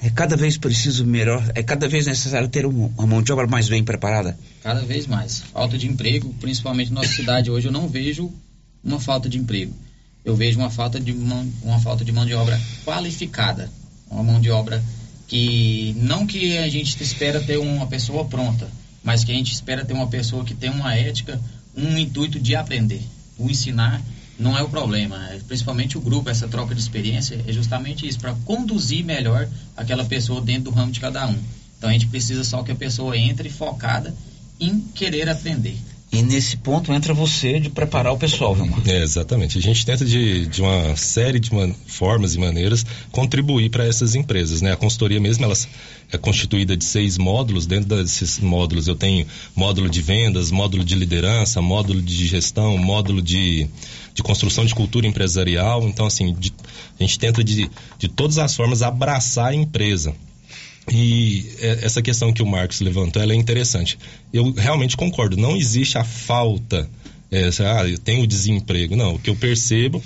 é 0.03 0.11
cada 0.11 0.37
vez 0.37 0.57
preciso 0.59 1.05
melhor, 1.07 1.43
é 1.55 1.63
cada 1.63 1.89
vez 1.89 2.07
necessário 2.07 2.49
ter 2.49 2.67
um- 2.67 2.87
uma 2.99 3.07
mão 3.07 3.23
de 3.23 3.33
obra 3.33 3.47
mais 3.47 3.69
bem 3.69 3.83
preparada. 3.83 4.39
Cada 4.63 4.81
vez 4.85 5.07
mais. 5.07 5.41
Falta 5.53 5.79
de 5.79 5.87
emprego, 5.87 6.35
principalmente 6.41 6.93
na 6.93 7.01
nossa 7.01 7.13
cidade 7.15 7.51
hoje, 7.51 7.67
eu 7.69 7.73
não 7.73 7.89
vejo 7.89 8.31
uma 8.85 9.01
falta 9.01 9.29
de 9.29 9.39
emprego. 9.39 9.75
Eu 10.25 10.35
vejo 10.37 10.59
uma 10.59 10.71
falta 10.71 10.99
de 11.01 11.13
mão, 11.13 11.49
uma 11.63 11.81
falta 11.81 12.05
de 12.05 12.13
mão 12.13 12.27
de 12.27 12.35
obra 12.35 12.61
qualificada. 12.85 13.71
Uma 14.11 14.23
mão 14.23 14.41
de 14.41 14.51
obra 14.51 14.83
que 15.27 15.95
não 15.99 16.27
que 16.27 16.59
a 16.59 16.69
gente 16.69 17.03
espera 17.03 17.41
ter 17.41 17.59
uma 17.59 17.87
pessoa 17.87 18.25
pronta, 18.25 18.71
mas 19.03 19.25
que 19.25 19.33
a 19.33 19.35
gente 19.35 19.53
espera 19.53 19.85
ter 19.85 19.93
uma 19.93 20.07
pessoa 20.07 20.45
que 20.45 20.55
tem 20.55 20.71
uma 20.71 20.95
ética, 20.95 21.41
um 21.77 21.97
intuito 21.99 22.39
de 22.39 22.55
aprender. 22.55 23.03
O 23.39 23.51
ensinar 23.51 24.01
não 24.39 24.57
é 24.57 24.63
o 24.63 24.69
problema, 24.69 25.17
é 25.31 25.41
principalmente 25.47 25.97
o 25.97 26.01
grupo, 26.01 26.29
essa 26.29 26.47
troca 26.47 26.75
de 26.75 26.81
experiência 26.81 27.43
é 27.47 27.53
justamente 27.53 28.07
isso, 28.07 28.19
para 28.19 28.35
conduzir 28.45 29.05
melhor 29.05 29.49
aquela 29.77 30.05
pessoa 30.05 30.41
dentro 30.41 30.65
do 30.65 30.71
ramo 30.71 30.93
de 30.93 31.01
cada 31.01 31.27
um. 31.27 31.39
Então 31.79 31.91
a 31.91 31.93
gente 31.93 32.07
precisa 32.07 32.45
só 32.45 32.63
que 32.63 32.73
a 32.73 32.77
pessoa 32.77 33.17
entre 33.17 33.49
focada 33.51 34.15
em 34.61 34.81
querer 34.81 35.29
aprender. 35.29 35.77
E 36.13 36.23
nesse 36.23 36.57
ponto 36.59 36.93
entra 36.93 37.13
você 37.13 37.59
de 37.59 37.69
preparar 37.69 38.13
o 38.13 38.17
pessoal, 38.17 38.55
viu, 38.55 38.65
Marcos? 38.65 38.89
É, 38.89 39.03
exatamente. 39.03 39.59
A 39.59 39.61
gente 39.61 39.85
tenta 39.85 40.05
de, 40.05 40.47
de 40.47 40.63
uma 40.63 40.97
série 40.97 41.39
de 41.41 41.53
man- 41.53 41.75
formas 41.87 42.35
e 42.35 42.39
maneiras 42.39 42.87
contribuir 43.11 43.71
para 43.71 43.85
essas 43.85 44.15
empresas, 44.15 44.63
né? 44.63 44.73
A 44.73 44.77
consultoria 44.77 45.21
mesmo, 45.21 45.45
ela 45.45 45.55
é 46.13 46.17
constituída 46.17 46.77
de 46.77 46.85
seis 46.85 47.19
módulos. 47.19 47.67
Dentro 47.67 47.89
desses 48.03 48.39
módulos 48.39 48.87
eu 48.87 48.95
tenho 48.95 49.27
módulo 49.55 49.91
de 49.91 50.01
vendas, 50.01 50.51
módulo 50.53 50.85
de 50.85 50.95
liderança, 50.95 51.61
módulo 51.61 52.01
de 52.01 52.27
gestão, 52.27 52.79
módulo 52.79 53.21
de, 53.21 53.67
de 54.15 54.23
construção 54.23 54.65
de 54.65 54.75
cultura 54.77 55.09
empresarial. 55.09 55.87
Então, 55.89 56.07
assim, 56.07 56.33
de- 56.33 56.53
a 56.99 57.03
gente 57.03 57.19
tenta 57.19 57.43
de, 57.43 57.69
de 57.99 58.09
todas 58.09 58.39
as 58.39 58.55
formas 58.55 58.81
abraçar 58.81 59.49
a 59.49 59.55
empresa. 59.55 60.15
E 60.93 61.45
é, 61.61 61.81
essa 61.83 62.01
questão 62.01 62.33
que 62.33 62.43
o 62.43 62.47
Marcos 62.47 62.81
levantou, 62.81 63.23
é 63.23 63.35
interessante. 63.35 63.99
Eu 64.33 64.53
realmente 64.53 64.97
concordo. 64.97 65.37
Não 65.37 65.57
existe 65.57 65.99
a 65.99 66.05
falta, 66.05 66.89
é, 67.31 67.49
ah, 67.61 67.89
eu 67.89 67.99
tenho 67.99 68.27
desemprego. 68.27 68.95
Não, 68.95 69.15
o 69.15 69.19
que 69.19 69.31
eu 69.31 69.37
percebo 69.37 70.03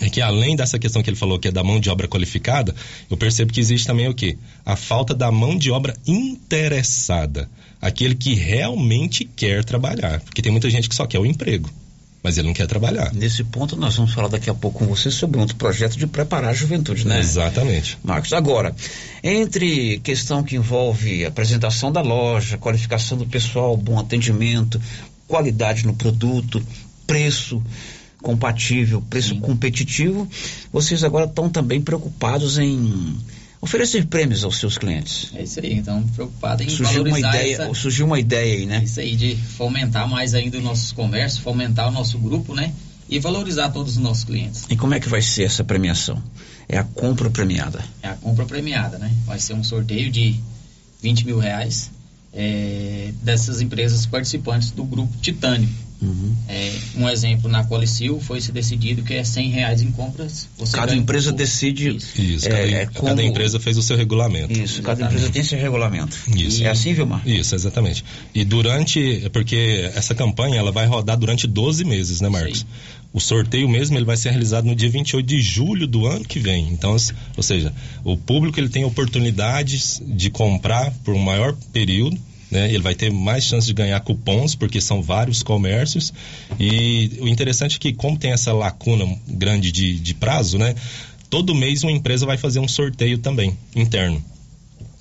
é 0.00 0.08
que 0.08 0.20
além 0.20 0.56
dessa 0.56 0.78
questão 0.78 1.02
que 1.02 1.10
ele 1.10 1.16
falou, 1.16 1.38
que 1.38 1.48
é 1.48 1.52
da 1.52 1.62
mão 1.62 1.78
de 1.78 1.90
obra 1.90 2.08
qualificada, 2.08 2.74
eu 3.10 3.16
percebo 3.16 3.52
que 3.52 3.60
existe 3.60 3.86
também 3.86 4.08
o 4.08 4.14
quê? 4.14 4.38
A 4.64 4.74
falta 4.74 5.14
da 5.14 5.30
mão 5.30 5.58
de 5.58 5.70
obra 5.70 5.94
interessada. 6.06 7.50
Aquele 7.80 8.14
que 8.14 8.34
realmente 8.34 9.24
quer 9.24 9.64
trabalhar. 9.64 10.20
Porque 10.20 10.42
tem 10.42 10.52
muita 10.52 10.70
gente 10.70 10.88
que 10.88 10.94
só 10.94 11.06
quer 11.06 11.18
o 11.18 11.26
emprego, 11.26 11.68
mas 12.22 12.36
ele 12.36 12.48
não 12.48 12.54
quer 12.54 12.66
trabalhar. 12.66 13.12
Nesse 13.14 13.42
ponto 13.44 13.76
nós 13.76 13.96
vamos 13.96 14.12
falar 14.12 14.28
daqui 14.28 14.50
a 14.50 14.54
pouco 14.54 14.80
com 14.80 14.86
você 14.86 15.10
sobre 15.10 15.38
um 15.38 15.40
outro 15.40 15.56
projeto 15.56 15.96
de 15.96 16.06
preparar 16.06 16.50
a 16.50 16.54
juventude, 16.54 17.06
né? 17.06 17.18
Exatamente. 17.18 17.98
Marcos, 18.04 18.32
agora, 18.32 18.74
entre 19.22 20.00
questão 20.00 20.42
que 20.42 20.56
envolve 20.56 21.24
apresentação 21.24 21.90
da 21.90 22.02
loja, 22.02 22.58
qualificação 22.58 23.16
do 23.16 23.26
pessoal, 23.26 23.76
bom 23.76 23.98
atendimento, 23.98 24.80
qualidade 25.26 25.86
no 25.86 25.94
produto, 25.94 26.62
preço 27.06 27.62
compatível, 28.22 29.02
preço 29.08 29.36
competitivo, 29.36 30.28
vocês 30.70 31.02
agora 31.02 31.24
estão 31.24 31.48
também 31.48 31.80
preocupados 31.80 32.58
em 32.58 33.16
oferecer 33.60 34.06
prêmios 34.06 34.42
aos 34.42 34.56
seus 34.56 34.78
clientes. 34.78 35.30
É 35.34 35.42
isso 35.42 35.60
aí, 35.60 35.74
então 35.74 36.02
preocupado 36.14 36.62
em 36.62 36.68
Surgiu 36.68 37.02
uma 37.02 37.10
valorizar 37.10 37.28
ideia, 37.28 37.54
essa, 37.54 37.74
surgiu 37.74 38.06
uma 38.06 38.18
ideia 38.18 38.56
aí, 38.56 38.66
né? 38.66 38.82
isso 38.82 39.00
aí 39.00 39.14
de 39.14 39.36
fomentar 39.36 40.08
mais 40.08 40.34
ainda 40.34 40.58
os 40.58 40.64
nossos 40.64 40.92
comércios, 40.92 41.42
fomentar 41.42 41.88
o 41.88 41.90
nosso 41.90 42.18
grupo, 42.18 42.54
né? 42.54 42.72
E 43.08 43.18
valorizar 43.18 43.70
todos 43.70 43.96
os 43.96 43.98
nossos 43.98 44.22
clientes. 44.24 44.66
E 44.70 44.76
como 44.76 44.94
é 44.94 45.00
que 45.00 45.08
vai 45.08 45.20
ser 45.20 45.42
essa 45.42 45.64
premiação? 45.64 46.22
É 46.68 46.78
a 46.78 46.84
compra 46.84 47.28
premiada. 47.28 47.84
É 48.02 48.08
a 48.08 48.14
compra 48.14 48.46
premiada, 48.46 48.98
né? 48.98 49.12
Vai 49.26 49.40
ser 49.40 49.54
um 49.54 49.64
sorteio 49.64 50.10
de 50.10 50.38
20 51.02 51.26
mil 51.26 51.38
reais 51.38 51.90
é, 52.32 53.12
dessas 53.20 53.60
empresas 53.60 54.06
participantes 54.06 54.70
do 54.70 54.84
grupo 54.84 55.12
Titânio. 55.20 55.68
Uhum. 56.02 56.34
É, 56.48 56.72
um 56.96 57.08
exemplo, 57.08 57.50
na 57.50 57.62
Colicil 57.64 58.20
foi 58.20 58.40
se 58.40 58.50
decidido 58.52 59.02
que 59.02 59.12
é 59.14 59.22
100 59.22 59.50
reais 59.50 59.82
em 59.82 59.90
compras. 59.90 60.48
Você 60.58 60.76
Cada 60.76 60.92
um 60.92 60.96
empresa 60.96 61.30
decide. 61.30 61.90
Isso, 62.16 62.46
é, 62.46 62.50
cada, 62.50 62.62
é 62.70 62.86
cada 62.86 62.92
como- 63.00 63.20
empresa 63.20 63.60
fez 63.60 63.76
o 63.76 63.82
seu 63.82 63.96
regulamento. 63.96 64.52
Isso, 64.52 64.80
cada 64.82 65.04
empresa 65.04 65.28
tem 65.30 65.42
esse 65.42 65.54
regulamento. 65.56 66.16
Isso. 66.34 66.64
É 66.64 66.68
assim, 66.68 66.94
Vilmar? 66.94 67.26
Isso, 67.28 67.54
exatamente. 67.54 68.04
E 68.34 68.44
durante, 68.44 69.24
é 69.24 69.28
porque 69.28 69.90
essa 69.94 70.14
campanha 70.14 70.56
ela 70.56 70.72
vai 70.72 70.86
rodar 70.86 71.18
durante 71.18 71.46
12 71.46 71.84
meses, 71.84 72.20
né, 72.20 72.28
Marcos? 72.28 72.64
O 73.12 73.20
sorteio 73.20 73.68
mesmo 73.68 73.96
ele 73.98 74.04
vai 74.04 74.16
ser 74.16 74.30
realizado 74.30 74.64
no 74.66 74.74
dia 74.74 74.88
28 74.88 75.26
de 75.26 75.40
julho 75.40 75.86
do 75.86 76.06
ano 76.06 76.24
que 76.24 76.38
vem. 76.38 76.68
Então, 76.72 76.96
ou 77.36 77.42
seja, 77.42 77.74
o 78.04 78.16
público 78.16 78.58
ele 78.60 78.68
tem 78.68 78.84
oportunidades 78.84 80.00
de 80.06 80.30
comprar 80.30 80.92
por 81.04 81.14
um 81.14 81.18
maior 81.18 81.54
período. 81.72 82.16
Né, 82.50 82.68
ele 82.68 82.82
vai 82.82 82.96
ter 82.96 83.12
mais 83.12 83.44
chance 83.44 83.66
de 83.66 83.72
ganhar 83.72 84.00
cupons, 84.00 84.56
porque 84.56 84.80
são 84.80 85.00
vários 85.00 85.40
comércios. 85.40 86.12
E 86.58 87.18
o 87.20 87.28
interessante 87.28 87.76
é 87.76 87.78
que, 87.78 87.92
como 87.92 88.18
tem 88.18 88.32
essa 88.32 88.52
lacuna 88.52 89.06
grande 89.28 89.70
de, 89.70 89.98
de 90.00 90.14
prazo, 90.14 90.58
né, 90.58 90.74
todo 91.28 91.54
mês 91.54 91.84
uma 91.84 91.92
empresa 91.92 92.26
vai 92.26 92.36
fazer 92.36 92.58
um 92.58 92.66
sorteio 92.66 93.18
também, 93.18 93.56
interno. 93.74 94.22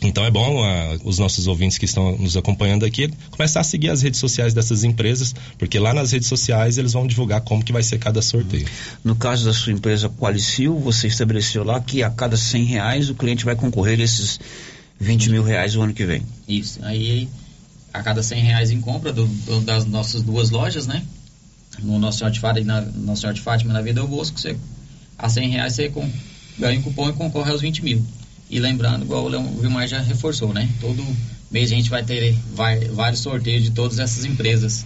Então 0.01 0.23
é 0.23 0.31
bom 0.31 0.63
ah, 0.63 0.97
os 1.03 1.19
nossos 1.19 1.45
ouvintes 1.47 1.77
que 1.77 1.83
estão 1.83 2.17
nos 2.17 2.37
acompanhando 2.37 2.85
aqui 2.85 3.11
começar 3.31 3.59
a 3.59 3.63
seguir 3.63 3.89
as 3.89 4.01
redes 4.01 4.19
sociais 4.19 4.53
dessas 4.53 4.85
empresas, 4.85 5.35
porque 5.57 5.77
lá 5.77 5.93
nas 5.93 6.13
redes 6.13 6.29
sociais 6.29 6.77
eles 6.77 6.93
vão 6.93 7.05
divulgar 7.05 7.41
como 7.41 7.63
que 7.63 7.73
vai 7.73 7.83
ser 7.83 7.99
cada 7.99 8.21
sorteio. 8.21 8.65
No 9.03 9.15
caso 9.15 9.43
da 9.45 9.53
sua 9.53 9.73
empresa 9.73 10.09
Qualicil, 10.09 10.79
você 10.79 11.07
estabeleceu 11.07 11.65
lá 11.65 11.81
que 11.81 12.01
a 12.01 12.09
cada 12.09 12.37
100 12.37 12.63
reais 12.63 13.09
o 13.09 13.15
cliente 13.15 13.43
vai 13.43 13.57
concorrer 13.57 13.99
a 13.99 14.03
esses 14.03 14.39
20 14.97 15.31
mil 15.31 15.43
reais 15.43 15.75
o 15.75 15.81
ano 15.81 15.93
que 15.93 16.05
vem. 16.05 16.23
Isso. 16.47 16.79
Aí, 16.83 17.27
a 17.93 18.01
cada 18.03 18.21
100 18.23 18.41
reais 18.43 18.71
em 18.71 18.79
compra 18.81 19.11
do- 19.13 19.25
do- 19.25 19.61
das 19.61 19.85
nossas 19.85 20.21
duas 20.21 20.49
lojas, 20.49 20.85
né? 20.87 21.03
No 21.81 21.97
Nosso 21.97 22.19
Senhor 22.19 22.31
de 22.31 22.39
Fátima 22.39 22.61
e 22.61 22.63
na, 22.65 22.81
Nosso 22.81 23.21
Senhor 23.21 23.33
de 23.33 23.41
Fátima 23.41 23.73
na 23.73 23.81
Vida 23.81 24.01
do 24.01 24.07
Bosco, 24.07 24.39
você, 24.39 24.55
a 25.17 25.29
100 25.29 25.49
reais 25.49 25.73
você 25.73 25.89
com- 25.89 26.09
ganha 26.57 26.77
um 26.79 26.81
cupom 26.81 27.09
e 27.09 27.13
concorre 27.13 27.51
aos 27.51 27.61
20 27.61 27.83
mil. 27.83 28.05
E 28.49 28.59
lembrando, 28.59 29.03
igual 29.05 29.23
o 29.25 29.27
Leão- 29.29 29.55
Vilmar 29.59 29.87
já 29.87 29.99
reforçou, 30.01 30.53
né? 30.53 30.67
Todo 30.81 31.05
mês 31.51 31.71
a 31.71 31.75
gente 31.75 31.89
vai 31.89 32.03
ter 32.03 32.35
vai- 32.53 32.79
vários 32.89 33.21
sorteios 33.21 33.63
de 33.63 33.71
todas 33.71 33.99
essas 33.99 34.25
empresas 34.25 34.85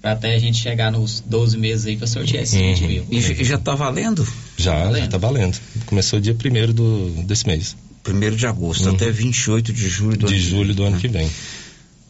Pra 0.00 0.12
até 0.12 0.34
a 0.34 0.38
gente 0.38 0.58
chegar 0.58 0.92
nos 0.92 1.20
12 1.26 1.56
meses 1.56 1.86
aí 1.86 1.96
pra 1.96 2.06
sortear 2.06 2.42
esse 2.42 2.58
20 2.58 2.82
Uhum. 2.82 2.88
mil. 2.88 3.06
E 3.10 3.20
já- 3.22 3.42
já 3.42 3.58
tá 3.58 3.74
valendo? 3.74 4.26
Já, 4.54 4.92
já 4.92 5.06
tá 5.08 5.16
valendo. 5.16 5.58
Começou 5.86 6.20
dia 6.20 6.34
1 6.34 6.74
do, 6.74 7.22
desse 7.26 7.46
mês. 7.46 7.74
1 8.04 8.36
de 8.36 8.46
agosto 8.46 8.86
até 8.90 9.10
28 9.10 9.72
de 9.72 9.88
julho 9.88 10.18
do 10.18 10.26
De 10.26 10.34
ano 10.34 10.42
que 10.42 10.50
julho 10.50 10.74
do 10.74 10.82
ano 10.84 10.96
né? 10.96 11.00
que 11.00 11.08
vem. 11.08 11.30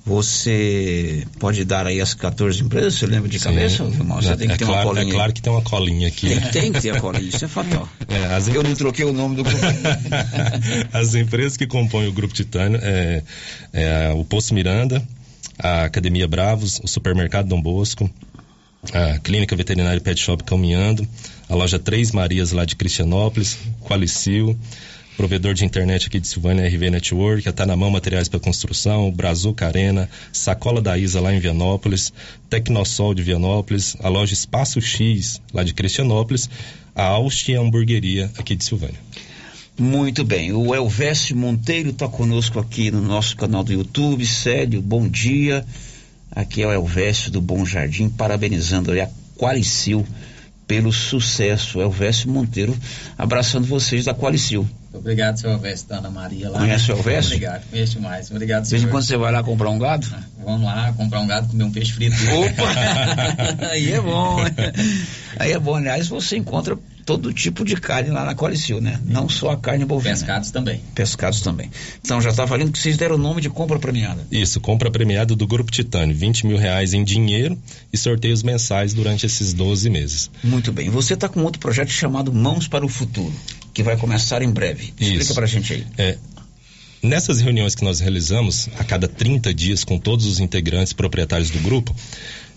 Você 0.06 1.26
pode 1.38 1.64
dar 1.64 1.86
aí 1.86 1.98
as 1.98 2.12
14 2.12 2.62
empresas, 2.62 2.94
você 2.94 3.06
lembra 3.06 3.26
de 3.26 3.38
Sim. 3.38 3.44
cabeça? 3.46 3.84
Você 3.84 4.32
é, 4.32 4.36
tem 4.36 4.48
que 4.48 4.54
é 4.54 4.56
ter 4.58 4.66
claro, 4.66 4.88
uma 4.88 4.94
colinha. 4.94 5.12
É 5.12 5.14
claro 5.14 5.32
que 5.32 5.40
tem 5.40 5.52
uma 5.52 5.62
colinha 5.62 6.08
aqui. 6.08 6.28
Tem, 6.28 6.40
tem 6.50 6.72
que 6.72 6.80
ter 6.82 6.96
a 6.96 7.00
colinha, 7.00 7.26
isso 7.26 7.44
é 7.44 7.48
fatal. 7.48 7.88
É, 8.06 8.34
as 8.34 8.46
Eu 8.48 8.62
não 8.62 8.74
troquei 8.74 9.04
o 9.04 9.12
nome 9.12 9.36
do 9.36 9.42
grupo. 9.42 9.64
As 10.92 11.14
empresas 11.14 11.56
que 11.56 11.66
compõem 11.66 12.06
o 12.06 12.12
Grupo 12.12 12.34
Titânio 12.34 12.78
é, 12.82 13.22
é 13.72 14.12
o 14.14 14.24
Poço 14.24 14.52
Miranda, 14.52 15.02
a 15.58 15.84
Academia 15.84 16.28
Bravos, 16.28 16.80
o 16.84 16.86
Supermercado 16.86 17.48
Dom 17.48 17.60
Bosco, 17.60 18.08
a 18.92 19.18
Clínica 19.18 19.56
Veterinária 19.56 20.00
Pet 20.00 20.20
Shop 20.20 20.44
Caminhando, 20.44 21.08
a 21.48 21.54
loja 21.54 21.78
Três 21.78 22.12
Marias 22.12 22.52
lá 22.52 22.64
de 22.64 22.76
Cristianópolis, 22.76 23.58
Qualicil, 23.80 24.56
provedor 25.16 25.54
de 25.54 25.64
internet 25.64 26.08
aqui 26.08 26.18
de 26.18 26.26
Silvânia, 26.26 26.66
RV 26.66 26.90
Network, 26.90 27.48
a 27.48 27.52
Tá 27.52 27.64
na 27.64 27.76
Mão 27.76 27.90
Materiais 27.90 28.28
para 28.28 28.40
Construção, 28.40 29.10
Brazuca 29.10 29.66
Arena, 29.66 30.08
Sacola 30.32 30.80
da 30.80 30.98
Isa 30.98 31.20
lá 31.20 31.32
em 31.32 31.38
Vianópolis, 31.38 32.12
Tecnosol 32.50 33.14
de 33.14 33.22
Vianópolis, 33.22 33.96
a 34.00 34.08
loja 34.08 34.34
Espaço 34.34 34.80
X 34.80 35.40
lá 35.52 35.62
de 35.62 35.72
Cristianópolis, 35.72 36.50
a 36.94 37.04
Austin 37.04 37.54
Hamburgueria 37.54 38.30
aqui 38.36 38.56
de 38.56 38.64
Silvânia. 38.64 38.98
Muito 39.78 40.24
bem, 40.24 40.52
o 40.52 40.74
Elvésio 40.74 41.36
Monteiro 41.36 41.90
está 41.90 42.08
conosco 42.08 42.58
aqui 42.60 42.90
no 42.90 43.00
nosso 43.00 43.36
canal 43.36 43.64
do 43.64 43.72
YouTube. 43.72 44.24
Célio, 44.24 44.80
bom 44.80 45.08
dia. 45.08 45.64
Aqui 46.30 46.62
é 46.62 46.66
o 46.66 46.72
Elvésio 46.72 47.30
do 47.30 47.40
Bom 47.40 47.64
Jardim, 47.64 48.08
parabenizando 48.08 48.92
a 48.92 49.08
Qualicil 49.36 50.06
pelo 50.66 50.92
sucesso. 50.92 51.80
Elvésio 51.80 52.30
Monteiro 52.30 52.76
abraçando 53.16 53.66
vocês 53.66 54.04
da 54.04 54.14
Qualicil. 54.14 54.68
Obrigado, 54.92 55.38
seu 55.38 55.50
Alves, 55.50 55.82
da 55.82 55.98
Ana 55.98 56.08
Maria 56.10 56.48
lá. 56.48 56.60
Conhece 56.60 56.92
o 56.92 56.94
Alves? 56.94 57.26
Obrigado, 57.26 57.64
conheço 57.68 57.92
demais. 57.96 58.30
Obrigado, 58.30 58.62
De 58.62 58.70
vez 58.70 58.80
em 58.80 58.84
senhor. 58.84 58.92
quando 58.92 59.04
você 59.04 59.16
vai 59.16 59.32
lá 59.32 59.42
comprar 59.42 59.70
um 59.70 59.78
gado? 59.78 60.06
Vamos 60.44 60.62
lá, 60.62 60.92
comprar 60.96 61.20
um 61.20 61.26
gado, 61.26 61.48
comer 61.48 61.64
um 61.64 61.72
peixe 61.72 61.92
frito. 61.92 62.16
Opa! 62.16 63.66
Aí 63.72 63.92
é 63.92 64.00
bom, 64.00 64.42
né? 64.42 64.50
Aí 65.36 65.52
é 65.52 65.58
bom. 65.58 65.74
Aliás, 65.74 66.06
você 66.06 66.36
encontra 66.36 66.78
todo 67.04 67.32
tipo 67.32 67.64
de 67.64 67.76
carne 67.76 68.10
lá 68.10 68.24
na 68.24 68.34
Qualicil, 68.34 68.80
né? 68.80 69.00
Não 69.04 69.28
só 69.28 69.50
a 69.50 69.56
carne 69.56 69.84
bovina. 69.84 70.14
Pescados 70.14 70.50
também. 70.50 70.80
Pescados 70.94 71.40
também. 71.40 71.70
Então, 72.02 72.20
já 72.20 72.30
está 72.30 72.44
valendo 72.44 72.72
que 72.72 72.78
vocês 72.78 72.96
deram 72.96 73.16
o 73.16 73.18
nome 73.18 73.40
de 73.40 73.50
compra 73.50 73.78
premiada. 73.78 74.26
Isso, 74.30 74.60
compra 74.60 74.90
premiada 74.90 75.36
do 75.36 75.46
Grupo 75.46 75.70
Titânio, 75.70 76.14
20 76.14 76.46
mil 76.46 76.56
reais 76.56 76.94
em 76.94 77.04
dinheiro 77.04 77.58
e 77.92 77.98
sorteios 77.98 78.42
mensais 78.42 78.94
durante 78.94 79.26
esses 79.26 79.52
12 79.52 79.90
meses. 79.90 80.30
Muito 80.42 80.72
bem. 80.72 80.88
Você 80.90 81.14
está 81.14 81.28
com 81.28 81.42
outro 81.42 81.60
projeto 81.60 81.90
chamado 81.90 82.32
Mãos 82.32 82.66
para 82.66 82.84
o 82.84 82.88
Futuro, 82.88 83.32
que 83.72 83.82
vai 83.82 83.96
começar 83.96 84.42
em 84.42 84.50
breve. 84.50 84.94
Explica 84.98 85.22
Isso. 85.22 85.34
pra 85.34 85.46
gente 85.46 85.72
aí. 85.72 85.86
É, 85.98 86.18
nessas 87.02 87.40
reuniões 87.40 87.74
que 87.74 87.84
nós 87.84 88.00
realizamos, 88.00 88.68
a 88.78 88.84
cada 88.84 89.06
30 89.06 89.52
dias, 89.52 89.84
com 89.84 89.98
todos 89.98 90.26
os 90.26 90.40
integrantes 90.40 90.92
proprietários 90.92 91.50
do 91.50 91.58
grupo, 91.58 91.94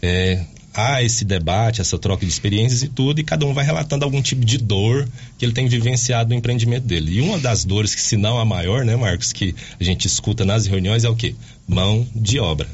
é, 0.02 0.44
há 0.78 1.02
esse 1.02 1.26
debate, 1.26 1.82
essa 1.82 1.98
troca 1.98 2.24
de 2.24 2.32
experiências 2.32 2.84
e 2.84 2.88
tudo, 2.88 3.20
e 3.20 3.24
cada 3.24 3.48
um 3.48 3.54
vai 3.54 3.66
relatando 3.66 4.06
algum 4.06 4.22
tipo 4.22 4.46
de 4.46 4.60
dor 4.60 5.10
que 5.38 5.44
ele 5.44 5.52
tem 5.52 5.68
vivenciado 5.68 6.30
no 6.30 6.36
empreendimento 6.36 6.86
dele. 6.86 7.18
E 7.18 7.22
uma 7.22 7.40
das 7.40 7.66
dores, 7.66 7.96
que 7.96 8.02
se 8.02 8.16
não 8.16 8.38
a 8.38 8.46
maior, 8.46 8.86
né, 8.86 8.96
Marcos, 8.96 9.34
que 9.34 9.56
a 9.80 9.84
gente 9.84 10.06
escuta 10.06 10.46
nas 10.46 10.68
reuniões 10.68 11.04
é 11.04 11.10
o 11.10 11.16
quê? 11.16 11.34
Mão 11.68 12.08
de 12.16 12.40
obra. 12.40 12.70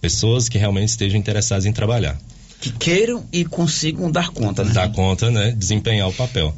Pessoas 0.00 0.48
que 0.48 0.58
realmente 0.58 0.88
estejam 0.88 1.18
interessadas 1.18 1.64
em 1.64 1.72
trabalhar. 1.72 2.18
Que 2.60 2.72
queiram 2.72 3.24
e 3.32 3.44
consigam 3.44 4.10
dar 4.10 4.30
conta, 4.30 4.64
né? 4.64 4.72
Dar 4.72 4.90
conta, 4.90 5.30
né? 5.30 5.52
Desempenhar 5.52 6.08
o 6.08 6.12
papel. 6.12 6.54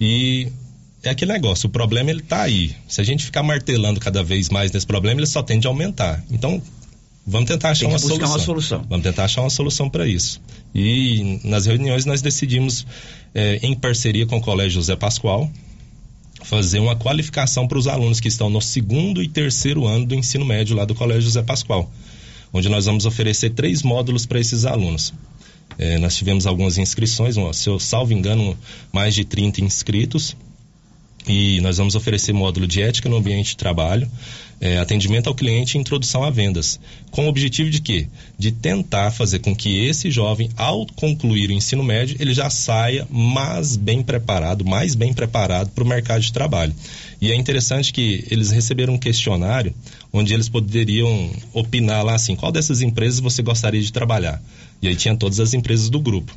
E 0.00 0.48
é 1.02 1.10
aquele 1.10 1.32
negócio, 1.32 1.66
o 1.66 1.70
problema 1.70 2.10
ele 2.10 2.22
tá 2.22 2.42
aí. 2.42 2.74
Se 2.86 3.00
a 3.00 3.04
gente 3.04 3.24
ficar 3.24 3.42
martelando 3.42 3.98
cada 3.98 4.22
vez 4.22 4.48
mais 4.48 4.70
nesse 4.70 4.86
problema, 4.86 5.20
ele 5.20 5.26
só 5.26 5.42
tende 5.42 5.66
a 5.66 5.70
aumentar. 5.70 6.22
Então, 6.30 6.62
vamos 7.28 7.48
tentar 7.48 7.70
achar 7.70 7.86
uma 7.86 7.98
solução. 7.98 8.28
uma 8.28 8.38
solução. 8.38 8.86
Vamos 8.88 9.04
tentar 9.04 9.24
achar 9.24 9.42
uma 9.42 9.50
solução 9.50 9.88
para 9.88 10.06
isso. 10.06 10.40
E 10.74 11.40
nas 11.44 11.66
reuniões 11.66 12.04
nós 12.04 12.22
decidimos, 12.22 12.86
eh, 13.34 13.60
em 13.62 13.74
parceria 13.74 14.26
com 14.26 14.38
o 14.38 14.40
Colégio 14.40 14.80
José 14.80 14.96
Pascoal, 14.96 15.50
fazer 16.42 16.78
uma 16.78 16.96
qualificação 16.96 17.68
para 17.68 17.78
os 17.78 17.86
alunos 17.86 18.20
que 18.20 18.28
estão 18.28 18.48
no 18.48 18.60
segundo 18.60 19.22
e 19.22 19.28
terceiro 19.28 19.86
ano 19.86 20.06
do 20.06 20.14
ensino 20.14 20.44
médio 20.44 20.76
lá 20.76 20.84
do 20.84 20.94
Colégio 20.94 21.22
José 21.22 21.42
Pascoal, 21.42 21.90
onde 22.52 22.68
nós 22.68 22.86
vamos 22.86 23.04
oferecer 23.06 23.50
três 23.50 23.82
módulos 23.82 24.24
para 24.24 24.40
esses 24.40 24.64
alunos. 24.64 25.12
Eh, 25.78 25.98
nós 25.98 26.16
tivemos 26.16 26.46
algumas 26.46 26.78
inscrições, 26.78 27.36
se 27.52 27.68
eu 27.68 27.78
salvo 27.78 28.12
engano, 28.12 28.56
mais 28.92 29.14
de 29.14 29.24
30 29.24 29.62
inscritos. 29.62 30.36
E 31.28 31.60
nós 31.60 31.76
vamos 31.76 31.94
oferecer 31.94 32.32
módulo 32.32 32.66
de 32.66 32.80
ética 32.80 33.06
no 33.06 33.16
ambiente 33.16 33.48
de 33.48 33.56
trabalho, 33.58 34.10
eh, 34.60 34.78
atendimento 34.78 35.28
ao 35.28 35.34
cliente 35.34 35.76
e 35.76 35.80
introdução 35.80 36.24
a 36.24 36.30
vendas. 36.30 36.80
Com 37.10 37.26
o 37.26 37.28
objetivo 37.28 37.68
de 37.68 37.82
quê? 37.82 38.08
De 38.38 38.50
tentar 38.50 39.10
fazer 39.10 39.40
com 39.40 39.54
que 39.54 39.84
esse 39.84 40.10
jovem, 40.10 40.48
ao 40.56 40.86
concluir 40.86 41.50
o 41.50 41.52
ensino 41.52 41.84
médio, 41.84 42.16
ele 42.18 42.32
já 42.32 42.48
saia 42.48 43.06
mais 43.10 43.76
bem 43.76 44.02
preparado, 44.02 44.64
mais 44.64 44.94
bem 44.94 45.12
preparado 45.12 45.68
para 45.70 45.84
o 45.84 45.86
mercado 45.86 46.22
de 46.22 46.32
trabalho. 46.32 46.74
E 47.20 47.30
é 47.30 47.34
interessante 47.34 47.92
que 47.92 48.24
eles 48.30 48.50
receberam 48.50 48.94
um 48.94 48.98
questionário 48.98 49.74
onde 50.10 50.32
eles 50.32 50.48
poderiam 50.48 51.30
opinar 51.52 52.02
lá 52.04 52.14
assim, 52.14 52.34
qual 52.34 52.50
dessas 52.50 52.80
empresas 52.80 53.20
você 53.20 53.42
gostaria 53.42 53.82
de 53.82 53.92
trabalhar? 53.92 54.42
E 54.80 54.88
aí 54.88 54.96
tinha 54.96 55.14
todas 55.14 55.40
as 55.40 55.52
empresas 55.52 55.90
do 55.90 56.00
grupo 56.00 56.32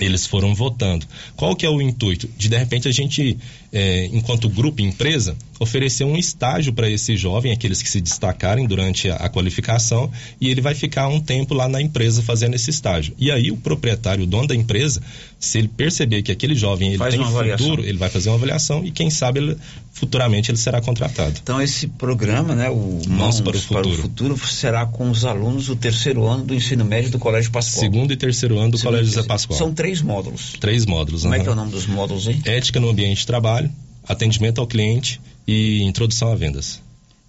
eles 0.00 0.26
foram 0.26 0.54
votando. 0.54 1.06
Qual 1.36 1.54
que 1.56 1.64
é 1.64 1.70
o 1.70 1.80
intuito? 1.80 2.28
De 2.36 2.48
de 2.48 2.56
repente 2.56 2.88
a 2.88 2.92
gente, 2.92 3.36
eh, 3.72 4.08
enquanto 4.12 4.48
grupo 4.48 4.82
empresa, 4.82 5.36
oferecer 5.58 6.04
um 6.04 6.16
estágio 6.16 6.72
para 6.72 6.88
esse 6.88 7.16
jovem, 7.16 7.52
aqueles 7.52 7.82
que 7.82 7.88
se 7.88 8.00
destacarem 8.00 8.66
durante 8.66 9.08
a, 9.08 9.16
a 9.16 9.28
qualificação, 9.28 10.10
e 10.40 10.50
ele 10.50 10.60
vai 10.60 10.74
ficar 10.74 11.08
um 11.08 11.20
tempo 11.20 11.54
lá 11.54 11.68
na 11.68 11.80
empresa 11.80 12.22
fazendo 12.22 12.54
esse 12.54 12.70
estágio. 12.70 13.14
E 13.18 13.30
aí 13.30 13.50
o 13.50 13.56
proprietário, 13.56 14.24
o 14.24 14.26
dono 14.26 14.46
da 14.46 14.54
empresa, 14.54 15.00
se 15.38 15.58
ele 15.58 15.68
perceber 15.68 16.22
que 16.22 16.32
aquele 16.32 16.54
jovem 16.54 16.88
ele 16.88 16.98
Faz 16.98 17.14
tem 17.14 17.22
avaliação. 17.22 17.66
futuro, 17.66 17.86
ele 17.86 17.98
vai 17.98 18.08
fazer 18.08 18.28
uma 18.30 18.36
avaliação 18.36 18.84
e 18.84 18.90
quem 18.90 19.10
sabe 19.10 19.40
ele, 19.40 19.56
futuramente 19.92 20.50
ele 20.50 20.58
será 20.58 20.80
contratado. 20.80 21.34
Então, 21.42 21.60
esse 21.60 21.86
programa, 21.86 22.54
né, 22.54 22.70
o 22.70 23.00
Mãos 23.08 23.40
para 23.40 23.56
o 23.56 23.94
futuro, 23.94 24.38
será 24.46 24.86
com 24.86 25.10
os 25.10 25.24
alunos 25.24 25.66
do 25.66 25.76
terceiro 25.76 26.26
ano 26.26 26.44
do 26.44 26.54
ensino 26.54 26.84
médio 26.84 27.10
do 27.10 27.18
Colégio 27.18 27.50
Pascoal. 27.50 27.80
Segundo 27.82 28.12
e 28.12 28.16
terceiro 28.16 28.58
ano 28.58 28.72
do 28.72 28.78
Segundo 28.78 28.94
Colégio 28.94 29.14
José. 29.14 29.26
Pascoal. 29.26 29.58
São 29.58 29.72
três 29.72 29.85
módulos. 30.02 30.54
Três 30.60 30.86
módulos. 30.86 31.22
Como 31.22 31.34
é 31.34 31.40
que 31.40 31.48
é 31.48 31.52
o 31.52 31.54
nome 31.54 31.70
dos 31.70 31.86
módulos 31.86 32.26
aí? 32.28 32.40
Ética 32.44 32.80
no 32.80 32.88
ambiente 32.88 33.18
de 33.18 33.26
trabalho, 33.26 33.70
atendimento 34.06 34.60
ao 34.60 34.66
cliente 34.66 35.20
e 35.46 35.82
introdução 35.82 36.32
a 36.32 36.34
vendas. 36.34 36.80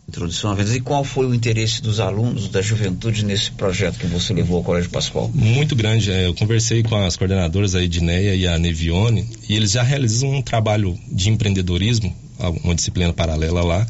Introdução 0.07 0.51
a 0.51 0.53
vendas. 0.55 0.73
E 0.73 0.79
qual 0.79 1.03
foi 1.03 1.25
o 1.25 1.33
interesse 1.33 1.81
dos 1.81 1.99
alunos 1.99 2.47
da 2.47 2.61
juventude 2.61 3.25
nesse 3.25 3.51
projeto 3.51 3.99
que 3.99 4.07
você 4.07 4.33
levou 4.33 4.57
ao 4.57 4.63
Colégio 4.63 4.89
Pascoal? 4.89 5.29
Muito 5.33 5.75
grande. 5.75 6.09
É, 6.09 6.27
Eu 6.27 6.33
conversei 6.33 6.81
com 6.81 6.95
as 6.95 7.17
coordenadoras, 7.17 7.75
a 7.75 7.83
Edneia 7.83 8.33
e 8.33 8.47
a 8.47 8.57
Nevione, 8.57 9.27
e 9.49 9.55
eles 9.55 9.71
já 9.71 9.83
realizam 9.83 10.31
um 10.31 10.41
trabalho 10.41 10.97
de 11.11 11.29
empreendedorismo, 11.29 12.15
uma 12.63 12.73
disciplina 12.73 13.11
paralela 13.11 13.61
lá, 13.63 13.85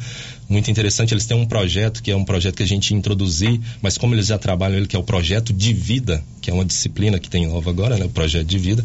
muito 0.49 0.71
interessante. 0.71 1.13
Eles 1.13 1.25
têm 1.25 1.37
um 1.37 1.45
projeto 1.45 2.01
que 2.01 2.11
é 2.11 2.15
um 2.15 2.23
projeto 2.23 2.55
que 2.55 2.63
a 2.63 2.67
gente 2.67 2.91
ia 2.91 2.97
introduzir, 2.97 3.59
mas 3.81 3.97
como 3.97 4.15
eles 4.15 4.27
já 4.27 4.37
trabalham 4.37 4.77
ele, 4.77 4.87
que 4.87 4.95
é 4.95 4.99
o 4.99 5.03
projeto 5.03 5.53
de 5.53 5.73
vida, 5.73 6.23
que 6.41 6.49
é 6.49 6.53
uma 6.53 6.63
disciplina 6.63 7.19
que 7.19 7.29
tem 7.29 7.47
nova 7.47 7.69
agora, 7.69 7.97
né? 7.97 8.05
O 8.05 8.09
projeto 8.09 8.47
de 8.47 8.57
vida. 8.57 8.83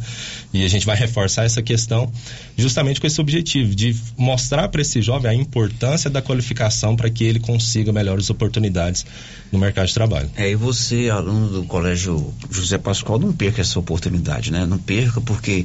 E 0.52 0.64
a 0.64 0.68
gente 0.68 0.84
vai 0.84 0.96
reforçar 0.98 1.44
essa 1.44 1.62
questão 1.62 2.10
justamente 2.56 3.00
com 3.00 3.06
esse 3.06 3.20
objetivo 3.20 3.74
de 3.74 3.94
mostrar 4.16 4.68
para 4.68 4.82
esse 4.82 5.00
jovem 5.00 5.30
a 5.30 5.34
importância 5.34 6.10
da 6.10 6.20
qualificação 6.20 6.96
para 6.96 7.08
que 7.08 7.24
ele 7.24 7.38
consiga 7.38 7.92
melhores 7.92 8.28
oportunidades 8.30 9.06
no 9.50 9.58
mercado 9.58 9.86
de 9.86 9.94
trabalho. 9.94 10.30
É, 10.36 10.50
e 10.50 10.56
você, 10.56 11.10
aluno 11.10 11.48
do 11.48 11.64
Colégio 11.64 12.32
José 12.50 12.78
Pascoal, 12.78 13.18
não 13.18 13.32
perca 13.32 13.60
essa 13.60 13.78
oportunidade, 13.78 14.50
né? 14.50 14.66
Não 14.66 14.78
perca 14.78 15.20
porque 15.20 15.64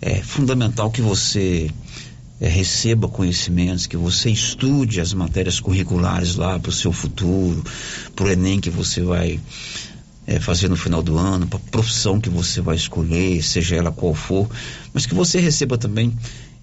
é 0.00 0.16
fundamental 0.16 0.90
que 0.90 1.00
você 1.00 1.70
é, 2.44 2.48
receba 2.48 3.08
conhecimentos, 3.08 3.86
que 3.86 3.96
você 3.96 4.28
estude 4.28 5.00
as 5.00 5.14
matérias 5.14 5.58
curriculares 5.58 6.34
lá 6.34 6.58
para 6.58 6.68
o 6.68 6.72
seu 6.72 6.92
futuro, 6.92 7.64
para 8.14 8.26
o 8.26 8.30
Enem 8.30 8.60
que 8.60 8.68
você 8.68 9.00
vai 9.00 9.40
é, 10.26 10.38
fazer 10.38 10.68
no 10.68 10.76
final 10.76 11.02
do 11.02 11.16
ano, 11.16 11.46
para 11.46 11.58
a 11.58 11.70
profissão 11.70 12.20
que 12.20 12.28
você 12.28 12.60
vai 12.60 12.76
escolher, 12.76 13.42
seja 13.42 13.76
ela 13.76 13.90
qual 13.90 14.12
for, 14.12 14.46
mas 14.92 15.06
que 15.06 15.14
você 15.14 15.40
receba 15.40 15.78
também 15.78 16.12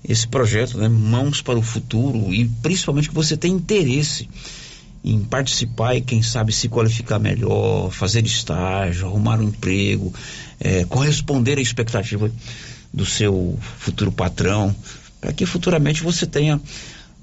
esse 0.07 0.27
projeto, 0.27 0.77
né? 0.77 0.87
Mãos 0.87 1.41
para 1.41 1.57
o 1.57 1.63
futuro 1.63 2.31
e 2.31 2.47
principalmente 2.61 3.09
que 3.09 3.15
você 3.15 3.35
tenha 3.35 3.55
interesse 3.55 4.29
em 5.03 5.23
participar 5.23 5.95
e 5.95 6.01
quem 6.01 6.21
sabe 6.21 6.53
se 6.53 6.69
qualificar 6.69 7.17
melhor, 7.17 7.89
fazer 7.89 8.23
estágio, 8.23 9.07
arrumar 9.07 9.39
um 9.39 9.47
emprego, 9.47 10.13
é, 10.59 10.85
corresponder 10.85 11.57
à 11.57 11.61
expectativa 11.61 12.31
do 12.93 13.05
seu 13.05 13.57
futuro 13.79 14.11
patrão, 14.11 14.75
para 15.21 15.31
que 15.31 15.45
futuramente 15.45 16.01
você 16.01 16.25
tenha 16.25 16.59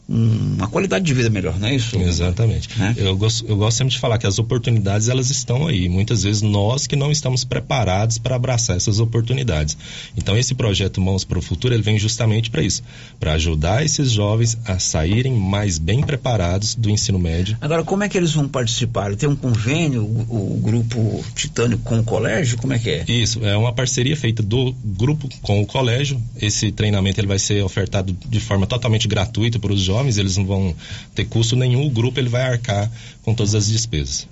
uma 0.09 0.67
qualidade 0.69 1.05
de 1.05 1.13
vida 1.13 1.29
melhor, 1.29 1.59
não 1.59 1.69
é 1.69 1.75
isso? 1.75 1.99
Exatamente. 1.99 2.71
Eu, 2.97 3.15
gosto, 3.17 3.45
eu 3.47 3.57
gosto 3.57 3.77
sempre 3.77 3.93
de 3.93 3.99
falar 3.99 4.17
que 4.17 4.27
as 4.27 4.39
oportunidades 4.39 5.09
elas 5.09 5.29
estão 5.29 5.67
aí. 5.67 5.87
Muitas 5.87 6.23
vezes 6.23 6.41
nós 6.41 6.87
que 6.87 6.97
não 6.97 7.13
estamos 7.13 7.45
preparados 7.45 8.17
para 8.17 8.35
abraçar 8.35 8.77
essas 8.77 9.01
oportunidades. 9.01 9.77
Então 10.17 10.37
esse 10.37 10.55
projeto 10.55 10.99
Mãos 10.99 11.25
para 11.25 11.39
o 11.39 11.43
Futuro 11.43 11.75
ele 11.75 11.83
vem 11.83 11.99
justamente 11.99 12.51
para 12.51 12.63
isso, 12.63 12.83
para 13.21 13.35
ajudar 13.35 13.85
esses 13.85 14.11
jovens 14.11 14.57
a 14.65 14.79
saírem 14.79 15.35
mais 15.35 15.77
bem 15.79 16.01
preparados 16.01 16.75
do 16.75 16.89
ensino 16.89 17.19
médio. 17.19 17.59
Agora, 17.61 17.85
como 17.85 18.03
é 18.03 18.09
que 18.09 18.17
eles 18.17 18.33
vão 18.33 18.49
participar? 18.49 19.15
Tem 19.15 19.29
um 19.29 19.37
convênio, 19.37 20.03
o, 20.05 20.55
o 20.55 20.61
grupo 20.61 21.23
Titânio 21.35 21.79
com 21.79 21.99
o 21.99 22.05
colégio? 22.05 22.57
Como 22.57 22.73
é 22.73 22.79
que 22.79 22.91
é? 22.91 23.05
Isso, 23.07 23.45
é 23.45 23.57
uma 23.57 23.73
parceria 23.75 24.17
feita 24.17 24.43
do 24.43 24.75
grupo 24.85 25.29
com 25.43 25.61
o 25.61 25.67
colégio. 25.67 26.21
Esse 26.41 26.73
treinamento 26.73 27.21
ele 27.21 27.27
vai 27.27 27.39
ser 27.39 27.63
ofertado 27.63 28.17
de 28.29 28.41
forma 28.41 28.67
totalmente 28.67 29.07
gratuita 29.07 29.59
para 29.59 29.73
os 29.73 29.81
jovens, 29.81 29.98
eles 30.07 30.37
não 30.37 30.47
vão 30.47 30.75
ter 31.15 31.25
custo 31.25 31.57
nenhum, 31.57 31.87
o 31.87 31.91
grupo 31.91 32.21
ele 32.21 32.29
vai 32.29 32.43
arcar 32.43 32.91
com 33.23 33.35
todas 33.35 33.55
as 33.55 33.67
despesas. 33.69 34.29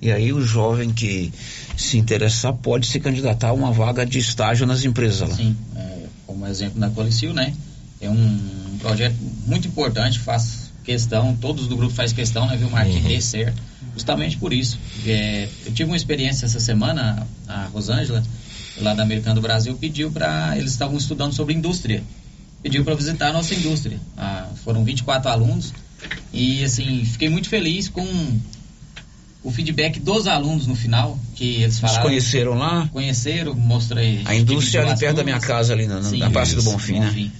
E 0.00 0.10
aí 0.10 0.32
o 0.32 0.44
jovem 0.44 0.92
que 0.92 1.32
se 1.76 1.96
interessar 1.96 2.52
pode 2.54 2.86
se 2.86 2.98
candidatar 3.00 3.48
a 3.48 3.52
uma 3.52 3.72
vaga 3.72 4.04
de 4.04 4.18
estágio 4.18 4.66
nas 4.66 4.84
empresas 4.84 5.28
lá. 5.28 5.36
Sim, 5.36 5.56
é, 5.76 5.98
como 6.26 6.46
exemplo 6.46 6.78
na 6.80 6.90
Colicil, 6.90 7.32
né? 7.32 7.54
É 8.00 8.10
um 8.10 8.78
projeto 8.80 9.14
muito 9.46 9.68
importante, 9.68 10.18
faz 10.18 10.72
questão, 10.84 11.36
todos 11.40 11.68
do 11.68 11.76
grupo 11.76 11.94
faz 11.94 12.12
questão, 12.12 12.46
né, 12.48 12.56
viu, 12.56 12.68
Marquinhos, 12.68 13.02
Uhum. 13.04 13.08
dê 13.10 13.20
certo. 13.20 13.62
Justamente 13.94 14.36
por 14.38 14.52
isso. 14.52 14.78
É, 15.06 15.48
eu 15.66 15.72
tive 15.72 15.88
uma 15.90 15.96
experiência 15.96 16.46
essa 16.46 16.58
semana, 16.58 17.24
a 17.46 17.66
Rosângela, 17.66 18.24
lá 18.80 18.94
da 18.94 19.02
Americana 19.04 19.36
do 19.36 19.40
Brasil, 19.40 19.76
pediu 19.76 20.10
para 20.10 20.56
eles 20.58 20.72
estavam 20.72 20.96
estudando 20.96 21.32
sobre 21.32 21.54
indústria. 21.54 22.02
Pediu 22.62 22.84
para 22.84 22.94
visitar 22.94 23.28
a 23.28 23.32
nossa 23.32 23.54
indústria. 23.54 23.98
Ah, 24.16 24.48
foram 24.64 24.84
24 24.84 25.28
alunos 25.30 25.72
e 26.32 26.62
assim, 26.64 27.04
fiquei 27.04 27.28
muito 27.28 27.48
feliz 27.48 27.88
com 27.88 28.06
o 29.42 29.50
feedback 29.50 29.98
dos 29.98 30.28
alunos 30.28 30.66
no 30.68 30.76
final, 30.76 31.18
que 31.34 31.44
eles 31.44 31.62
Eles 31.62 31.78
falaram. 31.80 32.02
conheceram 32.02 32.54
lá? 32.54 32.88
Conheceram, 32.92 33.54
mostrei. 33.54 34.20
A 34.24 34.34
indústria 34.36 34.82
ali 34.86 34.96
perto 34.98 35.16
da 35.16 35.24
minha 35.24 35.40
casa, 35.40 35.72
ali 35.72 35.86
na, 35.86 35.96
na- 35.96 36.08
Sim, 36.08 36.18
na 36.18 36.30
Praça 36.30 36.54
do 36.54 36.60
isso, 36.60 36.70
Bonfim, 36.70 37.00
né? 37.00 37.30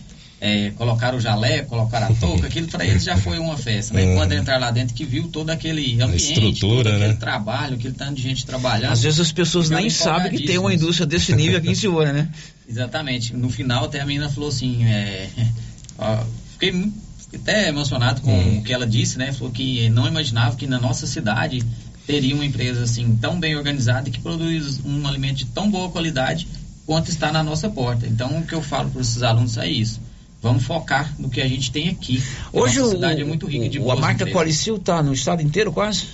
É, 0.45 0.73
colocaram 0.73 1.19
o 1.19 1.21
jalé, 1.21 1.63
colocaram 1.63 2.09
a 2.09 2.15
touca, 2.19 2.49
aquilo 2.49 2.67
para 2.67 2.85
eles 2.85 3.05
já 3.05 3.17
foi 3.17 3.39
uma 3.39 3.57
festa, 3.57 3.95
né? 3.95 4.13
É. 4.13 4.17
Quando 4.17 4.33
entrar 4.33 4.59
lá 4.59 4.73
dentro 4.73 4.93
que 4.93 5.05
viu 5.05 5.29
todo 5.29 5.51
aquele 5.51 6.03
ambiente, 6.03 6.33
estrutura, 6.33 6.83
todo 6.91 6.97
aquele 6.97 7.13
né? 7.13 7.15
trabalho, 7.15 7.77
aquele 7.77 7.95
tanto 7.95 8.15
de 8.15 8.23
gente 8.23 8.45
trabalhando. 8.45 8.91
Às 8.91 9.03
vezes 9.05 9.21
as 9.21 9.31
pessoas 9.31 9.71
nem 9.71 9.89
sabem 9.89 10.33
que 10.33 10.45
tem 10.45 10.59
uma 10.59 10.75
indústria 10.75 11.07
desse 11.07 11.33
nível 11.33 11.59
aqui 11.59 11.69
em 11.71 11.75
Silvânia, 11.77 12.13
né? 12.13 12.29
Exatamente. 12.69 13.37
No 13.37 13.49
final 13.51 13.85
até 13.85 14.01
a 14.01 14.05
menina 14.05 14.29
falou 14.29 14.49
assim, 14.49 14.85
é, 14.85 15.29
ó, 15.97 16.25
fiquei 16.55 16.91
até 17.33 17.69
emocionado 17.69 18.21
com 18.21 18.33
Hum. 18.37 18.59
o 18.59 18.63
que 18.65 18.73
ela 18.73 18.85
disse, 18.87 19.19
né? 19.19 19.33
Falou 19.33 19.53
que 19.53 19.89
não 19.91 20.09
imaginava 20.09 20.57
que 20.57 20.67
na 20.67 20.81
nossa 20.81 21.07
cidade 21.07 21.63
teria 22.05 22.35
uma 22.35 22.45
empresa 22.45 22.83
assim 22.83 23.17
tão 23.21 23.39
bem 23.39 23.55
organizada 23.55 24.11
que 24.11 24.19
produz 24.21 24.81
um 24.85 25.07
alimento 25.07 25.37
de 25.37 25.45
tão 25.47 25.71
boa 25.71 25.89
qualidade 25.89 26.49
quanto 26.85 27.11
está 27.11 27.31
na 27.31 27.45
nossa 27.45 27.71
porta. 27.71 28.09
Então 28.09 28.39
o 28.41 28.45
que 28.45 28.55
eu 28.57 28.61
falo 28.61 28.91
para 28.91 29.01
esses 29.01 29.23
alunos 29.23 29.57
é 29.57 29.69
isso. 29.69 30.01
Vamos 30.43 30.65
focar 30.65 31.15
no 31.19 31.31
que 31.31 31.41
a 31.41 31.47
gente 31.49 31.71
tem 31.71 31.89
aqui. 31.89 32.23
Hoje 32.53 32.81
a 32.81 32.85
o, 32.85 32.91
cidade 32.91 33.21
é 33.21 33.25
muito 33.25 33.47
rica 33.47 33.69
de 33.69 33.79
o- 33.79 33.83
a 33.83 33.85
boas 33.95 34.01
marca 34.01 34.15
empresas. 34.25 34.35
Qualicil 34.35 34.79
tá 34.79 35.01
no 35.03 35.13
estado 35.13 35.41
inteiro 35.41 35.73
quase? 35.73 36.07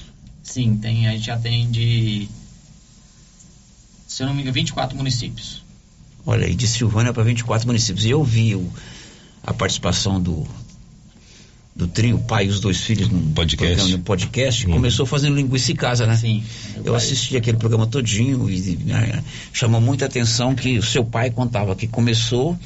Sim, 0.43 0.77
tem, 0.77 1.09
a 1.09 1.13
gente 1.13 1.31
atende, 1.31 2.29
se 4.07 4.23
eu 4.23 4.27
não 4.27 4.35
me 4.35 4.43
engano, 4.43 4.55
24 4.55 4.97
municípios. 4.97 5.63
Olha 6.27 6.47
aí, 6.47 6.55
de 6.55 6.67
Silvânia 6.67 7.13
para 7.13 7.23
24 7.23 7.67
municípios. 7.67 8.05
E 8.05 8.11
eu 8.11 8.23
vi 8.23 8.55
o- 8.55 8.71
a 9.43 9.53
participação 9.55 10.21
do 10.21 10.47
do 11.75 11.87
trio 11.87 12.19
Pai 12.19 12.47
e 12.47 12.49
os 12.49 12.59
Dois 12.59 12.79
Filhos 12.79 13.09
no 13.09 13.21
Podcast. 13.31 13.77
programa, 13.77 13.97
no 13.99 14.03
podcast. 14.03 14.67
Começou 14.67 15.07
fazendo 15.07 15.37
linguiça 15.37 15.71
em 15.71 15.77
casa, 15.77 16.09
né? 16.09 16.17
Sim. 16.17 16.43
Eu 16.85 16.93
assisti 16.97 17.37
aquele 17.37 17.57
programa 17.57 17.87
todinho 17.87 18.51
e 18.51 18.77
né, 18.85 19.23
chamou 19.53 19.81
muita 19.81 20.07
atenção 20.07 20.57
que 20.57 20.77
o 20.77 20.83
seu 20.83 21.05
pai 21.05 21.31
contava 21.31 21.77
que 21.77 21.87
começou 21.87 22.59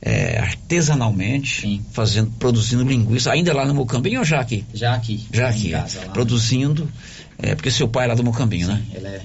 é, 0.00 0.38
artesanalmente, 0.38 1.80
fazendo, 1.92 2.30
produzindo 2.38 2.84
linguiça, 2.84 3.32
ainda 3.32 3.52
lá 3.52 3.64
no 3.64 3.74
Mocambinho 3.74 4.20
ou 4.20 4.24
já 4.24 4.40
aqui? 4.40 4.64
Já 4.72 4.94
aqui. 4.94 5.26
Já 5.32 5.48
aqui, 5.48 5.70
casa, 5.70 6.00
lá. 6.06 6.12
produzindo, 6.12 6.88
é, 7.38 7.54
porque 7.54 7.70
seu 7.70 7.88
pai 7.88 8.04
é 8.04 8.08
lá 8.08 8.14
do 8.14 8.22
Mocambinho, 8.24 8.68
né? 8.68 8.82
Ele 8.94 9.06
é, 9.06 9.20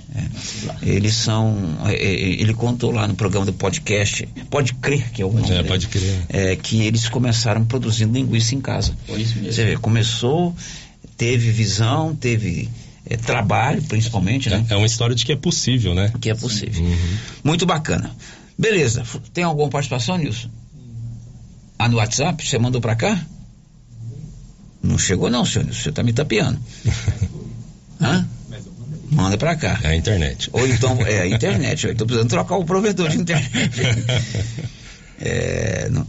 Eles 0.81 1.15
são. 1.15 1.55
é, 1.85 1.93
é, 1.93 2.13
ele 2.41 2.53
contou 2.53 2.91
lá 2.91 3.07
no 3.07 3.15
programa 3.15 3.45
do 3.45 3.53
podcast, 3.53 4.27
pode 4.49 4.73
crer 4.75 5.11
que 5.11 5.21
é 5.21 5.25
o 5.25 5.31
nome. 5.31 5.45
É, 5.51 5.57
dele, 5.57 5.67
pode 5.67 5.87
crer. 5.87 6.25
é, 6.29 6.55
que 6.55 6.81
eles 6.81 7.07
começaram 7.07 7.65
produzindo 7.65 8.13
linguiça 8.13 8.55
em 8.55 8.61
casa. 8.61 8.95
Foi 9.05 9.21
isso 9.21 9.35
mesmo. 9.35 9.53
Você 9.53 9.65
vê, 9.65 9.77
começou, 9.77 10.55
teve 11.15 11.51
visão, 11.51 12.15
teve 12.15 12.67
é, 13.07 13.15
trabalho, 13.15 13.81
principalmente, 13.83 14.49
né? 14.49 14.65
É 14.69 14.75
uma 14.75 14.87
história 14.87 15.15
de 15.15 15.23
que 15.23 15.33
é 15.33 15.35
possível, 15.37 15.93
né? 15.93 16.11
Que 16.19 16.31
é 16.31 16.35
possível. 16.35 16.83
Muito 17.43 17.65
bacana. 17.65 18.11
Beleza. 18.57 19.03
Tem 19.33 19.43
alguma 19.43 19.69
participação, 19.69 20.17
Nilson? 20.17 20.49
Ah, 21.83 21.89
no 21.89 21.97
WhatsApp? 21.97 22.47
Você 22.47 22.57
mandou 22.57 22.79
pra 22.79 22.95
cá? 22.95 23.19
Não 24.81 24.97
chegou 24.97 25.29
não, 25.29 25.45
senhor. 25.45 25.67
Você 25.73 25.91
tá 25.91 26.01
me 26.03 26.13
tapeando. 26.13 26.59
Hã? 28.01 28.25
Manda 29.11 29.37
pra 29.37 29.55
cá. 29.55 29.79
É 29.83 29.89
a 29.89 29.95
internet. 29.95 30.49
Ou 30.53 30.65
então, 30.67 30.97
é 31.05 31.21
a 31.21 31.27
internet. 31.27 31.87
Eu 31.87 31.95
tô 31.95 32.05
precisando 32.05 32.29
trocar 32.29 32.55
o 32.57 32.63
provedor 32.65 33.09
de 33.09 33.17
internet. 33.17 33.51
É, 35.25 35.87
não- 35.89 36.05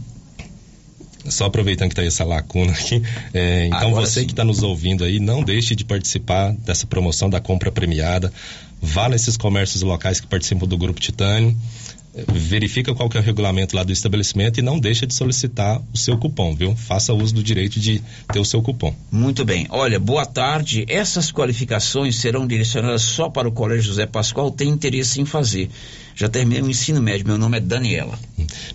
Só 1.29 1.45
aproveitando 1.45 1.89
que 1.89 1.95
tá 1.95 2.03
essa 2.03 2.25
lacuna 2.25 2.71
aqui, 2.73 3.01
é, 3.33 3.67
então 3.67 3.89
Agora 3.89 4.05
você 4.05 4.21
sim. 4.21 4.25
que 4.25 4.33
está 4.33 4.43
nos 4.43 4.61
ouvindo 4.61 5.03
aí, 5.05 5.19
não 5.19 5.41
deixe 5.43 5.73
de 5.75 5.85
participar 5.85 6.51
dessa 6.53 6.85
promoção 6.85 7.29
da 7.29 7.39
compra 7.39 7.71
premiada. 7.71 8.33
Vá 8.81 9.07
nesses 9.07 9.37
comércios 9.37 9.83
locais 9.83 10.19
que 10.19 10.27
participam 10.27 10.67
do 10.67 10.77
Grupo 10.77 10.99
Titânio, 10.99 11.55
verifica 12.33 12.93
qual 12.93 13.09
que 13.09 13.17
é 13.17 13.19
o 13.19 13.23
regulamento 13.23 13.75
lá 13.75 13.83
do 13.83 13.91
estabelecimento 13.91 14.59
e 14.59 14.63
não 14.63 14.79
deixa 14.79 15.05
de 15.05 15.13
solicitar 15.13 15.81
o 15.93 15.97
seu 15.97 16.17
cupom, 16.17 16.55
viu? 16.55 16.75
Faça 16.75 17.13
uso 17.13 17.33
do 17.33 17.43
direito 17.43 17.79
de 17.79 18.01
ter 18.31 18.39
o 18.39 18.45
seu 18.45 18.61
cupom. 18.61 18.95
Muito 19.11 19.43
bem. 19.43 19.67
Olha, 19.69 19.99
boa 19.99 20.25
tarde. 20.25 20.85
Essas 20.87 21.31
qualificações 21.31 22.15
serão 22.15 22.47
direcionadas 22.47 23.01
só 23.01 23.29
para 23.29 23.47
o 23.47 23.51
Colégio 23.51 23.83
José 23.83 24.05
Pascoal. 24.05 24.51
Tem 24.51 24.69
interesse 24.69 25.19
em 25.19 25.25
fazer. 25.25 25.69
Já 26.15 26.29
terminei 26.29 26.61
o 26.61 26.69
ensino 26.69 27.01
médio. 27.01 27.27
Meu 27.27 27.37
nome 27.37 27.57
é 27.57 27.61
Daniela. 27.61 28.17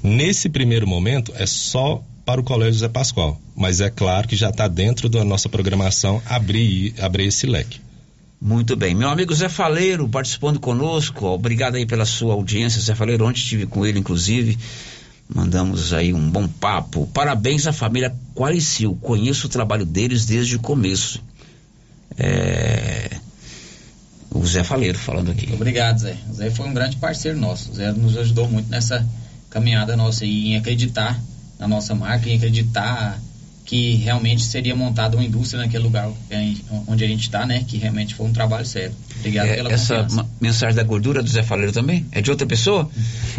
Nesse 0.02 0.48
primeiro 0.48 0.86
momento 0.86 1.32
é 1.36 1.46
só 1.46 2.02
para 2.24 2.40
o 2.40 2.44
Colégio 2.44 2.78
Zé 2.78 2.88
Pascoal, 2.88 3.40
mas 3.56 3.80
é 3.80 3.90
claro 3.90 4.28
que 4.28 4.36
já 4.36 4.50
está 4.50 4.68
dentro 4.68 5.08
da 5.08 5.24
nossa 5.24 5.48
programação 5.48 6.22
abrir, 6.26 6.94
abrir 7.00 7.26
esse 7.26 7.46
leque. 7.46 7.80
Muito 8.40 8.74
bem. 8.74 8.94
Meu 8.94 9.10
amigo 9.10 9.34
Zé 9.34 9.50
Faleiro 9.50 10.08
participando 10.08 10.58
conosco. 10.58 11.26
Obrigado 11.26 11.74
aí 11.74 11.84
pela 11.84 12.06
sua 12.06 12.32
audiência, 12.32 12.80
Zé 12.80 12.94
Faleiro. 12.94 13.26
Ontem 13.26 13.40
estive 13.40 13.66
com 13.66 13.84
ele, 13.84 13.98
inclusive. 13.98 14.58
Mandamos 15.32 15.92
aí 15.92 16.14
um 16.14 16.30
bom 16.30 16.48
papo. 16.48 17.06
Parabéns 17.08 17.66
à 17.66 17.72
família 17.72 18.14
Qualicil. 18.34 18.96
Conheço 19.02 19.46
o 19.46 19.50
trabalho 19.50 19.84
deles 19.84 20.24
desde 20.24 20.56
o 20.56 20.60
começo. 20.60 21.22
É... 22.16 23.10
O 24.30 24.46
Zé 24.46 24.64
Faleiro 24.64 24.98
falando 24.98 25.30
aqui. 25.30 25.52
Obrigado, 25.52 25.98
Zé. 25.98 26.16
O 26.30 26.34
Zé 26.34 26.50
foi 26.50 26.66
um 26.66 26.72
grande 26.72 26.96
parceiro 26.96 27.38
nosso. 27.38 27.70
O 27.70 27.74
Zé 27.74 27.92
nos 27.92 28.16
ajudou 28.16 28.48
muito 28.48 28.70
nessa 28.70 29.06
caminhada 29.50 29.96
nossa 29.96 30.24
aí, 30.24 30.48
em 30.48 30.56
acreditar 30.56 31.20
na 31.58 31.68
nossa 31.68 31.94
marca, 31.94 32.28
em 32.28 32.36
acreditar 32.36 33.20
que 33.70 33.94
realmente 33.94 34.42
seria 34.42 34.74
montada 34.74 35.16
uma 35.16 35.24
indústria 35.24 35.62
naquele 35.62 35.84
lugar 35.84 36.10
onde 36.88 37.04
a 37.04 37.06
gente 37.06 37.20
está, 37.20 37.46
né? 37.46 37.64
Que 37.68 37.76
realmente 37.76 38.16
foi 38.16 38.26
um 38.26 38.32
trabalho 38.32 38.66
sério. 38.66 38.92
Obrigado 39.20 39.46
É, 39.46 39.54
pela 39.54 39.70
essa 39.72 40.02
confiança. 40.02 40.28
mensagem 40.40 40.74
da 40.74 40.82
gordura 40.82 41.22
do 41.22 41.30
Zé 41.30 41.44
Faleiro 41.44 41.70
também? 41.70 42.04
É 42.10 42.20
de 42.20 42.32
outra 42.32 42.44
pessoa? 42.48 42.90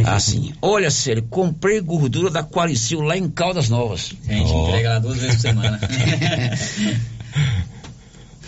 ah, 0.06 0.18
sim. 0.22 0.54
Olha, 0.62 0.90
Célio, 0.90 1.24
comprei 1.24 1.82
gordura 1.82 2.30
da 2.30 2.44
Qualicil 2.46 3.02
lá 3.02 3.18
em 3.18 3.30
Caldas 3.30 3.68
Novas. 3.68 4.14
A 4.26 4.32
gente 4.32 4.54
entrega 4.54 4.90
lá 4.92 5.00
duas 5.00 5.18
vezes 5.18 5.36
por 5.36 5.42
semana. 5.42 5.78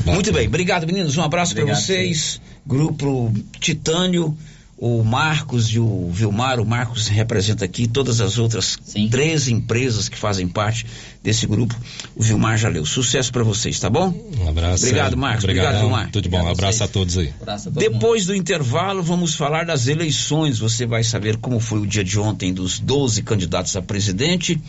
Muito 0.05 0.31
bem, 0.31 0.47
obrigado 0.47 0.87
meninos, 0.87 1.17
um 1.17 1.21
abraço 1.21 1.53
para 1.53 1.65
vocês. 1.65 2.39
Grupo 2.65 3.33
Titânio, 3.59 4.37
o 4.77 5.03
Marcos 5.03 5.67
e 5.67 5.79
o 5.79 6.09
Vilmar, 6.11 6.59
o 6.59 6.65
Marcos 6.65 7.07
representa 7.07 7.63
aqui 7.63 7.87
todas 7.87 8.19
as 8.19 8.37
outras 8.37 8.77
três 9.09 9.47
empresas 9.47 10.09
que 10.09 10.17
fazem 10.17 10.47
parte 10.47 10.85
desse 11.21 11.45
grupo. 11.45 11.75
O 12.15 12.23
Vilmar 12.23 12.57
já 12.57 12.69
leu. 12.69 12.85
Sucesso 12.85 13.31
para 13.31 13.43
vocês, 13.43 13.79
tá 13.79 13.89
bom? 13.89 14.13
Um 14.39 14.49
abraço. 14.49 14.85
Obrigado, 14.85 15.13
é, 15.13 15.15
Marcos. 15.15 15.43
Obrigado, 15.43 15.65
Obrigado, 15.67 15.81
Vilmar. 15.81 16.11
Tudo 16.11 16.27
bom. 16.27 16.43
Um 16.43 16.49
abraço 16.49 16.83
a 16.83 16.87
todos 16.87 17.17
aí. 17.17 17.33
Depois 17.71 18.25
do 18.25 18.35
intervalo, 18.35 19.03
vamos 19.03 19.35
falar 19.35 19.65
das 19.65 19.87
eleições. 19.87 20.59
Você 20.59 20.85
vai 20.85 21.03
saber 21.03 21.37
como 21.37 21.59
foi 21.59 21.79
o 21.79 21.87
dia 21.87 22.03
de 22.03 22.19
ontem 22.19 22.53
dos 22.53 22.79
12 22.79 23.21
candidatos 23.21 23.75
a 23.75 23.81
presidente. 23.81 24.59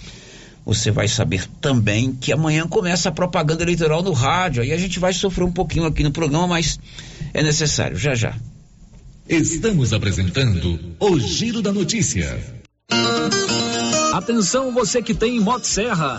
Você 0.66 0.90
vai 0.90 1.08
saber 1.08 1.46
também 1.60 2.12
que 2.12 2.32
amanhã 2.32 2.66
começa 2.66 3.08
a 3.08 3.12
propaganda 3.12 3.62
eleitoral 3.62 4.02
no 4.02 4.12
rádio. 4.12 4.62
Aí 4.62 4.72
a 4.72 4.78
gente 4.78 4.98
vai 4.98 5.12
sofrer 5.12 5.44
um 5.44 5.52
pouquinho 5.52 5.86
aqui 5.86 6.02
no 6.02 6.12
programa, 6.12 6.46
mas 6.46 6.78
é 7.34 7.42
necessário. 7.42 7.96
Já 7.96 8.14
já. 8.14 8.34
Estamos 9.28 9.94
apresentando 9.94 10.78
o 11.00 11.18
Giro 11.18 11.62
da 11.62 11.72
Notícia. 11.72 12.38
Atenção 14.12 14.70
você 14.70 15.00
que 15.00 15.14
tem 15.14 15.40
Motosserra. 15.40 16.18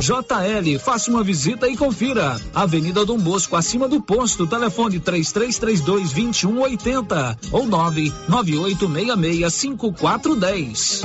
JL, 0.00 0.78
faça 0.78 1.10
uma 1.10 1.22
visita 1.22 1.68
e 1.68 1.76
confira. 1.76 2.40
Avenida 2.54 3.04
Dom 3.04 3.18
Bosco, 3.18 3.56
acima 3.56 3.88
do 3.88 4.00
posto, 4.00 4.46
telefone 4.46 4.98
3332 5.00 6.12
2180 6.12 7.38
ou 7.52 7.66
99866 7.66 9.52
5410. 9.54 11.02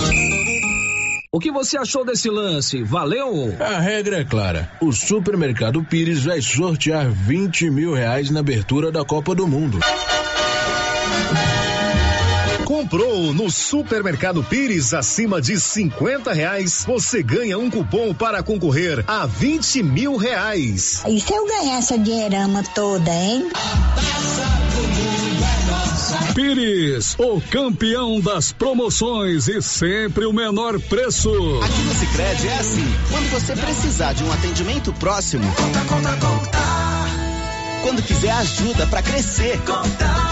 O 1.32 1.40
que 1.40 1.52
você 1.52 1.78
achou 1.78 2.06
desse 2.06 2.30
lance? 2.30 2.82
Valeu? 2.84 3.56
A 3.60 3.80
regra 3.80 4.22
é 4.22 4.24
clara. 4.24 4.72
O 4.82 4.92
Supermercado 4.92 5.84
Pires 5.84 6.24
vai 6.24 6.42
sortear 6.42 7.10
20 7.12 7.70
mil 7.70 7.94
reais 7.94 8.32
na 8.32 8.40
abertura 8.40 8.92
da 8.92 9.06
Copa 9.06 9.36
do 9.36 9.46
Mundo. 9.48 9.78
Comprou 12.78 13.34
no 13.34 13.49
Supermercado 13.49 14.43
Pires 14.43 14.93
acima 14.93 15.41
de 15.41 15.59
50 15.59 16.32
reais, 16.32 16.84
você 16.86 17.23
ganha 17.23 17.57
um 17.57 17.71
cupom 17.71 18.13
para 18.13 18.43
concorrer 18.43 19.03
a 19.07 19.25
20 19.25 19.82
mil 19.82 20.15
reais. 20.15 21.01
E 21.07 21.19
se 21.19 21.34
eu 21.34 21.47
ganhar 21.47 21.80
essa 21.80 21.97
dinheirama 21.97 22.61
toda, 22.75 23.09
hein? 23.11 23.49
Pires, 26.36 27.15
o 27.17 27.41
campeão 27.49 28.21
das 28.21 28.51
promoções 28.51 29.47
e 29.47 29.59
sempre 29.59 30.28
o 30.28 30.32
menor 30.32 30.80
preço. 30.80 31.32
Aqui 31.63 31.82
no 31.82 31.95
Sicredi 31.95 32.47
é 32.47 32.59
assim, 32.59 32.86
quando 33.09 33.28
você 33.32 33.55
precisar 33.55 34.13
de 34.13 34.23
um 34.23 34.32
atendimento 34.32 34.93
próximo, 34.93 35.51
conta, 35.55 35.80
conta, 35.80 36.11
conta. 36.17 36.51
Quando 37.82 38.03
quiser 38.03 38.34
ajuda 38.34 38.86
para 38.86 39.01
crescer, 39.01 39.59
conta. 39.61 40.26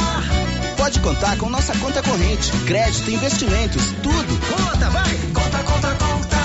Pode 0.86 1.00
contar 1.00 1.36
com 1.38 1.50
nossa 1.50 1.76
conta 1.80 2.00
corrente, 2.04 2.52
crédito, 2.68 3.10
investimentos, 3.10 3.82
tudo. 4.04 4.40
Conta, 4.56 4.88
vai! 4.92 5.18
Conta, 5.34 5.64
conta, 5.64 5.96
conta. 5.96 6.38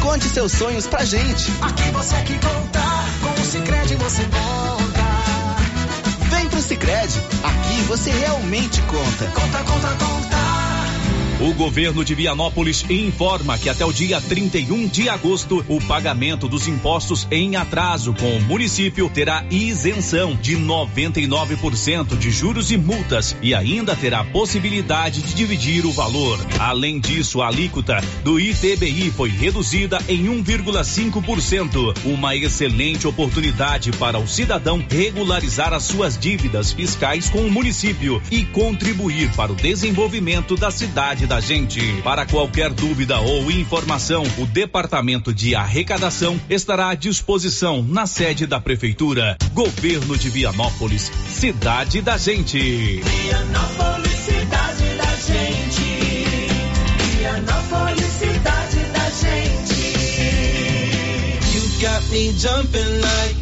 Conte 0.00 0.28
seus 0.28 0.52
sonhos 0.52 0.86
pra 0.86 1.04
gente. 1.04 1.52
Aqui 1.60 1.90
você 1.90 2.14
que 2.22 2.34
conta, 2.34 2.80
com 3.20 3.42
o 3.42 3.44
Sicredi 3.44 3.96
você 3.96 4.22
conta. 4.22 5.02
Vem 6.30 6.48
pro 6.48 6.62
Sicredi, 6.62 7.18
aqui 7.42 7.82
você 7.88 8.12
realmente 8.12 8.80
conta. 8.82 9.26
Conta, 9.34 9.64
conta, 9.64 9.88
conta. 9.88 10.41
O 11.42 11.52
governo 11.54 12.04
de 12.04 12.14
Vianópolis 12.14 12.84
informa 12.88 13.58
que 13.58 13.68
até 13.68 13.84
o 13.84 13.92
dia 13.92 14.20
31 14.20 14.86
de 14.86 15.08
agosto, 15.08 15.64
o 15.68 15.80
pagamento 15.80 16.46
dos 16.46 16.68
impostos 16.68 17.26
em 17.32 17.56
atraso 17.56 18.14
com 18.14 18.36
o 18.36 18.40
município 18.42 19.10
terá 19.10 19.44
isenção 19.50 20.36
de 20.36 20.56
99% 20.56 22.16
de 22.16 22.30
juros 22.30 22.70
e 22.70 22.76
multas 22.76 23.36
e 23.42 23.56
ainda 23.56 23.96
terá 23.96 24.22
possibilidade 24.22 25.20
de 25.20 25.34
dividir 25.34 25.84
o 25.84 25.90
valor. 25.90 26.38
Além 26.60 27.00
disso, 27.00 27.42
a 27.42 27.48
alíquota 27.48 28.00
do 28.22 28.38
ITBI 28.38 29.10
foi 29.10 29.28
reduzida 29.28 29.98
em 30.08 30.26
1,5%, 30.26 31.98
uma 32.04 32.36
excelente 32.36 33.04
oportunidade 33.04 33.90
para 33.90 34.16
o 34.16 34.28
cidadão 34.28 34.80
regularizar 34.88 35.72
as 35.72 35.82
suas 35.82 36.16
dívidas 36.16 36.70
fiscais 36.70 37.28
com 37.28 37.40
o 37.40 37.50
município 37.50 38.22
e 38.30 38.44
contribuir 38.44 39.28
para 39.34 39.50
o 39.50 39.56
desenvolvimento 39.56 40.54
da 40.56 40.70
cidade 40.70 41.31
da 41.32 41.40
gente. 41.40 41.80
Para 42.02 42.26
qualquer 42.26 42.70
dúvida 42.70 43.18
ou 43.18 43.50
informação, 43.50 44.22
o 44.36 44.44
Departamento 44.44 45.32
de 45.32 45.54
Arrecadação 45.54 46.38
estará 46.50 46.90
à 46.90 46.94
disposição 46.94 47.82
na 47.82 48.06
sede 48.06 48.46
da 48.46 48.60
Prefeitura. 48.60 49.38
Governo 49.54 50.18
de 50.18 50.28
Vianópolis, 50.28 51.10
cidade 51.30 52.02
da 52.02 52.18
gente. 52.18 53.00
Vianópolis, 53.00 54.12
cidade 54.12 54.84
da 54.98 55.16
gente. 55.32 56.26
Vianópolis, 57.16 58.12
cidade 58.18 58.76
da 58.92 59.08
gente. 59.22 59.82
You 61.54 61.62
got 61.80 62.10
me 62.10 62.30
jumping 62.38 63.00
like. 63.00 63.41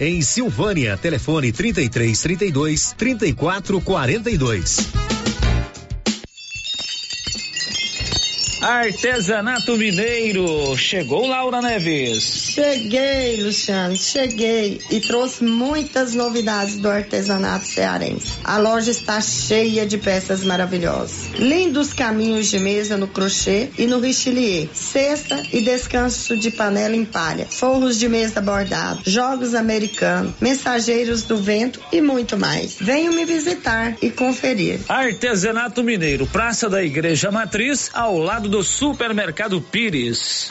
em 0.00 0.22
Silvânia. 0.22 0.96
Telefone 0.96 1.52
33 1.52 2.20
32 2.20 2.94
34 2.96 3.80
42. 3.80 5.17
Artesanato 8.68 9.78
Mineiro. 9.78 10.76
Chegou 10.76 11.26
Laura 11.26 11.62
Neves. 11.62 12.50
Cheguei, 12.52 13.42
Luciano, 13.42 13.96
cheguei 13.96 14.78
e 14.90 15.00
trouxe 15.00 15.42
muitas 15.42 16.14
novidades 16.14 16.76
do 16.76 16.86
artesanato 16.86 17.64
cearense. 17.64 18.34
A 18.44 18.58
loja 18.58 18.90
está 18.90 19.22
cheia 19.22 19.86
de 19.86 19.96
peças 19.96 20.44
maravilhosas. 20.44 21.30
Lindos 21.38 21.94
caminhos 21.94 22.50
de 22.50 22.58
mesa 22.58 22.98
no 22.98 23.08
crochê 23.08 23.70
e 23.78 23.86
no 23.86 24.00
richelieu. 24.00 24.68
Cesta 24.74 25.42
e 25.50 25.62
descanso 25.62 26.36
de 26.36 26.50
panela 26.50 26.94
em 26.94 27.06
palha. 27.06 27.46
Forros 27.46 27.98
de 27.98 28.06
mesa 28.06 28.42
bordado. 28.42 29.00
Jogos 29.06 29.54
americanos. 29.54 30.34
Mensageiros 30.42 31.22
do 31.22 31.38
vento 31.38 31.80
e 31.90 32.02
muito 32.02 32.36
mais. 32.36 32.76
Venham 32.78 33.14
me 33.14 33.24
visitar 33.24 33.96
e 34.02 34.10
conferir. 34.10 34.80
Artesanato 34.86 35.82
Mineiro, 35.82 36.26
Praça 36.26 36.68
da 36.68 36.84
Igreja 36.84 37.30
Matriz, 37.30 37.90
ao 37.94 38.18
lado 38.18 38.46
do 38.46 38.57
Supermercado 38.62 39.60
Pires. 39.60 40.50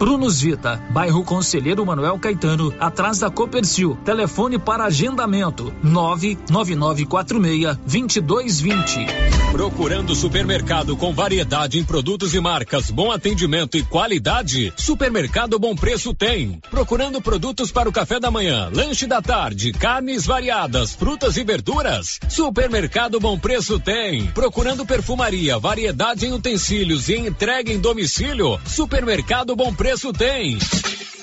Prunus 0.00 0.40
Vita, 0.40 0.82
bairro 0.88 1.22
Conselheiro 1.22 1.84
Manuel 1.84 2.18
Caetano, 2.18 2.72
atrás 2.80 3.18
da 3.18 3.28
Copercil. 3.28 3.98
Telefone 4.02 4.58
para 4.58 4.84
agendamento: 4.84 5.74
99946 5.82 7.76
2220. 7.84 9.06
Procurando 9.52 10.14
supermercado 10.14 10.96
com 10.96 11.12
variedade 11.12 11.78
em 11.78 11.84
produtos 11.84 12.32
e 12.34 12.40
marcas, 12.40 12.88
bom 12.90 13.10
atendimento 13.10 13.76
e 13.76 13.82
qualidade? 13.82 14.72
Supermercado 14.76 15.58
Bom 15.58 15.74
Preço 15.74 16.14
tem. 16.14 16.60
Procurando 16.70 17.20
produtos 17.20 17.70
para 17.70 17.88
o 17.88 17.92
café 17.92 18.18
da 18.20 18.30
manhã, 18.30 18.70
lanche 18.72 19.06
da 19.06 19.20
tarde, 19.20 19.72
carnes 19.72 20.24
variadas, 20.24 20.94
frutas 20.94 21.36
e 21.36 21.42
verduras? 21.44 22.20
Supermercado 22.28 23.18
Bom 23.18 23.36
Preço 23.38 23.78
tem. 23.80 24.28
Procurando 24.28 24.86
perfumaria, 24.86 25.58
variedade 25.58 26.24
em 26.24 26.32
utensílios 26.32 27.08
e 27.08 27.16
entrega 27.16 27.72
em 27.72 27.80
domicílio? 27.80 28.58
Supermercado 28.64 29.56
Bom 29.56 29.74
Preço 29.74 29.89
tem. 29.98 30.56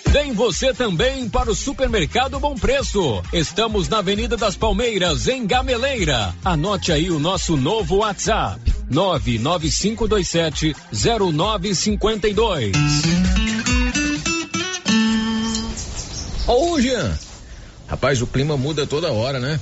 Vem 0.08 0.34
você 0.34 0.74
também 0.74 1.30
para 1.30 1.50
o 1.50 1.56
Supermercado 1.56 2.38
Bom 2.38 2.54
Preço. 2.54 3.24
Estamos 3.32 3.88
na 3.88 4.00
Avenida 4.00 4.36
das 4.36 4.58
Palmeiras, 4.58 5.30
em 5.30 5.48
Gameleira. 5.48 6.36
Anote 6.44 6.92
aí 6.92 7.10
o 7.10 7.18
nosso 7.18 7.56
novo 7.56 7.98
WhatsApp: 7.98 8.60
99527 8.90 10.76
0952. 10.92 12.74
Ô, 16.46 16.82
Jean. 16.82 17.18
Rapaz, 17.88 18.22
o 18.22 18.28
clima 18.28 18.58
muda 18.58 18.86
toda 18.86 19.14
hora, 19.14 19.40
né? 19.40 19.62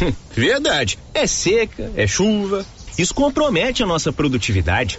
Verdade. 0.34 0.98
É 1.12 1.26
seca, 1.26 1.92
é 1.94 2.06
chuva. 2.06 2.64
Isso 2.96 3.14
compromete 3.14 3.82
a 3.82 3.86
nossa 3.86 4.10
produtividade. 4.10 4.98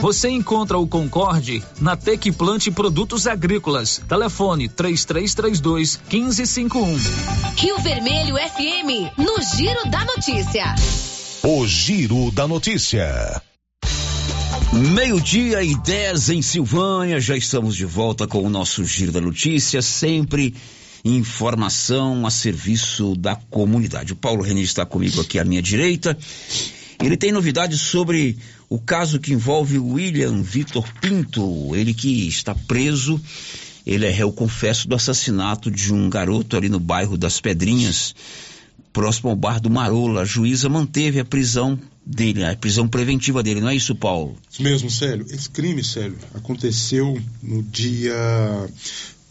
Você 0.00 0.28
encontra 0.28 0.78
o 0.78 0.86
Concorde 0.86 1.62
na 1.80 1.96
Tec 1.96 2.30
Plante 2.32 2.70
Produtos 2.70 3.26
Agrícolas. 3.26 4.00
Telefone 4.08 4.68
3332 4.68 6.00
1551. 6.10 6.98
Rio 7.56 7.78
Vermelho 7.80 8.36
FM, 8.36 9.18
no 9.18 9.42
Giro 9.56 9.90
da 9.90 10.04
Notícia. 10.04 10.74
O 11.42 11.66
Giro 11.66 12.30
da 12.30 12.46
Notícia. 12.46 13.42
Meio-dia 14.72 15.62
e 15.62 15.74
10 15.74 16.30
em 16.30 16.42
Silvânia, 16.42 17.18
já 17.18 17.36
estamos 17.36 17.74
de 17.74 17.84
volta 17.84 18.26
com 18.26 18.42
o 18.42 18.50
nosso 18.50 18.84
Giro 18.84 19.12
da 19.12 19.20
Notícia, 19.20 19.80
sempre 19.80 20.54
informação 21.04 22.26
a 22.26 22.30
serviço 22.30 23.14
da 23.14 23.36
comunidade. 23.36 24.12
O 24.12 24.16
Paulo 24.16 24.42
René 24.42 24.60
está 24.60 24.84
comigo 24.84 25.20
aqui 25.20 25.38
à 25.38 25.44
minha 25.44 25.62
direita. 25.62 26.18
Ele 27.02 27.16
tem 27.16 27.32
novidades 27.32 27.80
sobre 27.80 28.38
o 28.68 28.78
caso 28.78 29.20
que 29.20 29.32
envolve 29.32 29.78
William 29.78 30.42
Vitor 30.42 30.86
Pinto, 31.00 31.74
ele 31.74 31.94
que 31.94 32.26
está 32.26 32.54
preso. 32.54 33.20
Ele 33.86 34.04
é 34.04 34.10
réu 34.10 34.32
confesso 34.32 34.88
do 34.88 34.96
assassinato 34.96 35.70
de 35.70 35.92
um 35.92 36.10
garoto 36.10 36.56
ali 36.56 36.68
no 36.68 36.80
bairro 36.80 37.16
das 37.16 37.40
Pedrinhas, 37.40 38.14
próximo 38.92 39.30
ao 39.30 39.36
bar 39.36 39.60
do 39.60 39.70
Marola. 39.70 40.22
A 40.22 40.24
juíza 40.24 40.68
manteve 40.68 41.20
a 41.20 41.24
prisão 41.24 41.78
dele, 42.04 42.44
a 42.44 42.56
prisão 42.56 42.88
preventiva 42.88 43.42
dele, 43.42 43.60
não 43.60 43.68
é 43.68 43.76
isso, 43.76 43.94
Paulo? 43.94 44.36
Isso 44.50 44.62
mesmo, 44.62 44.90
Célio. 44.90 45.26
Esse 45.30 45.48
crime, 45.50 45.84
Célio, 45.84 46.18
aconteceu 46.34 47.20
no 47.42 47.62
dia 47.62 48.14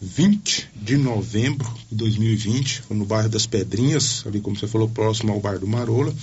20 0.00 0.68
de 0.74 0.96
novembro 0.96 1.70
de 1.90 1.96
2020, 1.96 2.84
no 2.90 3.04
bairro 3.04 3.28
das 3.28 3.46
Pedrinhas, 3.46 4.24
ali 4.26 4.40
como 4.40 4.56
você 4.56 4.66
falou, 4.66 4.88
próximo 4.88 5.32
ao 5.32 5.40
bar 5.40 5.58
do 5.58 5.66
Marola, 5.66 6.14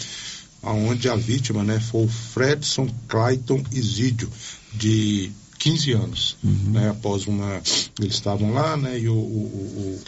onde 0.64 1.10
a 1.10 1.16
vítima 1.16 1.64
né, 1.64 1.80
foi 1.80 2.06
o 2.06 2.08
Fredson 2.08 2.90
Clayton 3.08 3.64
Isidio, 3.72 4.30
de 4.74 5.32
15 5.60 5.92
anos. 5.92 6.38
Uhum. 6.44 6.72
Né, 6.72 6.90
após 6.90 7.28
uma. 7.28 7.62
Eles 8.00 8.16
estavam 8.16 8.54
lá, 8.54 8.78
né, 8.78 9.00
e 9.00 9.10
o, 9.10 9.14
o, 9.14 10.00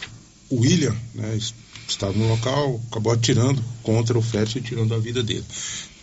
o, 0.50 0.56
o 0.56 0.60
William 0.60 0.96
né, 1.14 1.38
estava 1.88 2.12
no 2.12 2.28
local, 2.28 2.80
acabou 2.90 3.12
atirando 3.12 3.62
contra 3.82 4.18
o 4.18 4.22
Fredson 4.22 4.58
e 4.58 4.62
tirando 4.62 4.94
a 4.94 4.98
vida 4.98 5.22
dele. 5.22 5.44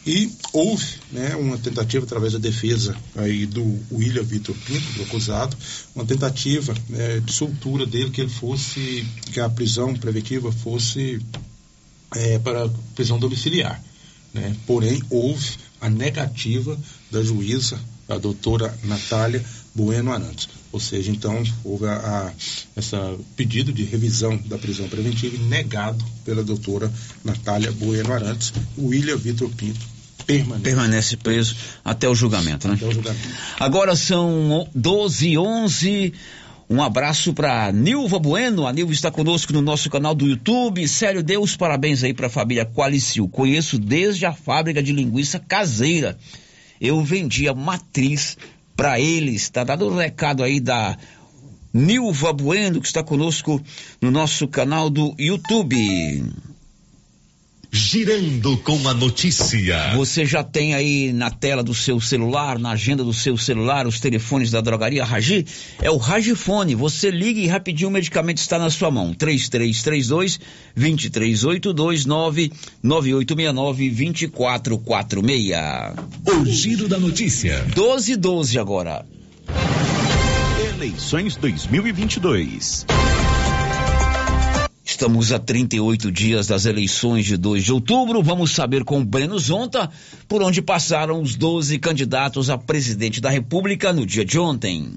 E 0.05 0.29
houve 0.51 0.85
né, 1.13 1.33
uma 1.35 1.57
tentativa 1.57 2.05
através 2.05 2.33
da 2.33 2.39
defesa 2.39 2.95
aí 3.15 3.45
do 3.45 3.79
William 3.89 4.23
Vitor 4.23 4.53
Pinto, 4.65 4.91
do 4.97 5.03
acusado, 5.03 5.55
uma 5.95 6.05
tentativa 6.05 6.73
né, 6.89 7.21
de 7.21 7.31
soltura 7.31 7.85
dele, 7.85 8.09
que 8.09 8.19
ele 8.19 8.29
fosse, 8.29 9.05
que 9.31 9.39
a 9.39 9.49
prisão 9.49 9.95
preventiva 9.95 10.51
fosse 10.51 11.21
é, 12.15 12.37
para 12.37 12.69
prisão 12.95 13.17
domiciliar. 13.17 13.81
Né? 14.33 14.55
Porém, 14.65 15.01
houve 15.09 15.57
a 15.79 15.89
negativa 15.89 16.77
da 17.11 17.21
juíza, 17.21 17.79
a 18.09 18.17
doutora 18.17 18.75
Natália 18.83 19.43
Bueno 19.75 20.11
Arantes. 20.11 20.49
Ou 20.71 20.79
seja, 20.79 21.11
então, 21.11 21.43
houve 21.63 21.85
a, 21.85 21.95
a, 21.95 22.31
essa 22.75 23.15
pedido 23.35 23.71
de 23.71 23.83
revisão 23.83 24.37
da 24.45 24.57
prisão 24.57 24.87
preventiva 24.87 25.37
negado 25.45 26.03
pela 26.25 26.43
doutora 26.43 26.91
Natália 27.23 27.71
Bueno 27.71 28.11
Arantes, 28.11 28.53
William 28.77 29.17
Vitor 29.17 29.49
Pinto 29.49 29.93
permanece. 30.25 30.63
permanece 30.63 31.17
preso 31.17 31.55
até 31.83 32.07
o 32.09 32.15
julgamento, 32.15 32.67
né? 32.67 32.75
Até 32.75 32.85
o 32.85 32.91
julgamento. 32.91 33.27
Agora 33.59 33.95
são 33.95 34.67
12 34.73 35.29
e 35.29 35.37
11. 35.37 36.13
Um 36.73 36.81
abraço 36.81 37.35
para 37.35 37.71
Nilva 37.71 38.17
Bueno. 38.17 38.65
A 38.65 38.73
Nilva 38.73 38.91
está 38.91 39.11
conosco 39.11 39.53
no 39.53 39.61
nosso 39.61 39.91
canal 39.91 40.15
do 40.15 40.25
YouTube. 40.25 40.87
Sério, 40.87 41.21
Deus, 41.21 41.55
parabéns 41.55 42.03
aí 42.03 42.15
para 42.15 42.25
a 42.25 42.31
família 42.31 42.65
Qualicil. 42.65 43.29
Conheço 43.29 43.77
desde 43.77 44.25
a 44.25 44.33
fábrica 44.33 44.81
de 44.81 44.91
linguiça 44.91 45.37
caseira. 45.37 46.17
Eu 46.81 46.99
vendia 47.03 47.53
matriz 47.53 48.39
para 48.75 48.99
eles. 48.99 49.51
Tá 49.51 49.63
dado 49.63 49.87
o 49.87 49.91
um 49.91 49.97
recado 49.97 50.41
aí 50.41 50.59
da 50.59 50.97
Nilva 51.71 52.33
Bueno, 52.33 52.81
que 52.81 52.87
está 52.87 53.03
conosco 53.03 53.61
no 54.01 54.09
nosso 54.09 54.47
canal 54.47 54.89
do 54.89 55.13
YouTube. 55.19 56.23
Girando 57.75 58.55
com 58.57 58.87
a 58.87 58.93
notícia. 58.93 59.95
Você 59.95 60.27
já 60.27 60.43
tem 60.43 60.75
aí 60.75 61.11
na 61.11 61.31
tela 61.31 61.63
do 61.63 61.73
seu 61.73 61.99
celular, 61.99 62.59
na 62.59 62.69
agenda 62.69 63.03
do 63.03 63.11
seu 63.11 63.35
celular, 63.35 63.87
os 63.87 63.99
telefones 63.99 64.51
da 64.51 64.61
drogaria 64.61 65.03
Ragi? 65.03 65.43
É 65.81 65.89
o 65.89 65.97
Ragifone. 65.97 66.75
Você 66.75 67.09
liga 67.09 67.39
e 67.39 67.47
rapidinho 67.47 67.89
o 67.89 67.91
medicamento 67.91 68.37
está 68.37 68.59
na 68.59 68.69
sua 68.69 68.91
mão. 68.91 69.11
3332 69.11 70.39
2382 70.75 72.05
99869 72.05 73.89
2446. 73.89 75.57
O 76.27 76.45
Giro 76.45 76.87
da 76.87 76.99
Notícia. 76.99 77.63
1212 77.75 78.59
agora. 78.59 79.03
Eleições 80.77 81.35
2022. 81.37 82.85
Estamos 85.03 85.33
a 85.33 85.37
38 85.37 86.09
dias 86.09 86.47
das 86.47 86.65
eleições 86.65 87.25
de 87.25 87.35
2 87.35 87.65
de 87.65 87.73
outubro. 87.73 88.23
Vamos 88.23 88.55
saber 88.55 88.85
com 88.85 89.03
Breno 89.03 89.37
Zonta 89.37 89.89
por 90.29 90.41
onde 90.41 90.61
passaram 90.61 91.21
os 91.21 91.35
12 91.35 91.77
candidatos 91.77 92.49
a 92.49 92.57
presidente 92.57 93.19
da 93.19 93.29
República 93.29 93.91
no 93.91 94.05
dia 94.05 94.23
de 94.23 94.39
ontem. 94.39 94.93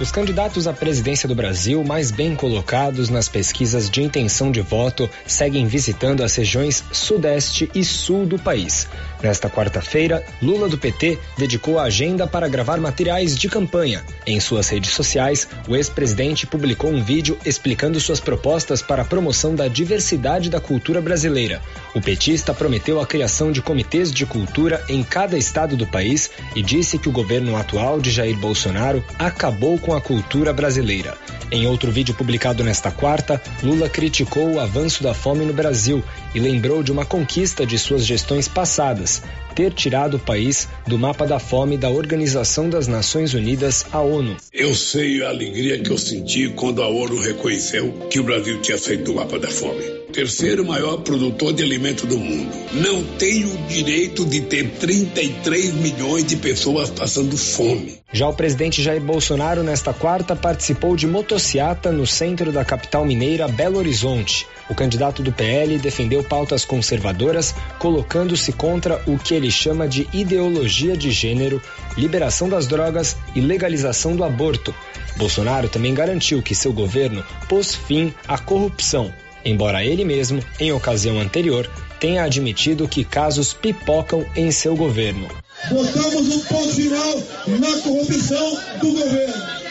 Os 0.00 0.12
candidatos 0.12 0.68
à 0.68 0.72
presidência 0.72 1.28
do 1.28 1.34
Brasil 1.34 1.82
mais 1.82 2.12
bem 2.12 2.36
colocados 2.36 3.08
nas 3.08 3.28
pesquisas 3.28 3.90
de 3.90 4.00
intenção 4.00 4.52
de 4.52 4.60
voto 4.60 5.10
seguem 5.26 5.66
visitando 5.66 6.22
as 6.22 6.36
regiões 6.36 6.84
sudeste 6.92 7.68
e 7.74 7.84
sul 7.84 8.24
do 8.24 8.38
país. 8.38 8.86
Nesta 9.22 9.48
quarta-feira, 9.48 10.24
Lula 10.42 10.68
do 10.68 10.76
PT 10.76 11.16
dedicou 11.38 11.78
a 11.78 11.84
agenda 11.84 12.26
para 12.26 12.48
gravar 12.48 12.78
materiais 12.80 13.36
de 13.36 13.48
campanha. 13.48 14.04
Em 14.26 14.40
suas 14.40 14.68
redes 14.68 14.90
sociais, 14.90 15.46
o 15.68 15.76
ex-presidente 15.76 16.46
publicou 16.46 16.90
um 16.90 17.02
vídeo 17.02 17.38
explicando 17.46 18.00
suas 18.00 18.18
propostas 18.18 18.82
para 18.82 19.02
a 19.02 19.04
promoção 19.04 19.54
da 19.54 19.68
diversidade 19.68 20.50
da 20.50 20.60
cultura 20.60 21.00
brasileira. 21.00 21.62
O 21.94 22.00
petista 22.00 22.52
prometeu 22.52 23.00
a 23.00 23.06
criação 23.06 23.52
de 23.52 23.62
comitês 23.62 24.12
de 24.12 24.26
cultura 24.26 24.84
em 24.88 25.04
cada 25.04 25.38
estado 25.38 25.76
do 25.76 25.86
país 25.86 26.30
e 26.56 26.62
disse 26.62 26.98
que 26.98 27.08
o 27.08 27.12
governo 27.12 27.56
atual 27.56 28.00
de 28.00 28.10
Jair 28.10 28.36
Bolsonaro 28.36 29.04
acabou 29.18 29.78
com 29.78 29.94
a 29.94 30.00
cultura 30.00 30.52
brasileira. 30.52 31.16
Em 31.52 31.66
outro 31.66 31.92
vídeo 31.92 32.14
publicado 32.14 32.64
nesta 32.64 32.90
quarta, 32.90 33.40
Lula 33.62 33.86
criticou 33.86 34.54
o 34.54 34.58
avanço 34.58 35.02
da 35.02 35.12
fome 35.12 35.44
no 35.44 35.52
Brasil 35.52 36.02
e 36.34 36.40
lembrou 36.40 36.82
de 36.82 36.90
uma 36.90 37.04
conquista 37.04 37.66
de 37.66 37.78
suas 37.78 38.06
gestões 38.06 38.48
passadas, 38.48 39.11
things 39.18 39.51
ter 39.52 39.72
tirado 39.72 40.16
o 40.16 40.18
país 40.18 40.68
do 40.86 40.98
mapa 40.98 41.26
da 41.26 41.38
fome 41.38 41.76
da 41.76 41.88
Organização 41.88 42.68
das 42.68 42.88
Nações 42.88 43.34
Unidas, 43.34 43.86
a 43.92 44.00
ONU. 44.00 44.36
Eu 44.52 44.74
sei 44.74 45.22
a 45.22 45.28
alegria 45.28 45.78
que 45.78 45.90
eu 45.90 45.98
senti 45.98 46.48
quando 46.48 46.82
a 46.82 46.88
ONU 46.88 47.20
reconheceu 47.20 47.92
que 48.10 48.18
o 48.18 48.24
Brasil 48.24 48.60
tinha 48.60 48.78
saído 48.78 49.04
do 49.04 49.14
mapa 49.14 49.38
da 49.38 49.48
fome. 49.48 50.02
Terceiro 50.12 50.62
maior 50.66 50.98
produtor 50.98 51.54
de 51.54 51.62
alimento 51.62 52.06
do 52.06 52.18
mundo. 52.18 52.54
Não 52.74 53.02
tem 53.16 53.46
o 53.46 53.56
direito 53.66 54.26
de 54.26 54.42
ter 54.42 54.68
33 54.72 55.72
milhões 55.72 56.26
de 56.26 56.36
pessoas 56.36 56.90
passando 56.90 57.34
fome. 57.34 58.02
Já 58.12 58.28
o 58.28 58.34
presidente 58.34 58.82
Jair 58.82 59.00
Bolsonaro, 59.00 59.62
nesta 59.62 59.94
quarta, 59.94 60.36
participou 60.36 60.96
de 60.96 61.06
motociata 61.06 61.90
no 61.90 62.06
centro 62.06 62.52
da 62.52 62.62
capital 62.62 63.06
mineira, 63.06 63.48
Belo 63.48 63.78
Horizonte. 63.78 64.46
O 64.68 64.74
candidato 64.74 65.22
do 65.22 65.32
PL 65.32 65.78
defendeu 65.78 66.22
pautas 66.22 66.62
conservadoras, 66.62 67.54
colocando-se 67.78 68.52
contra 68.52 69.02
o 69.06 69.18
que 69.18 69.34
ele 69.34 69.41
chama 69.50 69.88
de 69.88 70.08
ideologia 70.12 70.96
de 70.96 71.10
gênero, 71.10 71.60
liberação 71.96 72.48
das 72.48 72.66
drogas 72.66 73.16
e 73.34 73.40
legalização 73.40 74.14
do 74.16 74.24
aborto. 74.24 74.74
Bolsonaro 75.16 75.68
também 75.68 75.94
garantiu 75.94 76.42
que 76.42 76.54
seu 76.54 76.72
governo 76.72 77.24
pôs 77.48 77.74
fim 77.74 78.12
à 78.26 78.38
corrupção, 78.38 79.12
embora 79.44 79.84
ele 79.84 80.04
mesmo, 80.04 80.42
em 80.58 80.72
ocasião 80.72 81.20
anterior, 81.20 81.70
tenha 82.00 82.24
admitido 82.24 82.88
que 82.88 83.04
casos 83.04 83.52
pipocam 83.52 84.26
em 84.34 84.50
seu 84.50 84.74
governo. 84.74 85.28
Botamos 85.70 86.28
um 86.28 86.40
ponto 86.40 86.74
final 86.74 87.22
na 87.46 87.82
corrupção 87.82 88.58
do 88.80 88.92
governo. 88.92 89.62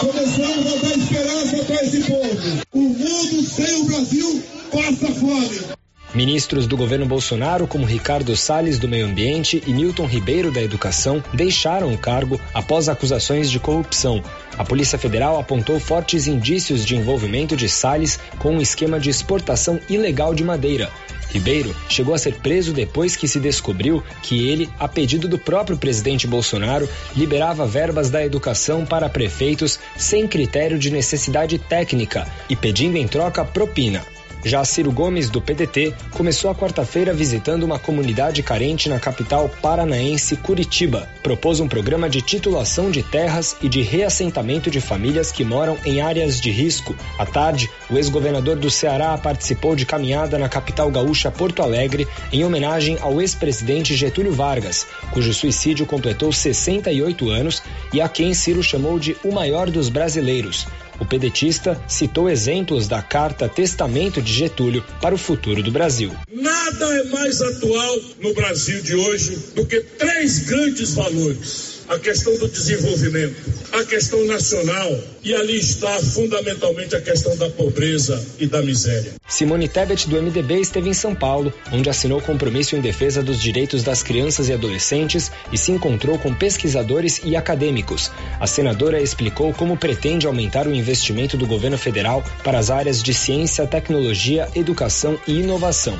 Começamos 0.00 0.66
a 0.66 0.76
dar 0.76 0.98
esperança 0.98 1.64
para 1.64 1.84
esse 1.84 2.00
povo. 2.02 2.62
O 2.72 2.80
mundo 2.80 3.42
sem 3.48 3.80
o 3.80 3.84
Brasil 3.84 4.42
passa 4.72 5.14
fome. 5.14 5.85
Ministros 6.16 6.66
do 6.66 6.78
governo 6.78 7.04
Bolsonaro, 7.04 7.66
como 7.66 7.84
Ricardo 7.84 8.34
Salles 8.34 8.78
do 8.78 8.88
Meio 8.88 9.04
Ambiente 9.04 9.62
e 9.66 9.70
Milton 9.74 10.06
Ribeiro 10.06 10.50
da 10.50 10.62
Educação, 10.62 11.22
deixaram 11.34 11.92
o 11.92 11.98
cargo 11.98 12.40
após 12.54 12.88
acusações 12.88 13.50
de 13.50 13.60
corrupção. 13.60 14.22
A 14.56 14.64
Polícia 14.64 14.98
Federal 14.98 15.38
apontou 15.38 15.78
fortes 15.78 16.26
indícios 16.26 16.86
de 16.86 16.96
envolvimento 16.96 17.54
de 17.54 17.68
Salles 17.68 18.18
com 18.38 18.52
um 18.52 18.62
esquema 18.62 18.98
de 18.98 19.10
exportação 19.10 19.78
ilegal 19.90 20.34
de 20.34 20.42
madeira. 20.42 20.90
Ribeiro 21.28 21.76
chegou 21.86 22.14
a 22.14 22.18
ser 22.18 22.36
preso 22.36 22.72
depois 22.72 23.14
que 23.14 23.28
se 23.28 23.38
descobriu 23.38 24.02
que 24.22 24.48
ele, 24.48 24.70
a 24.78 24.88
pedido 24.88 25.28
do 25.28 25.38
próprio 25.38 25.76
presidente 25.76 26.26
Bolsonaro, 26.26 26.88
liberava 27.14 27.66
verbas 27.66 28.08
da 28.08 28.24
educação 28.24 28.86
para 28.86 29.10
prefeitos 29.10 29.78
sem 29.98 30.26
critério 30.26 30.78
de 30.78 30.90
necessidade 30.90 31.58
técnica 31.58 32.26
e 32.48 32.56
pedindo 32.56 32.96
em 32.96 33.06
troca 33.06 33.44
propina. 33.44 34.15
Já 34.46 34.64
Ciro 34.64 34.92
Gomes, 34.92 35.28
do 35.28 35.42
PDT, 35.42 35.92
começou 36.12 36.48
a 36.48 36.54
quarta-feira 36.54 37.12
visitando 37.12 37.64
uma 37.64 37.80
comunidade 37.80 38.44
carente 38.44 38.88
na 38.88 39.00
capital 39.00 39.50
paranaense 39.60 40.36
Curitiba. 40.36 41.08
Propôs 41.20 41.58
um 41.58 41.66
programa 41.66 42.08
de 42.08 42.22
titulação 42.22 42.88
de 42.88 43.02
terras 43.02 43.56
e 43.60 43.68
de 43.68 43.82
reassentamento 43.82 44.70
de 44.70 44.80
famílias 44.80 45.32
que 45.32 45.42
moram 45.42 45.76
em 45.84 46.00
áreas 46.00 46.40
de 46.40 46.52
risco. 46.52 46.94
À 47.18 47.26
tarde, 47.26 47.68
o 47.90 47.96
ex-governador 47.96 48.54
do 48.54 48.70
Ceará 48.70 49.18
participou 49.18 49.74
de 49.74 49.84
caminhada 49.84 50.38
na 50.38 50.48
capital 50.48 50.92
gaúcha 50.92 51.28
Porto 51.28 51.60
Alegre 51.60 52.06
em 52.30 52.44
homenagem 52.44 52.98
ao 53.00 53.20
ex-presidente 53.20 53.96
Getúlio 53.96 54.32
Vargas, 54.32 54.86
cujo 55.10 55.34
suicídio 55.34 55.86
completou 55.86 56.32
68 56.32 57.30
anos 57.30 57.60
e 57.92 58.00
a 58.00 58.08
quem 58.08 58.32
Ciro 58.32 58.62
chamou 58.62 58.96
de 58.96 59.16
o 59.24 59.32
maior 59.32 59.68
dos 59.68 59.88
brasileiros. 59.88 60.68
O 60.98 61.04
pedetista 61.04 61.80
citou 61.86 62.28
exemplos 62.28 62.88
da 62.88 63.02
carta 63.02 63.48
Testamento 63.48 64.22
de 64.22 64.32
Getúlio 64.32 64.84
para 65.00 65.14
o 65.14 65.18
futuro 65.18 65.62
do 65.62 65.70
Brasil. 65.70 66.12
Nada 66.32 66.86
é 66.94 67.04
mais 67.04 67.42
atual 67.42 67.96
no 68.20 68.34
Brasil 68.34 68.80
de 68.82 68.94
hoje 68.94 69.36
do 69.54 69.66
que 69.66 69.80
três 69.80 70.40
grandes 70.40 70.94
valores. 70.94 71.75
A 71.88 71.98
questão 72.00 72.36
do 72.36 72.48
desenvolvimento, 72.48 73.36
a 73.72 73.84
questão 73.84 74.24
nacional 74.24 74.98
e 75.22 75.32
ali 75.32 75.56
está 75.56 76.00
fundamentalmente 76.00 76.96
a 76.96 77.00
questão 77.00 77.36
da 77.36 77.48
pobreza 77.48 78.24
e 78.40 78.46
da 78.46 78.60
miséria. 78.60 79.14
Simone 79.28 79.68
Tebet, 79.68 80.08
do 80.08 80.20
MDB, 80.20 80.60
esteve 80.60 80.88
em 80.88 80.94
São 80.94 81.14
Paulo, 81.14 81.52
onde 81.72 81.88
assinou 81.88 82.20
compromisso 82.20 82.74
em 82.74 82.80
defesa 82.80 83.22
dos 83.22 83.40
direitos 83.40 83.84
das 83.84 84.02
crianças 84.02 84.48
e 84.48 84.52
adolescentes 84.52 85.30
e 85.52 85.58
se 85.58 85.70
encontrou 85.70 86.18
com 86.18 86.34
pesquisadores 86.34 87.20
e 87.24 87.36
acadêmicos. 87.36 88.10
A 88.40 88.48
senadora 88.48 89.00
explicou 89.00 89.52
como 89.52 89.76
pretende 89.76 90.26
aumentar 90.26 90.66
o 90.66 90.74
investimento 90.74 91.36
do 91.36 91.46
governo 91.46 91.78
federal 91.78 92.24
para 92.42 92.58
as 92.58 92.68
áreas 92.68 93.00
de 93.00 93.14
ciência, 93.14 93.64
tecnologia, 93.64 94.48
educação 94.56 95.18
e 95.26 95.38
inovação. 95.38 95.96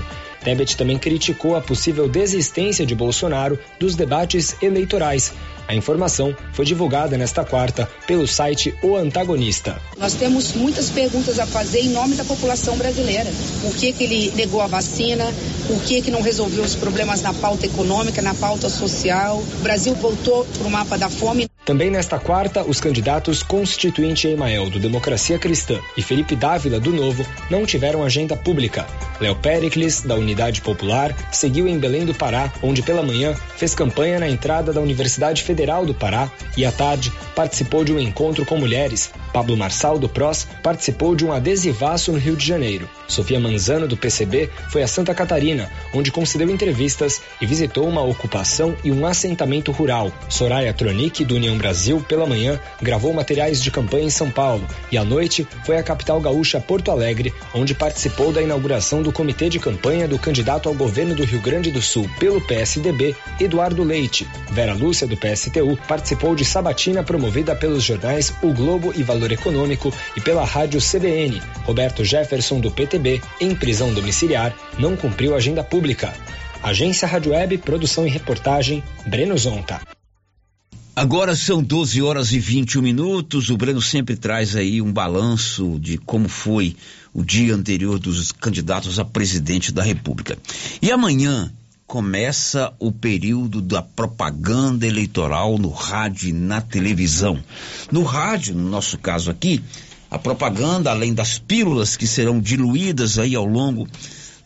Tebet 0.47 0.77
também 0.77 0.97
criticou 0.97 1.57
a 1.57 1.61
possível 1.61 2.09
desistência 2.09 2.87
de 2.87 2.95
Bolsonaro 2.95 3.59
dos 3.81 3.97
debates 3.97 4.55
eleitorais. 4.63 5.33
A 5.67 5.75
informação 5.75 6.37
foi 6.53 6.65
divulgada 6.65 7.19
nesta 7.19 7.45
quarta 7.45 7.91
pelo 8.07 8.29
site 8.29 8.73
O 8.81 8.95
Antagonista. 8.95 9.83
Nós 9.99 10.15
temos 10.15 10.53
muitas 10.53 10.89
perguntas 10.89 11.41
a 11.41 11.47
fazer 11.47 11.81
em 11.81 11.89
nome 11.89 12.15
da 12.15 12.25
população 12.25 12.77
brasileira. 12.77 13.29
Por 13.61 13.75
que, 13.75 13.93
que 13.93 14.05
ele 14.05 14.31
negou 14.37 14.61
a 14.61 14.69
vacina? 14.69 15.25
Por 15.67 15.83
que, 15.83 16.01
que 16.01 16.13
não 16.13 16.23
resolveu 16.23 16.63
os 16.63 16.77
problemas 16.77 17.23
na 17.23 17.35
pauta 17.35 17.67
econômica, 17.67 18.23
na 18.23 18.33
pauta 18.33 18.71
social? 18.71 19.39
O 19.39 19.63
Brasil 19.63 19.97
voltou 19.97 20.45
para 20.45 20.69
o 20.69 20.71
mapa 20.71 20.97
da 20.97 21.11
fome. 21.11 21.49
Também 21.67 21.91
nesta 21.91 22.17
quarta, 22.17 22.63
os 22.63 22.79
candidatos 22.79 23.43
Constituinte 23.43 24.29
Emael, 24.29 24.71
do 24.71 24.79
Democracia 24.79 25.37
Cristã, 25.37 25.81
e 25.97 26.01
Felipe 26.01 26.37
Dávila, 26.37 26.79
do 26.79 26.93
Novo, 26.93 27.27
não 27.51 27.67
tiveram 27.67 28.05
agenda 28.05 28.37
pública. 28.37 28.87
Léo 29.21 29.35
Pericles, 29.35 30.03
da 30.03 30.15
Unidade 30.15 30.61
Popular, 30.61 31.13
seguiu 31.33 31.67
em 31.67 31.77
Belém 31.77 32.07
do 32.07 32.15
Pará, 32.15 32.53
onde 32.63 32.83
pela 32.83 33.03
manhã 33.03 33.35
fez 33.57 33.75
campanha 33.75 34.21
na 34.21 34.29
entrada 34.29 34.73
da 34.73 34.81
Universidade 34.81 35.43
Federal 35.43 35.85
do 35.85 35.93
Pará 35.93 36.31
e 36.57 36.65
à 36.65 36.71
tarde 36.71 37.13
participou 37.35 37.83
de 37.83 37.93
um 37.93 37.99
encontro 37.99 38.47
com 38.47 38.57
mulheres. 38.57 39.11
Pablo 39.33 39.57
Marçal, 39.57 39.99
do 39.99 40.09
PROS, 40.09 40.47
participou 40.63 41.17
de 41.17 41.25
um 41.25 41.33
adesivaço 41.33 42.13
no 42.13 42.19
Rio 42.19 42.37
de 42.37 42.47
Janeiro. 42.47 42.89
Sofia 43.09 43.39
Manzano, 43.39 43.87
do 43.87 43.97
PCB, 43.97 44.49
foi 44.71 44.83
a 44.83 44.89
Santa 44.89 45.15
Catarina, 45.15 45.71
onde 45.93 46.11
concedeu 46.11 46.49
entrevistas 46.49 47.21
e 47.41 47.47
visitou 47.47 47.87
uma 47.87 48.03
ocupação 48.03 48.77
e 48.83 48.91
um 48.91 49.05
assentamento 49.05 49.73
rural. 49.73 50.13
Soraya 50.29 50.73
Tronic, 50.73 51.25
do 51.25 51.35
União 51.35 51.56
Brasil, 51.57 52.05
pela 52.07 52.27
manhã, 52.27 52.61
gravou 52.81 53.13
materiais 53.13 53.63
de 53.63 53.71
campanha 53.71 54.07
em 54.07 54.11
São 54.11 54.31
Paulo 54.31 54.67
e 54.91 54.99
à 54.99 55.05
noite 55.05 55.47
foi 55.65 55.77
à 55.77 55.83
capital 55.83 56.21
gaúcha 56.21 56.61
Porto 56.61 56.91
Alegre, 56.91 57.33
onde 57.55 57.75
participou 57.75 58.33
da 58.33 58.43
inauguração 58.43 59.03
do 59.03 59.13
comitê 59.13 59.49
de 59.49 59.59
campanha 59.59 60.09
do 60.09 60.19
candidato 60.19 60.69
ao 60.69 60.75
governo 60.75 61.15
do 61.15 61.25
Rio 61.25 61.41
Grande 61.41 61.71
do 61.71 61.83
Sul 61.83 62.09
pelo 62.19 62.41
PSDB, 62.41 63.15
Eduardo 63.41 63.83
Leite. 63.83 64.27
Vera 64.51 64.75
Lúcia, 64.75 65.07
do 65.07 65.17
PSTU, 65.17 65.79
participou 65.89 66.35
de 66.35 66.45
sabatina 66.45 67.03
promovida 67.03 67.55
pelos 67.55 67.83
jornais 67.83 68.33
O 68.43 68.53
Globo 68.53 68.93
e 68.97 69.03
Valor 69.03 69.33
Econômico 69.33 69.93
e 70.17 70.21
pela 70.21 70.45
rádio 70.45 70.81
CBN. 70.81 71.41
Roberto 71.65 72.05
Jefferson, 72.05 72.61
do 72.61 72.71
PTB, 72.71 73.21
em 73.41 73.55
prisão 73.55 73.93
domiciliar, 73.93 74.55
não 74.79 74.97
cumpriu 74.97 75.35
agenda 75.35 75.63
pública. 75.63 76.13
Agência 76.63 77.07
Rádio 77.07 77.33
Web, 77.33 77.59
produção 77.59 78.07
e 78.07 78.11
reportagem, 78.11 78.83
Breno 79.07 79.37
Zonta. 79.39 79.96
Agora 80.97 81.37
são 81.37 81.63
12 81.63 82.01
horas 82.01 82.33
e 82.33 82.39
21 82.39 82.81
minutos. 82.81 83.51
O 83.51 83.57
Breno 83.59 83.83
sempre 83.83 84.17
traz 84.17 84.57
aí 84.57 84.81
um 84.81 84.91
balanço 84.91 85.79
de 85.79 85.99
como 85.99 86.27
foi 86.27 86.75
o 87.13 87.23
dia 87.23 87.55
anterior 87.55 87.99
dos 87.99 88.33
candidatos 88.33 88.99
a 88.99 89.05
presidente 89.05 89.71
da 89.71 89.83
República. 89.83 90.39
E 90.81 90.91
amanhã 90.91 91.53
começa 91.87 92.73
o 92.79 92.91
período 92.91 93.61
da 93.61 93.83
propaganda 93.83 94.87
eleitoral 94.87 95.59
no 95.59 95.69
rádio 95.69 96.31
e 96.31 96.33
na 96.33 96.63
televisão. 96.63 97.45
No 97.93 98.03
rádio, 98.03 98.55
no 98.55 98.67
nosso 98.71 98.97
caso 98.97 99.31
aqui, 99.31 99.63
a 100.11 100.19
propaganda, 100.19 100.91
além 100.91 101.13
das 101.13 101.39
pílulas 101.39 101.95
que 101.95 102.07
serão 102.07 102.41
diluídas 102.41 103.19
aí 103.19 103.35
ao 103.35 103.45
longo 103.45 103.87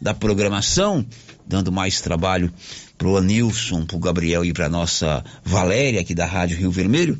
da 0.00 0.12
programação, 0.12 1.06
dando 1.50 1.72
mais 1.72 2.00
trabalho 2.00 2.50
para 2.96 3.08
o 3.08 3.16
Anilson, 3.16 3.84
para 3.84 3.96
o 3.96 4.00
Gabriel 4.00 4.44
e 4.44 4.52
para 4.52 4.68
nossa 4.68 5.24
Valéria 5.44 6.00
aqui 6.00 6.14
da 6.14 6.24
Rádio 6.24 6.56
Rio 6.56 6.70
Vermelho, 6.70 7.18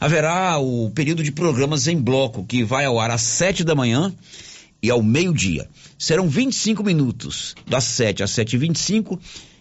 haverá 0.00 0.58
o 0.58 0.90
período 0.90 1.22
de 1.22 1.30
programas 1.30 1.86
em 1.86 1.96
bloco 1.96 2.44
que 2.44 2.64
vai 2.64 2.84
ao 2.84 2.98
ar 2.98 3.12
às 3.12 3.22
sete 3.22 3.62
da 3.62 3.74
manhã 3.74 4.12
e 4.82 4.90
ao 4.90 5.00
meio-dia. 5.00 5.68
Serão 5.96 6.28
25 6.28 6.82
minutos, 6.82 7.54
das 7.66 7.84
7 7.84 8.22
às 8.22 8.30
7h25 8.32 9.18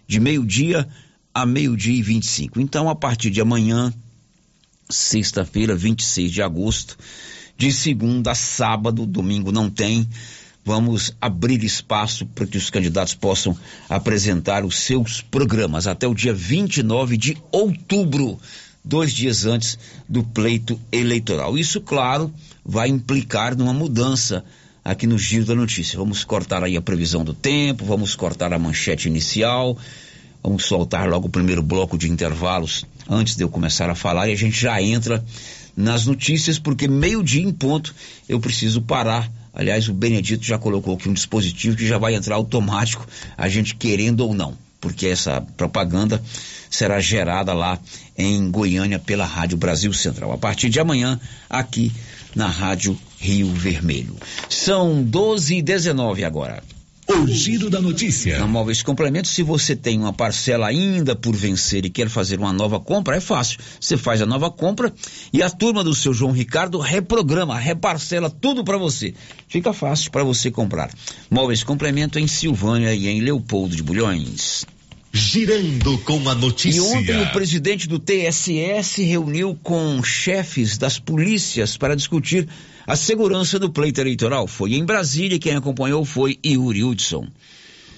de 0.08 0.20
meio-dia 0.20 0.88
a 1.34 1.46
meio-dia 1.46 2.00
e 2.00 2.02
25. 2.02 2.60
Então, 2.60 2.90
a 2.90 2.96
partir 2.96 3.30
de 3.30 3.40
amanhã, 3.40 3.94
sexta-feira, 4.90 5.76
26 5.76 6.32
de 6.32 6.42
agosto, 6.42 6.98
de 7.56 7.72
segunda 7.72 8.32
a 8.32 8.36
sábado, 8.36 9.06
domingo 9.06 9.52
não 9.52 9.70
tem, 9.70 10.08
vamos 10.68 11.16
abrir 11.22 11.64
espaço 11.64 12.26
para 12.26 12.46
que 12.46 12.58
os 12.58 12.70
candidatos 12.70 13.16
possam 13.16 13.58
apresentar 13.88 14.66
os 14.66 14.76
seus 14.76 15.22
programas 15.22 15.88
até 15.88 16.06
o 16.06 16.14
dia 16.14 16.34
29 16.34 17.16
de 17.16 17.38
outubro, 17.54 18.38
dois 18.84 19.14
dias 19.14 19.46
antes 19.46 19.80
do 20.10 20.24
pleito 20.24 20.78
eleitoral. 20.92 21.58
Isso, 21.58 21.80
claro, 21.80 22.34
vai 22.66 22.90
implicar 22.90 23.56
numa 23.56 23.72
mudança 23.72 24.44
aqui 24.84 25.08
no 25.08 25.18
Giro 25.18 25.46
da 25.46 25.56
Notícia. 25.56 25.98
Vamos 25.98 26.26
cortar 26.26 26.62
aí 26.66 26.76
a 26.76 26.82
previsão 26.82 27.24
do 27.24 27.34
tempo, 27.34 27.86
vamos 27.86 28.14
cortar 28.14 28.52
a 28.52 28.60
manchete 28.60 29.08
inicial, 29.08 29.78
vamos 30.44 30.66
soltar 30.66 31.08
logo 31.08 31.28
o 31.28 31.32
primeiro 31.32 31.64
bloco 31.64 31.98
de 31.98 32.12
intervalos 32.12 32.84
antes 33.10 33.38
de 33.38 33.44
eu 33.46 33.48
começar 33.48 33.90
a 33.90 33.96
falar 33.96 34.28
e 34.28 34.34
a 34.34 34.38
gente 34.38 34.60
já 34.60 34.82
entra 34.82 35.24
nas 35.78 36.06
notícias, 36.06 36.60
porque 36.60 36.90
meio-dia 36.90 37.42
em 37.42 37.54
ponto 37.54 37.96
eu 38.28 38.38
preciso 38.38 38.82
parar. 38.82 39.32
Aliás, 39.58 39.90
o 39.90 39.94
Benedito 39.94 40.46
já 40.46 40.60
colocou 40.60 40.94
aqui 40.94 41.10
um 41.10 41.14
dispositivo 41.14 41.76
que 41.76 41.88
já 41.88 41.98
vai 41.98 42.14
entrar 42.14 42.36
automático, 42.36 43.08
a 43.36 43.50
gente 43.50 43.74
querendo 43.74 44.20
ou 44.20 44.32
não, 44.32 44.56
porque 44.80 45.08
essa 45.08 45.42
propaganda 45.42 46.22
será 46.70 47.00
gerada 47.00 47.56
lá 47.56 47.80
em 48.16 48.52
Goiânia 48.52 49.00
pela 49.00 49.26
Rádio 49.26 49.58
Brasil 49.58 49.92
Central. 49.94 50.32
A 50.32 50.38
partir 50.38 50.70
de 50.70 50.80
amanhã, 50.80 51.20
aqui 51.50 51.92
na 52.36 52.48
Rádio 52.48 52.96
Rio 53.18 53.52
Vermelho. 53.52 54.16
São 54.48 55.02
12 55.04 55.56
e 55.56 55.62
19 55.64 56.24
agora. 56.24 56.62
O 57.10 57.26
giro 57.26 57.70
da 57.70 57.80
notícia. 57.80 58.38
Na 58.38 58.48
Móveis 58.48 58.84
Complemento, 58.84 59.30
se 59.30 59.42
você 59.42 59.78
tem 59.78 59.98
uma 59.98 60.12
parcela 60.12 60.68
ainda 60.68 61.16
por 61.16 61.34
vencer 61.34 61.86
e 61.86 61.90
quer 61.90 62.10
fazer 62.10 62.38
uma 62.38 62.52
nova 62.52 62.82
compra, 62.82 63.16
é 63.16 63.22
fácil. 63.22 63.60
Você 63.80 63.96
faz 63.96 64.22
a 64.22 64.26
nova 64.26 64.52
compra 64.52 64.94
e 65.32 65.42
a 65.42 65.50
turma 65.50 65.86
do 65.86 65.96
seu 65.96 66.14
João 66.14 66.34
Ricardo 66.34 66.80
reprograma, 66.80 67.58
reparcela 67.58 68.30
tudo 68.30 68.62
para 68.62 68.78
você. 68.78 69.14
Fica 69.48 69.72
fácil 69.72 70.12
para 70.12 70.26
você 70.26 70.52
comprar. 70.52 70.92
Móveis 71.32 71.64
Complemento 71.64 72.20
em 72.20 72.28
Silvânia 72.28 72.94
e 72.94 73.08
em 73.08 73.22
Leopoldo 73.22 73.74
de 73.74 73.84
Bulhões. 73.84 74.66
Girando 75.14 75.98
com 76.00 76.28
a 76.28 76.36
notícia. 76.36 76.78
E 76.78 76.82
ontem 76.82 77.22
o 77.22 77.32
presidente 77.32 77.88
do 77.88 78.00
TSE 78.00 78.84
se 78.84 79.04
reuniu 79.04 79.58
com 79.64 80.04
chefes 80.04 80.78
das 80.78 81.00
polícias 81.00 81.78
para 81.78 81.96
discutir 81.96 82.48
a 82.88 82.96
segurança 82.96 83.60
do 83.60 83.70
pleito 83.70 84.00
eleitoral. 84.00 84.48
Foi 84.48 84.74
em 84.74 84.86
Brasília, 84.86 85.38
quem 85.38 85.56
acompanhou 85.58 86.06
foi 86.06 86.40
Yuri 86.44 86.86
Hudson. 86.86 87.28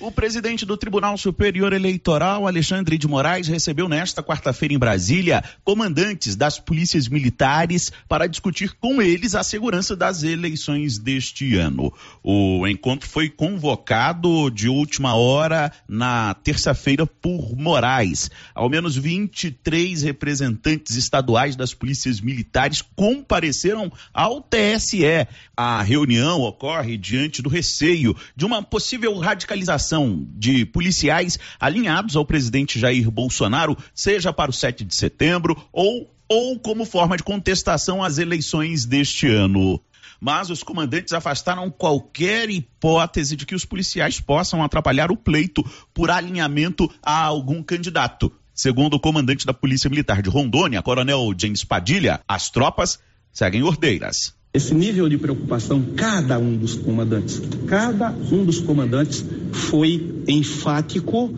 O 0.01 0.09
presidente 0.09 0.65
do 0.65 0.77
Tribunal 0.77 1.17
Superior 1.17 1.73
Eleitoral, 1.73 2.47
Alexandre 2.47 2.97
de 2.97 3.05
Moraes, 3.05 3.49
recebeu 3.49 3.89
nesta 3.89 4.23
quarta-feira 4.23 4.73
em 4.73 4.77
Brasília 4.77 5.43
comandantes 5.61 6.37
das 6.37 6.57
polícias 6.57 7.09
militares 7.09 7.91
para 8.07 8.25
discutir 8.25 8.73
com 8.79 9.01
eles 9.01 9.35
a 9.35 9.43
segurança 9.43 9.97
das 9.97 10.23
eleições 10.23 10.97
deste 10.97 11.57
ano. 11.57 11.91
O 12.23 12.65
encontro 12.65 13.09
foi 13.09 13.29
convocado 13.29 14.49
de 14.49 14.69
última 14.69 15.15
hora 15.15 15.69
na 15.85 16.33
terça-feira 16.33 17.05
por 17.05 17.53
Moraes. 17.57 18.31
Ao 18.55 18.69
menos 18.69 18.95
23 18.95 20.01
representantes 20.03 20.95
estaduais 20.95 21.57
das 21.57 21.73
polícias 21.73 22.21
militares 22.21 22.81
compareceram 22.81 23.91
ao 24.13 24.41
TSE. 24.41 25.27
A 25.57 25.83
reunião 25.83 26.39
ocorre 26.39 26.97
diante 26.97 27.41
do 27.41 27.49
receio 27.49 28.15
de 28.33 28.45
uma 28.45 28.63
possível 28.63 29.17
radicalização 29.17 29.88
de 30.37 30.65
policiais 30.65 31.39
alinhados 31.59 32.15
ao 32.15 32.25
presidente 32.25 32.79
Jair 32.79 33.09
Bolsonaro, 33.09 33.77
seja 33.93 34.31
para 34.33 34.51
o 34.51 34.53
7 34.53 34.83
de 34.83 34.95
setembro 34.95 35.55
ou, 35.71 36.13
ou 36.27 36.59
como 36.59 36.85
forma 36.85 37.17
de 37.17 37.23
contestação 37.23 38.03
às 38.03 38.17
eleições 38.17 38.85
deste 38.85 39.27
ano 39.27 39.81
mas 40.19 40.49
os 40.49 40.63
comandantes 40.63 41.13
afastaram 41.13 41.71
qualquer 41.71 42.49
hipótese 42.49 43.35
de 43.35 43.45
que 43.45 43.55
os 43.55 43.63
policiais 43.65 44.19
possam 44.19 44.61
atrapalhar 44.61 45.11
o 45.11 45.17
pleito 45.17 45.63
por 45.93 46.11
alinhamento 46.11 46.91
a 47.01 47.23
algum 47.23 47.63
candidato. 47.63 48.31
Segundo 48.53 48.95
o 48.95 48.99
comandante 48.99 49.45
da 49.45 49.53
Polícia 49.53 49.89
Militar 49.89 50.21
de 50.21 50.29
Rondônia, 50.29 50.81
Coronel 50.81 51.33
James 51.37 51.63
Padilha, 51.63 52.19
as 52.27 52.49
tropas 52.49 52.99
seguem 53.31 53.63
ordeiras. 53.63 54.37
Esse 54.51 54.73
nível 54.73 55.07
de 55.07 55.15
preocupação, 55.15 55.79
cada 55.95 56.39
um 56.39 56.57
dos 56.57 56.73
comandantes, 56.73 57.39
cada 57.67 58.11
um 58.31 58.43
dos 58.43 58.59
comandantes 58.59 59.23
foi 59.51 60.23
enfático 60.27 61.31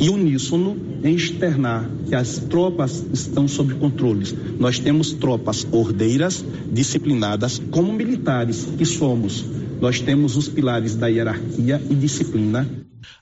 e 0.00 0.08
uníssono 0.08 0.74
em 1.04 1.14
externar 1.14 1.90
que 2.08 2.14
as 2.14 2.38
tropas 2.38 3.04
estão 3.12 3.46
sob 3.46 3.74
controle. 3.74 4.26
Nós 4.58 4.78
temos 4.78 5.12
tropas 5.12 5.66
ordeiras, 5.70 6.42
disciplinadas, 6.72 7.60
como 7.70 7.92
militares 7.92 8.66
que 8.78 8.86
somos. 8.86 9.44
Nós 9.84 10.00
temos 10.00 10.34
os 10.34 10.48
pilares 10.48 10.94
da 10.94 11.08
hierarquia 11.08 11.78
e 11.90 11.94
disciplina 11.94 12.66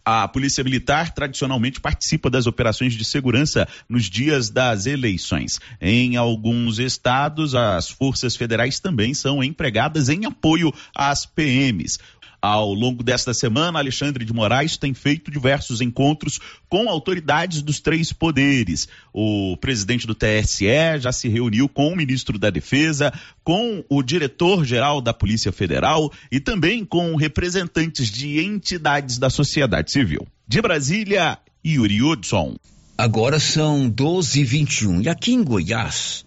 a 0.04 0.26
Polícia 0.26 0.64
Militar 0.64 1.12
tradicionalmente 1.14 1.80
participa 1.80 2.28
das 2.28 2.46
operações 2.46 2.94
de 2.94 3.04
segurança 3.04 3.68
nos 3.88 4.04
dias 4.04 4.50
das 4.50 4.86
eleições. 4.86 5.60
Em 5.80 6.16
alguns 6.16 6.78
estados, 6.78 7.54
as 7.54 7.88
forças 7.88 8.34
federais 8.36 8.80
também 8.80 9.14
são 9.14 9.42
empregadas 9.42 10.08
em 10.08 10.24
apoio 10.24 10.72
às 10.94 11.24
PMs. 11.24 11.98
Ao 12.42 12.74
longo 12.74 13.04
desta 13.04 13.32
semana, 13.32 13.78
Alexandre 13.78 14.24
de 14.24 14.32
Moraes 14.32 14.76
tem 14.76 14.92
feito 14.92 15.30
diversos 15.30 15.80
encontros 15.80 16.40
com 16.68 16.88
autoridades 16.88 17.62
dos 17.62 17.78
três 17.78 18.12
poderes. 18.12 18.88
O 19.12 19.56
presidente 19.58 20.08
do 20.08 20.14
TSE 20.14 20.98
já 20.98 21.12
se 21.12 21.28
reuniu 21.28 21.68
com 21.68 21.86
o 21.86 21.96
ministro 21.96 22.40
da 22.40 22.50
Defesa, 22.50 23.12
com 23.44 23.84
o 23.88 24.02
diretor-geral 24.02 25.00
da 25.00 25.14
Polícia 25.14 25.52
Federal 25.52 26.12
e 26.32 26.40
também 26.40 26.84
com 26.84 27.14
representantes 27.14 28.10
de 28.10 28.40
entidades 28.40 29.18
da 29.18 29.30
sociedade 29.30 29.92
civil. 29.92 30.26
De 30.48 30.60
Brasília, 30.60 31.38
Yuri 31.64 32.02
Hudson. 32.02 32.56
Agora 32.98 33.38
são 33.38 33.88
12 33.88 34.40
e 34.40 34.44
21 34.44 35.02
e 35.02 35.08
aqui 35.08 35.32
em 35.32 35.44
Goiás, 35.44 36.24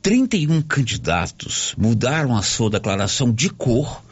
31 0.00 0.62
candidatos 0.62 1.74
mudaram 1.76 2.34
a 2.34 2.40
sua 2.40 2.70
declaração 2.70 3.30
de 3.30 3.50
cor 3.50 4.02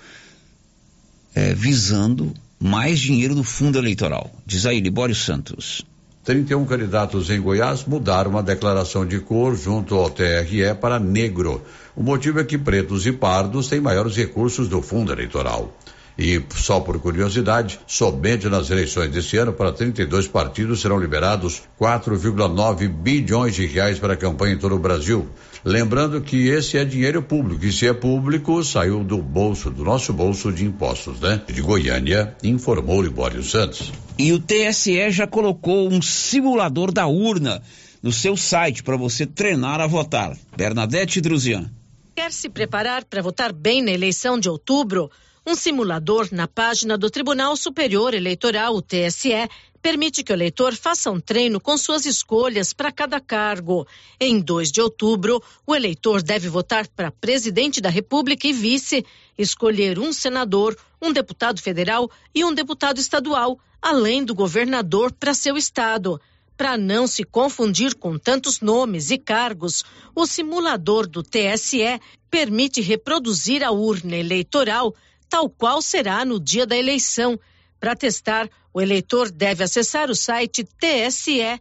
é, 1.36 1.52
visando 1.52 2.32
mais 2.58 2.98
dinheiro 2.98 3.34
do 3.34 3.44
fundo 3.44 3.76
eleitoral. 3.76 4.30
Diz 4.46 4.64
aí, 4.64 4.80
Libório 4.80 5.14
Santos. 5.14 5.84
31 6.24 6.64
candidatos 6.64 7.30
em 7.30 7.40
Goiás 7.40 7.84
mudaram 7.84 8.36
a 8.36 8.42
declaração 8.42 9.06
de 9.06 9.20
cor 9.20 9.54
junto 9.54 9.94
ao 9.94 10.10
TRE 10.10 10.74
para 10.80 10.98
negro. 10.98 11.62
O 11.94 12.02
motivo 12.02 12.40
é 12.40 12.44
que 12.44 12.56
pretos 12.56 13.06
e 13.06 13.12
pardos 13.12 13.68
têm 13.68 13.80
maiores 13.80 14.16
recursos 14.16 14.66
do 14.66 14.80
fundo 14.80 15.12
eleitoral. 15.12 15.72
E, 16.18 16.42
só 16.54 16.80
por 16.80 16.98
curiosidade, 16.98 17.78
somente 17.86 18.48
nas 18.48 18.70
eleições 18.70 19.10
deste 19.10 19.36
ano, 19.36 19.52
para 19.52 19.72
32 19.72 20.26
partidos 20.26 20.80
serão 20.80 20.98
liberados 20.98 21.62
4,9 21.78 22.88
bilhões 22.88 23.54
de 23.54 23.66
reais 23.66 23.98
para 23.98 24.14
a 24.14 24.16
campanha 24.16 24.54
em 24.54 24.58
todo 24.58 24.74
o 24.74 24.78
Brasil. 24.78 25.28
Lembrando 25.62 26.20
que 26.22 26.48
esse 26.48 26.78
é 26.78 26.84
dinheiro 26.84 27.22
público, 27.22 27.64
e 27.64 27.72
se 27.72 27.86
é 27.86 27.92
público, 27.92 28.62
saiu 28.64 29.04
do 29.04 29.20
bolso, 29.20 29.70
do 29.70 29.84
nosso 29.84 30.12
bolso 30.12 30.50
de 30.52 30.64
impostos, 30.64 31.20
né? 31.20 31.42
De 31.46 31.60
Goiânia, 31.60 32.34
informou 32.42 33.02
Libório 33.02 33.42
Santos. 33.42 33.92
E 34.18 34.32
o 34.32 34.38
TSE 34.38 35.10
já 35.10 35.26
colocou 35.26 35.88
um 35.90 36.00
simulador 36.00 36.92
da 36.92 37.06
urna 37.06 37.60
no 38.02 38.12
seu 38.12 38.36
site 38.36 38.82
para 38.82 38.96
você 38.96 39.26
treinar 39.26 39.80
a 39.80 39.86
votar. 39.86 40.36
Bernadette 40.56 41.20
Druzian. 41.20 41.70
Quer 42.14 42.32
se 42.32 42.48
preparar 42.48 43.04
para 43.04 43.20
votar 43.20 43.52
bem 43.52 43.82
na 43.82 43.90
eleição 43.90 44.38
de 44.38 44.48
outubro? 44.48 45.10
Um 45.48 45.54
simulador 45.54 46.28
na 46.32 46.48
página 46.48 46.98
do 46.98 47.08
Tribunal 47.08 47.56
Superior 47.56 48.12
Eleitoral, 48.14 48.74
o 48.74 48.82
TSE, 48.82 49.48
permite 49.80 50.24
que 50.24 50.32
o 50.32 50.34
eleitor 50.34 50.74
faça 50.74 51.08
um 51.08 51.20
treino 51.20 51.60
com 51.60 51.78
suas 51.78 52.04
escolhas 52.04 52.72
para 52.72 52.90
cada 52.90 53.20
cargo. 53.20 53.86
Em 54.18 54.40
2 54.40 54.72
de 54.72 54.80
outubro, 54.80 55.40
o 55.64 55.72
eleitor 55.72 56.20
deve 56.20 56.48
votar 56.48 56.88
para 56.88 57.12
presidente 57.12 57.80
da 57.80 57.88
República 57.88 58.48
e 58.48 58.52
vice, 58.52 59.06
escolher 59.38 60.00
um 60.00 60.12
senador, 60.12 60.76
um 61.00 61.12
deputado 61.12 61.62
federal 61.62 62.10
e 62.34 62.44
um 62.44 62.52
deputado 62.52 62.98
estadual, 62.98 63.56
além 63.80 64.24
do 64.24 64.34
governador 64.34 65.12
para 65.12 65.32
seu 65.32 65.56
estado. 65.56 66.20
Para 66.56 66.76
não 66.76 67.06
se 67.06 67.22
confundir 67.22 67.94
com 67.94 68.18
tantos 68.18 68.60
nomes 68.60 69.12
e 69.12 69.18
cargos, 69.18 69.84
o 70.12 70.26
simulador 70.26 71.06
do 71.06 71.22
TSE 71.22 72.00
permite 72.28 72.80
reproduzir 72.80 73.62
a 73.62 73.70
urna 73.70 74.16
eleitoral 74.16 74.92
tal 75.28 75.48
qual 75.48 75.80
será 75.82 76.24
no 76.24 76.40
dia 76.40 76.66
da 76.66 76.76
eleição. 76.76 77.38
Para 77.78 77.94
testar, 77.94 78.48
o 78.72 78.80
eleitor 78.80 79.30
deve 79.30 79.64
acessar 79.64 80.10
o 80.10 80.14
site 80.14 80.64
tse.jus.br, 80.64 81.60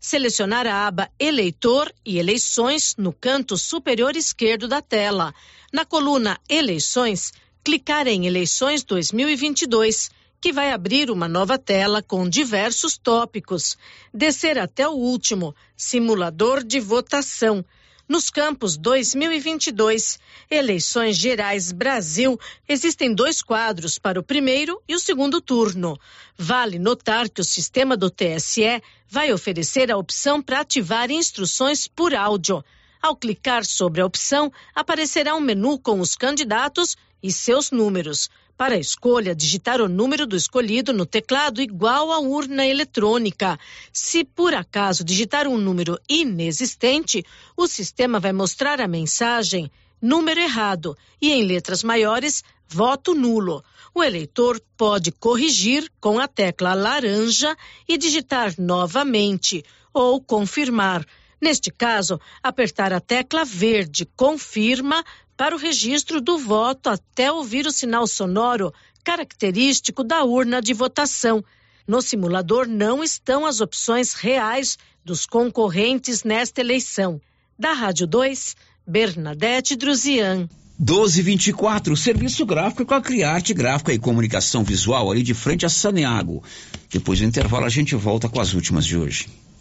selecionar 0.00 0.66
a 0.66 0.86
aba 0.86 1.10
Eleitor 1.18 1.92
e 2.04 2.18
Eleições 2.18 2.94
no 2.96 3.12
canto 3.12 3.56
superior 3.56 4.16
esquerdo 4.16 4.68
da 4.68 4.80
tela. 4.80 5.34
Na 5.72 5.84
coluna 5.84 6.38
Eleições, 6.48 7.32
clicar 7.62 8.06
em 8.06 8.26
Eleições 8.26 8.84
2022 8.84 10.10
que 10.44 10.52
vai 10.52 10.72
abrir 10.72 11.10
uma 11.10 11.26
nova 11.26 11.56
tela 11.56 12.02
com 12.02 12.28
diversos 12.28 12.98
tópicos. 12.98 13.78
Descer 14.12 14.58
até 14.58 14.86
o 14.86 14.92
último, 14.92 15.56
simulador 15.74 16.62
de 16.62 16.78
votação. 16.78 17.64
Nos 18.06 18.28
campos 18.28 18.76
2022, 18.76 20.18
eleições 20.50 21.16
gerais 21.16 21.72
Brasil, 21.72 22.38
existem 22.68 23.14
dois 23.14 23.40
quadros 23.40 23.98
para 23.98 24.20
o 24.20 24.22
primeiro 24.22 24.78
e 24.86 24.94
o 24.94 24.98
segundo 24.98 25.40
turno. 25.40 25.98
Vale 26.36 26.78
notar 26.78 27.30
que 27.30 27.40
o 27.40 27.44
sistema 27.44 27.96
do 27.96 28.10
TSE 28.10 28.82
vai 29.08 29.32
oferecer 29.32 29.90
a 29.90 29.96
opção 29.96 30.42
para 30.42 30.60
ativar 30.60 31.10
instruções 31.10 31.88
por 31.88 32.14
áudio. 32.14 32.62
Ao 33.00 33.16
clicar 33.16 33.64
sobre 33.64 34.02
a 34.02 34.06
opção, 34.06 34.52
aparecerá 34.74 35.34
um 35.34 35.40
menu 35.40 35.78
com 35.78 35.98
os 35.98 36.14
candidatos 36.14 36.98
e 37.22 37.32
seus 37.32 37.70
números. 37.70 38.28
Para 38.56 38.76
a 38.76 38.78
escolha, 38.78 39.34
digitar 39.34 39.80
o 39.80 39.88
número 39.88 40.28
do 40.28 40.36
escolhido 40.36 40.92
no 40.92 41.04
teclado 41.04 41.60
igual 41.60 42.12
à 42.12 42.20
urna 42.20 42.64
eletrônica. 42.64 43.58
Se 43.92 44.22
por 44.22 44.54
acaso 44.54 45.02
digitar 45.02 45.48
um 45.48 45.58
número 45.58 45.98
inexistente, 46.08 47.24
o 47.56 47.66
sistema 47.66 48.20
vai 48.20 48.32
mostrar 48.32 48.80
a 48.80 48.86
mensagem 48.86 49.68
número 50.00 50.38
errado 50.38 50.96
e 51.20 51.32
em 51.32 51.42
letras 51.42 51.82
maiores, 51.82 52.44
voto 52.68 53.12
nulo. 53.12 53.64
O 53.92 54.04
eleitor 54.04 54.60
pode 54.76 55.10
corrigir 55.10 55.90
com 56.00 56.20
a 56.20 56.28
tecla 56.28 56.74
laranja 56.74 57.56
e 57.88 57.98
digitar 57.98 58.54
novamente 58.56 59.64
ou 59.92 60.20
confirmar. 60.20 61.04
Neste 61.40 61.70
caso, 61.70 62.20
apertar 62.42 62.92
a 62.92 63.00
tecla 63.00 63.44
verde 63.44 64.06
confirma 64.16 65.04
para 65.36 65.54
o 65.54 65.58
registro 65.58 66.20
do 66.20 66.38
voto 66.38 66.88
até 66.88 67.30
ouvir 67.30 67.66
o 67.66 67.72
sinal 67.72 68.06
sonoro 68.06 68.72
característico 69.02 70.02
da 70.02 70.24
urna 70.24 70.62
de 70.62 70.72
votação. 70.72 71.44
No 71.86 72.00
simulador 72.00 72.66
não 72.66 73.04
estão 73.04 73.44
as 73.44 73.60
opções 73.60 74.14
reais 74.14 74.78
dos 75.04 75.26
concorrentes 75.26 76.24
nesta 76.24 76.60
eleição. 76.60 77.20
Da 77.58 77.72
Rádio 77.72 78.06
2, 78.06 78.56
Bernadette 78.86 79.76
Druzian. 79.76 80.48
1224, 80.78 81.96
serviço 81.96 82.44
gráfico 82.44 82.84
com 82.84 82.94
a 82.94 83.00
Criarte 83.00 83.54
Gráfica 83.54 83.92
e 83.92 83.98
Comunicação 83.98 84.64
Visual, 84.64 85.10
ali 85.10 85.22
de 85.22 85.32
frente 85.32 85.64
a 85.64 85.68
Saneago. 85.68 86.42
Depois 86.90 87.20
do 87.20 87.26
intervalo 87.26 87.64
a 87.64 87.68
gente 87.68 87.94
volta 87.94 88.28
com 88.28 88.40
as 88.40 88.54
últimas 88.54 88.84
de 88.84 88.96
hoje. 88.96 89.28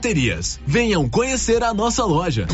baterias. 0.00 0.58
Venham 0.66 1.06
conhecer 1.10 1.62
a 1.62 1.74
nossa 1.74 2.04
loja. 2.06 2.46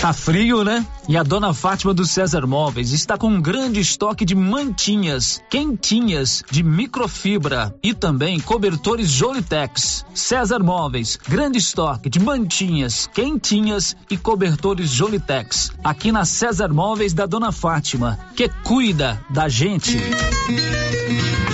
Tá 0.00 0.12
frio, 0.12 0.62
né? 0.62 0.86
E 1.08 1.16
a 1.16 1.24
dona 1.24 1.52
Fátima 1.52 1.92
do 1.92 2.06
César 2.06 2.46
Móveis 2.46 2.92
está 2.92 3.18
com 3.18 3.28
um 3.28 3.40
grande 3.40 3.80
estoque 3.80 4.24
de 4.24 4.34
mantinhas, 4.34 5.42
quentinhas, 5.50 6.44
de 6.48 6.62
microfibra 6.62 7.74
e 7.82 7.92
também 7.92 8.38
cobertores 8.38 9.10
Jolitex. 9.10 10.06
César 10.14 10.60
Móveis, 10.60 11.18
grande 11.28 11.58
estoque 11.58 12.08
de 12.08 12.20
mantinhas, 12.20 13.08
quentinhas 13.12 13.96
e 14.08 14.16
cobertores 14.16 14.90
Jolitex. 14.90 15.72
Aqui 15.82 16.12
na 16.12 16.24
César 16.24 16.68
Móveis 16.68 17.12
da 17.12 17.26
dona 17.26 17.50
Fátima, 17.50 18.18
que 18.36 18.48
cuida 18.62 19.20
da 19.28 19.48
gente. 19.48 19.98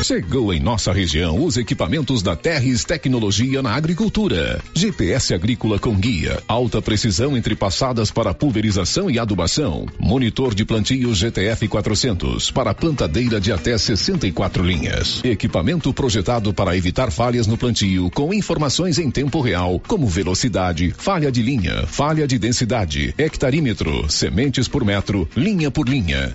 Chegou 0.05 0.53
em 0.53 0.61
nossa 0.61 0.93
região 0.93 1.43
os 1.43 1.57
equipamentos 1.57 2.23
da 2.23 2.37
Terres 2.37 2.85
Tecnologia 2.85 3.63
na 3.63 3.75
Agricultura. 3.75 4.63
GPS 4.75 5.33
agrícola 5.33 5.79
com 5.79 5.95
guia, 5.95 6.43
alta 6.47 6.83
precisão 6.83 7.35
entre 7.35 7.57
passadas 7.57 8.11
para 8.11 8.34
pulverização 8.35 9.11
e 9.11 9.19
adubação. 9.19 9.87
Monitor 9.99 10.55
de 10.55 10.65
plantio 10.65 11.15
GTF 11.15 11.67
400 11.69 12.51
para 12.51 12.75
plantadeira 12.75 13.41
de 13.41 13.53
até 13.53 13.79
64 13.79 14.63
linhas. 14.63 15.23
Equipamento 15.25 15.93
projetado 15.95 16.53
para 16.53 16.77
evitar 16.77 17.11
falhas 17.11 17.47
no 17.47 17.57
plantio 17.57 18.11
com 18.11 18.35
informações 18.35 18.99
em 18.99 19.11
tempo 19.11 19.41
real, 19.41 19.81
como 19.87 20.07
velocidade, 20.07 20.93
falha 20.97 21.31
de 21.31 21.43
linha, 21.43 21.87
falha 21.87 22.27
de 22.27 22.39
densidade, 22.39 23.15
hectarímetro, 23.17 24.11
sementes 24.11 24.69
por 24.69 24.85
metro, 24.85 25.29
linha 25.37 25.71
por 25.71 25.89
linha. 25.89 26.35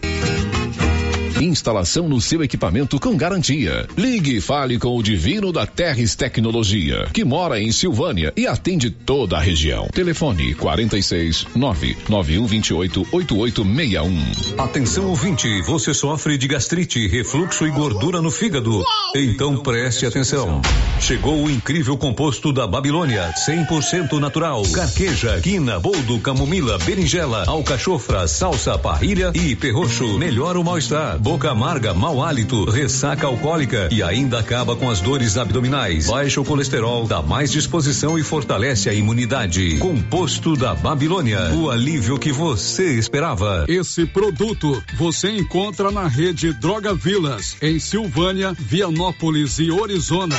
Instalação 1.42 2.10
no 2.10 2.20
seu 2.20 2.44
equipamento 2.44 3.00
com 3.00 3.16
garantia. 3.16 3.88
Ligue 3.98 4.38
e 4.38 4.42
fale 4.42 4.78
com 4.78 4.98
o 4.98 5.02
Divino 5.02 5.54
da 5.54 5.66
Terres 5.66 6.14
Tecnologia, 6.14 7.08
que 7.14 7.24
mora 7.24 7.62
em 7.62 7.72
Silvânia 7.72 8.34
e 8.36 8.46
atende 8.46 8.90
toda 8.90 9.38
a 9.38 9.40
região. 9.40 9.88
Telefone 9.88 10.54
46 10.56 11.48
99128 11.56 13.08
8861. 13.10 14.62
Atenção 14.62 15.08
ouvinte, 15.08 15.62
você 15.62 15.94
sofre 15.94 16.38
de 16.38 16.48
gastrite, 16.48 17.08
refluxo 17.08 17.66
e 17.66 17.72
gordura 17.72 18.22
no 18.22 18.30
fígado? 18.30 18.84
Então 19.16 19.58
preste 19.58 20.06
atenção. 20.06 20.62
Chegou 21.00 21.44
o 21.44 21.50
incrível 21.50 21.98
composto 21.98 22.52
da 22.52 22.68
Babilônia, 22.68 23.34
100% 23.48 24.20
natural. 24.20 24.64
Carqueja, 24.74 25.40
quina, 25.42 25.80
boldo, 25.80 26.20
camomila, 26.20 26.78
berinjela, 26.80 27.46
alcachofra, 27.48 28.28
salsa, 28.28 28.78
parrilha 28.78 29.32
e 29.34 29.56
perroxo. 29.56 30.18
Melhora 30.18 30.60
o 30.60 30.64
mal-estar 30.64 31.18
boca 31.30 31.52
amarga, 31.52 31.94
mau 31.94 32.24
hálito, 32.24 32.66
ressaca 32.66 33.28
alcoólica 33.28 33.88
e 33.92 34.02
ainda 34.02 34.40
acaba 34.40 34.76
com 34.76 34.90
as 34.90 35.00
dores 35.00 35.38
abdominais. 35.38 36.08
Baixa 36.08 36.42
o 36.42 36.44
colesterol, 36.44 37.06
dá 37.06 37.22
mais 37.22 37.52
disposição 37.52 38.18
e 38.18 38.24
fortalece 38.24 38.90
a 38.90 38.96
imunidade. 38.96 39.78
Composto 39.78 40.56
da 40.56 40.74
Babilônia, 40.74 41.52
o 41.54 41.70
alívio 41.70 42.18
que 42.18 42.32
você 42.32 42.98
esperava. 42.98 43.66
Esse 43.68 44.08
produto 44.08 44.84
você 44.98 45.30
encontra 45.30 45.92
na 45.92 46.08
rede 46.08 46.52
Droga 46.52 46.96
Vilas, 46.96 47.58
em 47.62 47.78
Silvânia, 47.78 48.56
Vianópolis 48.58 49.60
e 49.60 49.70
Orizona. 49.70 50.36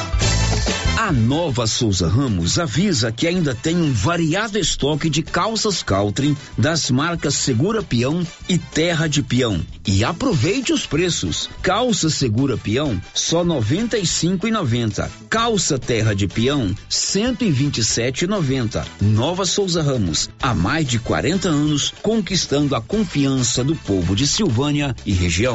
A 1.00 1.12
nova 1.12 1.66
Souza 1.66 2.08
Ramos 2.08 2.58
avisa 2.58 3.10
que 3.10 3.26
ainda 3.26 3.54
tem 3.54 3.74
um 3.74 3.90
variado 3.90 4.58
estoque 4.58 5.08
de 5.08 5.22
calças 5.22 5.82
Caltrim 5.82 6.36
das 6.58 6.90
marcas 6.90 7.36
Segura 7.36 7.82
Peão 7.82 8.26
e 8.48 8.58
Terra 8.58 9.06
de 9.06 9.22
Peão. 9.22 9.64
E 9.86 10.04
aproveite 10.04 10.72
os 10.72 10.86
preços. 10.86 11.48
Calça 11.62 12.10
Segura 12.10 12.56
Peão 12.56 13.00
só 13.14 13.42
noventa 13.44 13.98
e 13.98 14.06
cinco 14.06 14.46
e 14.46 14.50
noventa. 14.50 15.10
Calça 15.28 15.78
Terra 15.78 16.14
de 16.14 16.26
Peão 16.28 16.74
cento 16.88 17.44
e 17.44 17.50
vinte 17.50 17.78
e 17.78 17.84
sete 17.84 18.24
e 18.24 18.28
noventa. 18.28 18.86
Nova 19.00 19.44
Souza 19.44 19.82
Ramos 19.82 20.28
há 20.40 20.54
mais 20.54 20.86
de 20.86 20.98
40 20.98 21.48
anos 21.48 21.92
conquistando 22.02 22.74
a 22.74 22.80
confiança 22.80 23.64
do 23.64 23.74
povo 23.74 24.14
de 24.14 24.26
Silvânia 24.26 24.94
e 25.04 25.12
região. 25.12 25.54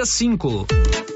65 0.00 1.11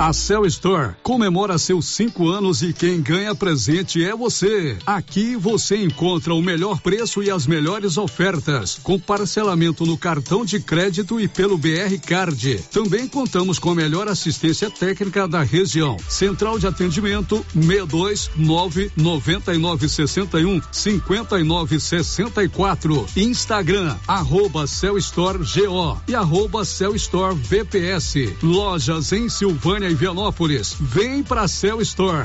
a 0.00 0.12
Cell 0.12 0.46
Store 0.46 0.94
comemora 1.02 1.58
seus 1.58 1.86
cinco 1.86 2.28
anos 2.28 2.62
e 2.62 2.72
quem 2.72 3.02
ganha 3.02 3.34
presente 3.34 4.04
é 4.04 4.14
você. 4.14 4.78
Aqui 4.86 5.34
você 5.34 5.82
encontra 5.82 6.32
o 6.32 6.40
melhor 6.40 6.80
preço 6.80 7.20
e 7.20 7.32
as 7.32 7.48
melhores 7.48 7.98
ofertas, 7.98 8.78
com 8.80 8.96
parcelamento 8.96 9.84
no 9.84 9.98
cartão 9.98 10.44
de 10.44 10.60
crédito 10.60 11.20
e 11.20 11.26
pelo 11.26 11.58
BR 11.58 11.98
Card. 12.06 12.60
Também 12.70 13.08
contamos 13.08 13.58
com 13.58 13.72
a 13.72 13.74
melhor 13.74 14.06
assistência 14.06 14.70
técnica 14.70 15.26
da 15.26 15.42
região. 15.42 15.96
Central 16.08 16.60
de 16.60 16.68
atendimento 16.68 17.44
62 17.52 18.30
99961 18.36 20.62
5964. 20.70 23.04
Instagram 23.16 23.96
arroba 24.06 24.64
Cell 24.68 24.96
Store 24.98 25.38
GO 25.38 26.00
e 26.06 26.14
arroba 26.14 26.64
Cell 26.64 26.94
Store 26.94 27.34
VPS. 27.34 28.36
Lojas 28.40 29.12
em 29.12 29.28
Silvânia 29.28 29.87
e 29.90 29.94
Vianópolis. 29.94 30.76
Vem 30.78 31.22
pra 31.22 31.48
Cell 31.48 31.80
Store. 31.80 32.24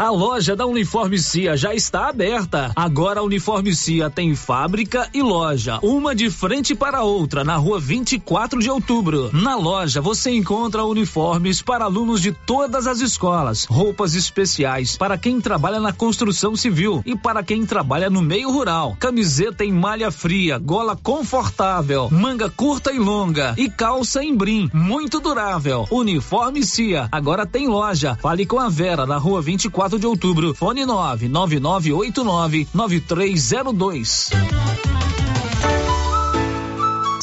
A 0.00 0.08
loja 0.08 0.56
da 0.56 0.64
Uniforme 0.64 1.18
Cia 1.18 1.58
já 1.58 1.74
está 1.74 2.08
aberta. 2.08 2.72
Agora 2.74 3.20
a 3.20 3.22
Uniforme 3.22 3.74
Cia 3.74 4.08
tem 4.08 4.34
fábrica 4.34 5.06
e 5.12 5.20
loja, 5.20 5.78
uma 5.82 6.14
de 6.14 6.30
frente 6.30 6.74
para 6.74 7.00
a 7.00 7.02
outra, 7.02 7.44
na 7.44 7.56
rua 7.56 7.78
24 7.78 8.60
de 8.60 8.70
outubro. 8.70 9.28
Na 9.30 9.56
loja 9.56 10.00
você 10.00 10.30
encontra 10.30 10.86
uniformes 10.86 11.60
para 11.60 11.84
alunos 11.84 12.22
de 12.22 12.32
todas 12.32 12.86
as 12.86 13.00
escolas, 13.00 13.66
roupas 13.66 14.14
especiais 14.14 14.96
para 14.96 15.18
quem 15.18 15.38
trabalha 15.38 15.78
na 15.78 15.92
construção 15.92 16.56
civil 16.56 17.02
e 17.04 17.14
para 17.14 17.42
quem 17.42 17.66
trabalha 17.66 18.08
no 18.08 18.22
meio 18.22 18.50
rural. 18.50 18.96
Camiseta 18.98 19.66
em 19.66 19.70
malha 19.70 20.10
fria, 20.10 20.56
gola 20.56 20.96
confortável, 20.96 22.08
manga 22.10 22.48
curta 22.48 22.90
e 22.90 22.98
longa 22.98 23.54
e 23.58 23.68
calça 23.68 24.24
em 24.24 24.34
brim, 24.34 24.70
muito 24.72 25.20
durável. 25.20 25.86
Uniforme 25.90 26.64
Cia, 26.64 27.06
agora 27.12 27.44
tem 27.44 27.68
loja. 27.68 28.16
Fale 28.22 28.46
com 28.46 28.58
a 28.58 28.70
Vera 28.70 29.04
na 29.04 29.18
rua 29.18 29.42
24 29.90 29.98
de 29.98 30.06
outubro. 30.06 30.54
Fone 30.54 30.86
99989 30.86 32.68
9302. 32.72 34.30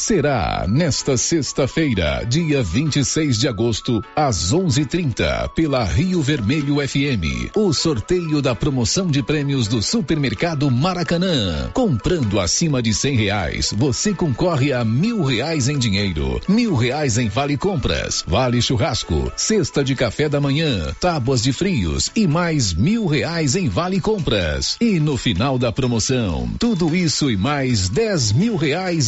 Será 0.07 0.65
nesta 0.69 1.17
sexta-feira, 1.17 2.23
dia 2.25 2.63
26 2.63 3.38
de 3.38 3.45
agosto, 3.45 4.01
às 4.15 4.53
11:30, 4.53 5.49
pela 5.49 5.84
Rio 5.84 6.21
Vermelho 6.21 6.75
FM, 6.75 7.51
o 7.53 7.73
sorteio 7.73 8.41
da 8.41 8.55
promoção 8.55 9.07
de 9.07 9.21
prêmios 9.21 9.67
do 9.67 9.81
Supermercado 9.81 10.71
Maracanã. 10.71 11.69
Comprando 11.73 12.39
acima 12.39 12.81
de 12.81 12.93
cem 12.93 13.17
reais, 13.17 13.73
você 13.75 14.13
concorre 14.13 14.71
a 14.71 14.85
mil 14.85 15.25
reais 15.25 15.67
em 15.67 15.77
dinheiro, 15.77 16.39
mil 16.47 16.73
reais 16.73 17.17
em 17.17 17.27
vale 17.27 17.57
compras, 17.57 18.23
vale 18.25 18.61
churrasco, 18.61 19.29
cesta 19.35 19.84
de 19.84 19.93
café 19.93 20.29
da 20.29 20.39
manhã, 20.39 20.95
tábuas 21.01 21.43
de 21.43 21.51
frios 21.51 22.09
e 22.15 22.25
mais 22.25 22.73
mil 22.73 23.07
reais 23.07 23.57
em 23.57 23.67
vale 23.67 23.99
compras. 23.99 24.77
E 24.79 25.01
no 25.01 25.17
final 25.17 25.59
da 25.59 25.69
promoção, 25.69 26.49
tudo 26.57 26.95
isso 26.95 27.29
e 27.29 27.35
mais 27.35 27.89
dez 27.89 28.31
mil 28.31 28.55
reais 28.55 29.05